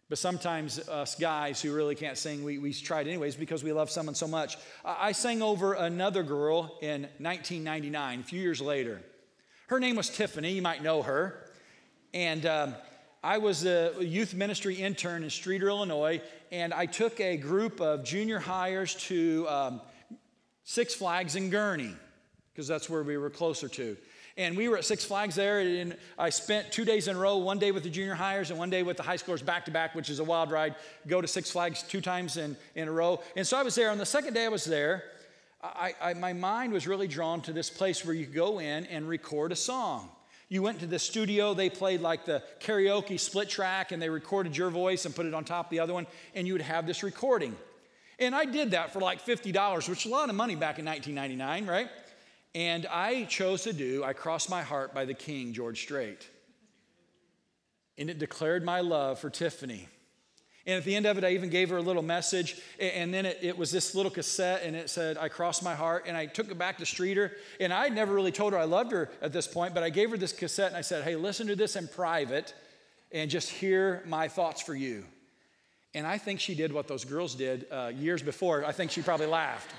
But 0.09 0.17
sometimes 0.17 0.79
us 0.89 1.15
guys 1.15 1.61
who 1.61 1.75
really 1.75 1.95
can't 1.95 2.17
sing, 2.17 2.43
we, 2.43 2.57
we 2.57 2.73
try 2.73 3.03
it 3.03 3.07
anyways 3.07 3.37
because 3.37 3.63
we 3.63 3.73
love 3.73 3.91
someone 3.91 4.15
so 4.15 4.27
much. 4.27 4.57
I, 4.83 5.09
I 5.09 5.13
sang 5.13 5.43
over 5.43 5.75
another 5.75 6.23
girl 6.23 6.79
in 6.81 7.03
1999, 7.19 8.21
a 8.21 8.23
few 8.23 8.41
years 8.41 8.63
later. 8.63 9.03
Her 9.67 9.79
name 9.79 9.97
was 9.97 10.09
Tiffany. 10.09 10.53
You 10.53 10.63
might 10.63 10.83
know 10.83 11.03
her. 11.03 11.51
And 12.15 12.47
um, 12.47 12.75
I 13.23 13.39
was 13.39 13.67
a 13.67 13.95
youth 13.99 14.33
ministry 14.33 14.77
intern 14.77 15.25
in 15.25 15.29
Streator, 15.29 15.69
Illinois, 15.69 16.23
and 16.53 16.73
I 16.73 16.87
took 16.87 17.19
a 17.21 17.37
group 17.37 17.81
of 17.81 18.05
junior 18.05 18.39
hires 18.39 18.95
to 19.07 19.45
um, 19.49 19.81
Six 20.63 20.95
Flags 20.95 21.35
in 21.35 21.51
Gurnee, 21.51 21.97
because 22.53 22.69
that's 22.69 22.89
where 22.89 23.03
we 23.03 23.17
were 23.17 23.31
closer 23.31 23.69
to. 23.71 23.97
And 24.37 24.57
we 24.57 24.69
were 24.69 24.79
at 24.79 24.85
Six 24.85 25.05
Flags 25.05 25.35
there, 25.35 25.59
and 25.59 25.97
I 26.17 26.31
spent 26.31 26.71
two 26.71 26.85
days 26.85 27.09
in 27.09 27.17
a 27.17 27.19
row 27.19 27.39
one 27.39 27.59
day 27.59 27.73
with 27.73 27.83
the 27.83 27.91
junior 27.91 28.15
hires 28.15 28.51
and 28.51 28.59
one 28.59 28.71
day 28.71 28.85
with 28.85 28.97
the 28.97 29.03
high 29.03 29.17
schoolers 29.17 29.45
back 29.45 29.65
to 29.65 29.73
back, 29.73 29.97
which 29.97 30.11
is 30.11 30.21
a 30.21 30.25
wild 30.25 30.53
ride. 30.53 30.77
Go 31.09 31.21
to 31.21 31.27
Six 31.27 31.51
Flags 31.51 31.83
two 31.83 32.01
times 32.01 32.37
in, 32.37 32.57
in 32.77 32.87
a 32.87 32.93
row. 32.93 33.21
And 33.35 33.45
so 33.45 33.59
I 33.59 33.65
was 33.65 33.75
there. 33.75 33.91
On 33.91 33.99
the 33.99 34.07
second 34.07 34.35
day 34.35 34.45
I 34.45 34.49
was 34.49 34.65
there, 34.65 35.03
I, 35.61 35.93
I, 36.01 36.15
my 36.15 36.35
mind 36.35 36.73
was 36.73 36.87
really 36.87 37.09
drawn 37.09 37.41
to 37.43 37.53
this 37.53 37.69
place 37.69 38.05
where 38.05 38.15
you 38.15 38.27
go 38.27 38.61
in 38.61 38.87
and 38.87 39.09
record 39.09 39.51
a 39.51 39.57
song. 39.57 40.09
You 40.49 40.63
went 40.63 40.81
to 40.81 40.87
the 40.87 40.99
studio, 40.99 41.53
they 41.53 41.69
played 41.69 42.01
like 42.01 42.25
the 42.25 42.43
karaoke 42.61 43.21
split 43.21 43.51
track, 43.51 43.93
and 43.93 44.01
they 44.01 44.09
recorded 44.09 44.57
your 44.57 44.71
voice 44.71 45.05
and 45.05 45.15
put 45.15 45.27
it 45.27 45.35
on 45.35 45.45
top 45.45 45.67
of 45.67 45.71
the 45.71 45.81
other 45.81 45.93
one, 45.93 46.07
and 46.35 46.47
you 46.47 46.55
would 46.55 46.63
have 46.63 46.87
this 46.87 47.03
recording. 47.03 47.55
And 48.19 48.35
I 48.35 48.47
did 48.47 48.71
that 48.71 48.93
for 48.93 49.01
like 49.01 49.25
$50, 49.25 49.89
which 49.89 50.07
is 50.07 50.11
a 50.11 50.15
lot 50.15 50.29
of 50.29 50.35
money 50.35 50.55
back 50.55 50.79
in 50.79 50.87
1999, 50.87 51.67
right? 51.67 51.89
And 52.55 52.87
I 52.87 53.25
chose 53.25 53.63
to 53.65 53.73
do 53.73 54.03
I 54.03 54.15
Crossed 54.15 54.49
My 54.49 54.63
Heart 54.63 54.95
by 54.95 55.05
the 55.05 55.15
King, 55.15 55.53
George 55.53 55.81
Strait. 55.81 56.29
And 57.99 58.09
it 58.09 58.19
declared 58.19 58.65
my 58.65 58.81
love 58.81 59.19
for 59.19 59.29
Tiffany. 59.29 59.89
And 60.69 60.77
at 60.77 60.85
the 60.85 60.95
end 60.95 61.07
of 61.07 61.17
it, 61.17 61.25
I 61.25 61.31
even 61.31 61.49
gave 61.49 61.71
her 61.71 61.79
a 61.79 61.83
little 61.83 62.03
message. 62.03 62.61
And 62.79 63.13
then 63.13 63.25
it, 63.25 63.39
it, 63.41 63.57
was 63.57 63.71
this 63.73 63.95
little 63.95 64.11
cassette, 64.11 64.63
and 64.63 64.77
it 64.77 64.91
said, 64.91 65.17
I 65.17 65.31
crossed 65.31 65.63
my 65.63 65.75
heart. 65.75 66.05
And 66.07 66.15
I 66.15 66.27
took 66.27 66.51
it 66.51 66.59
back 66.59 66.77
to 66.77 66.85
Streator. 66.85 67.31
And 67.59 67.73
I 67.73 67.89
never 67.89 68.13
really 68.13 68.33
told 68.33 68.53
her 68.53 68.59
I 68.59 68.65
loved 68.65 68.93
her 68.93 69.09
at 69.23 69.33
this 69.33 69.47
point, 69.47 69.73
but 69.73 69.83
I 69.83 69.89
gave 69.89 70.11
her 70.11 70.19
this 70.19 70.31
cassette 70.31 70.69
and 70.69 70.77
I 70.77 70.83
said, 70.83 71.05
Hey, 71.05 71.17
listen 71.17 71.47
to 71.47 71.57
this 71.57 71.75
in 71.75 71.89
private 71.89 72.53
and 73.11 73.31
just 73.31 73.49
hear 73.49 74.03
my 74.07 74.29
thoughts 74.29 74.61
for 74.61 74.75
you. 74.75 75.05
And 75.95 76.07
I 76.07 76.19
think 76.19 76.39
she 76.39 76.55
did 76.55 76.71
what 76.71 76.87
those 76.87 77.07
girls 77.07 77.35
did 77.35 77.65
uh, 77.71 77.91
years 77.97 78.23
before. 78.23 78.63
I 78.63 78.73
think 78.73 78.91
she 78.91 79.01
probably 79.01 79.25
laughed. 79.25 79.73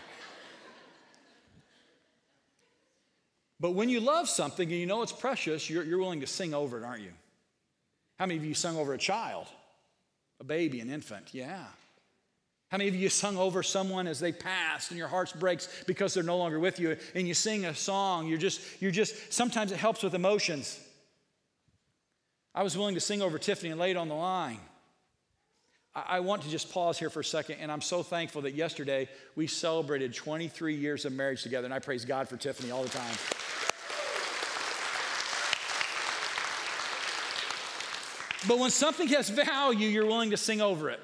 But 3.59 3.71
when 3.71 3.89
you 3.89 3.99
love 3.99 4.27
something 4.27 4.67
and 4.67 4.79
you 4.79 4.87
know 4.87 5.03
it's 5.03 5.11
precious, 5.11 5.69
you're, 5.69 5.83
you're 5.83 5.99
willing 5.99 6.21
to 6.21 6.27
sing 6.27 6.55
over 6.55 6.79
it, 6.79 6.83
aren't 6.83 7.03
you? 7.03 7.11
How 8.17 8.25
many 8.25 8.39
of 8.39 8.45
you 8.45 8.55
sung 8.55 8.75
over 8.75 8.95
a 8.95 8.97
child, 8.97 9.45
a 10.39 10.43
baby, 10.43 10.79
an 10.79 10.89
infant? 10.89 11.29
Yeah. 11.33 11.65
How 12.69 12.77
many 12.77 12.87
of 12.87 12.95
you 12.95 13.09
sung 13.09 13.35
over 13.37 13.63
someone 13.63 14.05
as 14.05 14.19
they 14.19 14.31
passed 14.31 14.91
and 14.91 14.97
your 14.97 15.07
heart 15.07 15.33
breaks 15.39 15.67
because 15.87 16.13
they're 16.13 16.23
no 16.23 16.37
longer 16.37 16.59
with 16.59 16.79
you 16.79 16.97
and 17.15 17.27
you 17.27 17.33
sing 17.33 17.65
a 17.65 17.73
song? 17.73 18.27
You're 18.27 18.37
just, 18.37 18.61
you're 18.79 18.91
just, 18.91 19.33
sometimes 19.33 19.71
it 19.71 19.77
helps 19.77 20.03
with 20.03 20.13
emotions. 20.13 20.79
I 22.53 22.61
was 22.61 22.77
willing 22.77 22.95
to 22.95 23.01
sing 23.01 23.21
over 23.21 23.39
Tiffany 23.39 23.71
and 23.71 23.79
lay 23.79 23.91
it 23.91 23.97
on 23.97 24.07
the 24.07 24.15
line. 24.15 24.59
I 25.95 26.19
want 26.19 26.43
to 26.43 26.49
just 26.49 26.71
pause 26.71 26.99
here 26.99 27.09
for 27.09 27.21
a 27.21 27.25
second, 27.25 27.57
and 27.59 27.71
I'm 27.71 27.81
so 27.81 28.03
thankful 28.03 28.43
that 28.43 28.53
yesterday 28.53 29.09
we 29.35 29.47
celebrated 29.47 30.13
23 30.13 30.75
years 30.75 31.03
of 31.05 31.13
marriage 31.13 31.41
together, 31.41 31.65
and 31.65 31.73
I 31.73 31.79
praise 31.79 32.05
God 32.05 32.29
for 32.29 32.37
Tiffany 32.37 32.71
all 32.71 32.83
the 32.83 32.89
time. 32.89 33.15
But 38.47 38.59
when 38.59 38.69
something 38.71 39.07
has 39.09 39.29
value, 39.29 39.87
you're 39.87 40.05
willing 40.05 40.31
to 40.31 40.37
sing 40.37 40.61
over 40.61 40.89
it. 40.89 40.99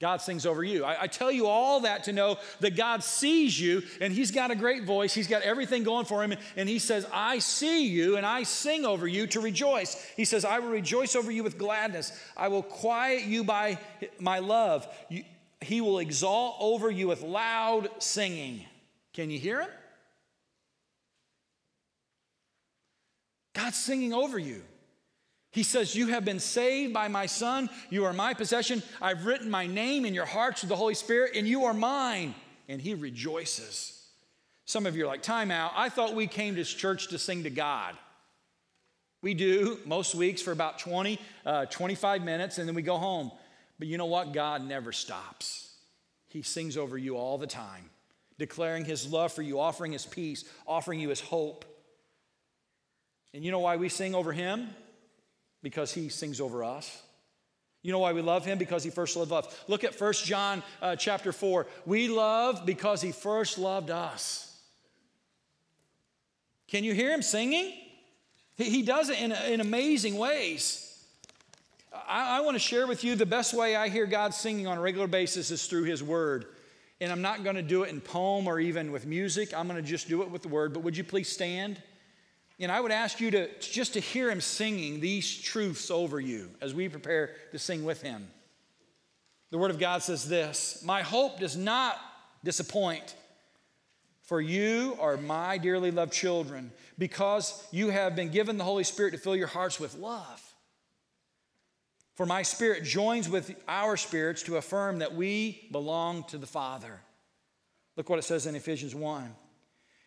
God 0.00 0.20
sings 0.20 0.44
over 0.44 0.62
you. 0.62 0.84
I, 0.84 1.02
I, 1.02 1.06
tell 1.06 1.30
you 1.30 1.46
all 1.46 1.80
that 1.80 2.04
to 2.04 2.12
know 2.12 2.36
that 2.60 2.76
God 2.76 3.02
sees 3.02 3.58
you 3.58 3.82
and 4.00 4.12
He's 4.12 4.32
got 4.32 4.50
a 4.50 4.54
great 4.54 4.84
voice. 4.84 5.14
He's 5.14 5.28
got 5.28 5.42
everything 5.42 5.82
going 5.82 6.04
for 6.04 6.22
Him. 6.22 6.34
And 6.56 6.68
He 6.68 6.78
says, 6.78 7.06
I 7.12 7.38
see 7.38 7.86
you 7.86 8.16
and 8.16 8.26
I 8.26 8.42
sing 8.42 8.84
over 8.84 9.06
you 9.06 9.26
to 9.28 9.40
rejoice. 9.40 10.04
He 10.16 10.24
says, 10.24 10.44
I 10.44 10.58
will 10.58 10.70
rejoice 10.70 11.16
over 11.16 11.30
you 11.30 11.42
with 11.42 11.58
gladness. 11.58 12.12
I 12.36 12.48
will 12.48 12.62
quiet 12.62 13.24
you 13.24 13.44
by 13.44 13.78
my 14.18 14.40
love. 14.40 14.86
You, 15.08 15.24
he 15.60 15.80
will 15.80 15.98
exalt 15.98 16.56
over 16.60 16.90
you 16.90 17.08
with 17.08 17.22
loud 17.22 17.88
singing. 17.98 18.66
Can 19.14 19.30
you 19.30 19.38
hear 19.38 19.62
Him? 19.62 19.70
God's 23.54 23.76
singing 23.76 24.12
over 24.12 24.38
you. 24.38 24.62
He 25.54 25.62
says, 25.62 25.94
You 25.94 26.08
have 26.08 26.24
been 26.24 26.40
saved 26.40 26.92
by 26.92 27.06
my 27.06 27.26
Son. 27.26 27.70
You 27.88 28.04
are 28.06 28.12
my 28.12 28.34
possession. 28.34 28.82
I've 29.00 29.24
written 29.24 29.48
my 29.48 29.68
name 29.68 30.04
in 30.04 30.12
your 30.12 30.26
hearts 30.26 30.62
with 30.62 30.68
the 30.68 30.76
Holy 30.76 30.94
Spirit, 30.94 31.36
and 31.36 31.46
you 31.46 31.66
are 31.66 31.72
mine. 31.72 32.34
And 32.68 32.80
he 32.80 32.94
rejoices. 32.94 34.04
Some 34.64 34.84
of 34.84 34.96
you 34.96 35.04
are 35.04 35.06
like, 35.06 35.22
Time 35.22 35.52
out. 35.52 35.70
I 35.76 35.90
thought 35.90 36.16
we 36.16 36.26
came 36.26 36.56
to 36.56 36.64
church 36.64 37.06
to 37.08 37.18
sing 37.18 37.44
to 37.44 37.50
God. 37.50 37.94
We 39.22 39.32
do 39.32 39.78
most 39.86 40.16
weeks 40.16 40.42
for 40.42 40.50
about 40.50 40.80
20, 40.80 41.20
uh, 41.46 41.66
25 41.66 42.24
minutes, 42.24 42.58
and 42.58 42.66
then 42.66 42.74
we 42.74 42.82
go 42.82 42.98
home. 42.98 43.30
But 43.78 43.86
you 43.86 43.96
know 43.96 44.06
what? 44.06 44.32
God 44.32 44.66
never 44.66 44.90
stops. 44.90 45.72
He 46.26 46.42
sings 46.42 46.76
over 46.76 46.98
you 46.98 47.16
all 47.16 47.38
the 47.38 47.46
time, 47.46 47.90
declaring 48.38 48.84
his 48.84 49.10
love 49.10 49.32
for 49.32 49.42
you, 49.42 49.60
offering 49.60 49.92
his 49.92 50.04
peace, 50.04 50.44
offering 50.66 50.98
you 50.98 51.10
his 51.10 51.20
hope. 51.20 51.64
And 53.32 53.44
you 53.44 53.52
know 53.52 53.60
why 53.60 53.76
we 53.76 53.88
sing 53.88 54.16
over 54.16 54.32
him? 54.32 54.68
Because 55.64 55.92
he 55.92 56.10
sings 56.10 56.40
over 56.40 56.62
us. 56.62 57.02
You 57.82 57.90
know 57.90 57.98
why 57.98 58.12
we 58.12 58.22
love 58.22 58.44
him? 58.44 58.58
Because 58.58 58.84
he 58.84 58.90
first 58.90 59.16
loved 59.16 59.32
us. 59.32 59.64
Look 59.66 59.82
at 59.82 60.00
1 60.00 60.12
John 60.12 60.62
uh, 60.80 60.94
chapter 60.94 61.32
4. 61.32 61.66
We 61.84 62.06
love 62.08 62.64
because 62.64 63.02
he 63.02 63.10
first 63.10 63.58
loved 63.58 63.90
us. 63.90 64.56
Can 66.68 66.84
you 66.84 66.94
hear 66.94 67.10
him 67.10 67.22
singing? 67.22 67.72
He, 68.56 68.64
he 68.64 68.82
does 68.82 69.08
it 69.08 69.18
in, 69.18 69.32
in 69.32 69.60
amazing 69.60 70.16
ways. 70.16 71.04
I, 71.92 72.38
I 72.38 72.40
want 72.42 72.54
to 72.54 72.60
share 72.60 72.86
with 72.86 73.02
you 73.02 73.16
the 73.16 73.26
best 73.26 73.54
way 73.54 73.74
I 73.74 73.88
hear 73.88 74.06
God 74.06 74.34
singing 74.34 74.66
on 74.66 74.78
a 74.78 74.80
regular 74.80 75.06
basis 75.06 75.50
is 75.50 75.66
through 75.66 75.84
his 75.84 76.02
word. 76.02 76.46
And 77.00 77.10
I'm 77.10 77.22
not 77.22 77.42
going 77.42 77.56
to 77.56 77.62
do 77.62 77.82
it 77.82 77.90
in 77.90 78.00
poem 78.00 78.46
or 78.46 78.60
even 78.60 78.92
with 78.92 79.06
music. 79.06 79.52
I'm 79.52 79.66
going 79.66 79.82
to 79.82 79.88
just 79.88 80.08
do 80.08 80.22
it 80.22 80.30
with 80.30 80.42
the 80.42 80.48
word. 80.48 80.72
But 80.72 80.84
would 80.84 80.96
you 80.96 81.04
please 81.04 81.28
stand? 81.28 81.82
And 82.60 82.70
I 82.70 82.80
would 82.80 82.92
ask 82.92 83.20
you 83.20 83.30
to 83.32 83.48
just 83.58 83.94
to 83.94 84.00
hear 84.00 84.30
him 84.30 84.40
singing 84.40 85.00
these 85.00 85.40
truths 85.40 85.90
over 85.90 86.20
you 86.20 86.50
as 86.60 86.72
we 86.72 86.88
prepare 86.88 87.32
to 87.52 87.58
sing 87.58 87.84
with 87.84 88.02
him. 88.02 88.28
The 89.50 89.58
word 89.58 89.70
of 89.70 89.78
God 89.78 90.02
says 90.02 90.28
this 90.28 90.82
My 90.84 91.02
hope 91.02 91.40
does 91.40 91.56
not 91.56 91.98
disappoint, 92.44 93.14
for 94.22 94.40
you 94.40 94.96
are 95.00 95.16
my 95.16 95.58
dearly 95.58 95.90
loved 95.90 96.12
children, 96.12 96.70
because 96.98 97.66
you 97.72 97.88
have 97.90 98.14
been 98.14 98.30
given 98.30 98.56
the 98.56 98.64
Holy 98.64 98.84
Spirit 98.84 99.12
to 99.12 99.18
fill 99.18 99.36
your 99.36 99.48
hearts 99.48 99.80
with 99.80 99.96
love. 99.96 100.54
For 102.14 102.26
my 102.26 102.42
spirit 102.42 102.84
joins 102.84 103.28
with 103.28 103.54
our 103.66 103.96
spirits 103.96 104.44
to 104.44 104.56
affirm 104.56 105.00
that 105.00 105.14
we 105.14 105.66
belong 105.72 106.22
to 106.24 106.38
the 106.38 106.46
Father. 106.46 107.00
Look 107.96 108.08
what 108.08 108.20
it 108.20 108.22
says 108.22 108.46
in 108.46 108.54
Ephesians 108.54 108.94
1. 108.94 109.34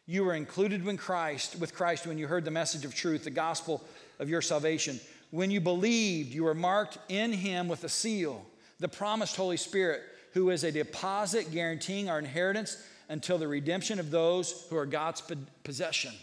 You 0.07 0.23
were 0.23 0.33
included 0.33 0.85
with 0.85 0.97
Christ, 0.97 1.59
with 1.59 1.75
Christ 1.75 2.07
when 2.07 2.17
you 2.17 2.27
heard 2.27 2.45
the 2.45 2.51
message 2.51 2.85
of 2.85 2.95
truth, 2.95 3.25
the 3.25 3.29
gospel 3.29 3.83
of 4.19 4.29
your 4.29 4.41
salvation. 4.41 5.01
When 5.31 5.51
you 5.51 5.59
believed, 5.59 6.33
you 6.33 6.45
were 6.45 6.53
marked 6.53 6.97
in 7.09 7.33
him 7.33 7.67
with 7.67 7.83
a 7.83 7.89
seal, 7.89 8.45
the 8.79 8.87
promised 8.87 9.35
Holy 9.35 9.57
Spirit, 9.57 10.01
who 10.33 10.49
is 10.49 10.63
a 10.63 10.71
deposit 10.71 11.51
guaranteeing 11.51 12.09
our 12.09 12.19
inheritance 12.19 12.81
until 13.09 13.37
the 13.37 13.49
redemption 13.49 13.99
of 13.99 14.09
those 14.09 14.65
who 14.69 14.77
are 14.77 14.85
God's 14.85 15.21
possession. 15.63 16.13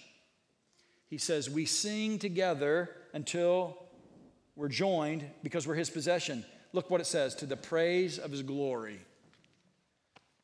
He 1.08 1.18
says, 1.18 1.50
We 1.50 1.66
sing 1.66 2.18
together 2.18 2.90
until 3.12 3.78
we're 4.56 4.68
joined 4.68 5.24
because 5.42 5.66
we're 5.66 5.74
his 5.74 5.90
possession. 5.90 6.42
Look 6.72 6.90
what 6.90 7.02
it 7.02 7.06
says 7.06 7.34
to 7.36 7.46
the 7.46 7.56
praise 7.56 8.18
of 8.18 8.30
his 8.30 8.42
glory. 8.42 8.98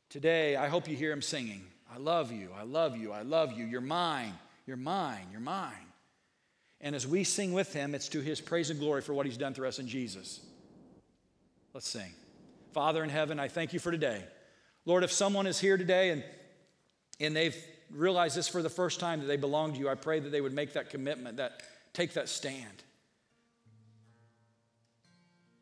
Today, 0.09 0.55
I 0.55 0.67
hope 0.67 0.87
you 0.87 0.95
hear 0.95 1.11
him 1.11 1.21
singing. 1.21 1.63
Love 2.01 2.31
you, 2.31 2.49
I 2.57 2.63
love 2.63 2.97
you, 2.97 3.11
I 3.11 3.21
love 3.21 3.53
you. 3.53 3.63
You're 3.65 3.79
mine, 3.79 4.33
you're 4.65 4.75
mine, 4.75 5.27
you're 5.31 5.39
mine. 5.39 5.71
And 6.81 6.95
as 6.95 7.05
we 7.05 7.23
sing 7.23 7.53
with 7.53 7.73
him, 7.73 7.93
it's 7.93 8.09
to 8.09 8.21
his 8.21 8.41
praise 8.41 8.71
and 8.71 8.79
glory 8.79 9.01
for 9.01 9.13
what 9.13 9.27
he's 9.27 9.37
done 9.37 9.53
through 9.53 9.67
us 9.67 9.77
in 9.77 9.87
Jesus. 9.87 10.39
Let's 11.75 11.87
sing. 11.87 12.11
Father 12.73 13.03
in 13.03 13.09
heaven, 13.11 13.39
I 13.39 13.49
thank 13.49 13.71
you 13.71 13.79
for 13.79 13.91
today. 13.91 14.23
Lord, 14.85 15.03
if 15.03 15.11
someone 15.11 15.45
is 15.45 15.59
here 15.59 15.77
today 15.77 16.09
and, 16.09 16.23
and 17.19 17.35
they've 17.35 17.55
realized 17.91 18.35
this 18.35 18.47
for 18.47 18.63
the 18.63 18.69
first 18.69 18.99
time 18.99 19.19
that 19.19 19.27
they 19.27 19.37
belong 19.37 19.73
to 19.73 19.79
you, 19.79 19.87
I 19.87 19.95
pray 19.95 20.19
that 20.19 20.31
they 20.31 20.41
would 20.41 20.53
make 20.53 20.73
that 20.73 20.89
commitment, 20.89 21.37
that 21.37 21.61
take 21.93 22.13
that 22.13 22.29
stand. 22.29 22.83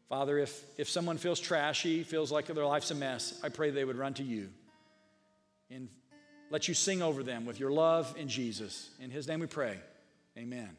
Father, 0.08 0.38
if, 0.38 0.64
if 0.78 0.90
someone 0.90 1.18
feels 1.18 1.40
trashy, 1.40 2.04
feels 2.04 2.32
like 2.32 2.46
their 2.46 2.66
life's 2.66 2.92
a 2.92 2.96
mess, 2.96 3.38
I 3.44 3.50
pray 3.50 3.72
they 3.72 3.84
would 3.84 3.98
run 3.98 4.14
to 4.16 4.24
you 4.24 4.50
and 5.70 5.90
let 6.50 6.68
you 6.68 6.74
sing 6.74 7.02
over 7.02 7.24
them 7.24 7.46
with 7.46 7.60
your 7.60 7.72
love 7.72 8.14
in 8.18 8.28
Jesus. 8.28 8.90
In 9.00 9.12
his 9.12 9.28
name 9.28 9.40
we 9.40 9.48
pray. 9.48 9.80
Amen. 10.38 10.70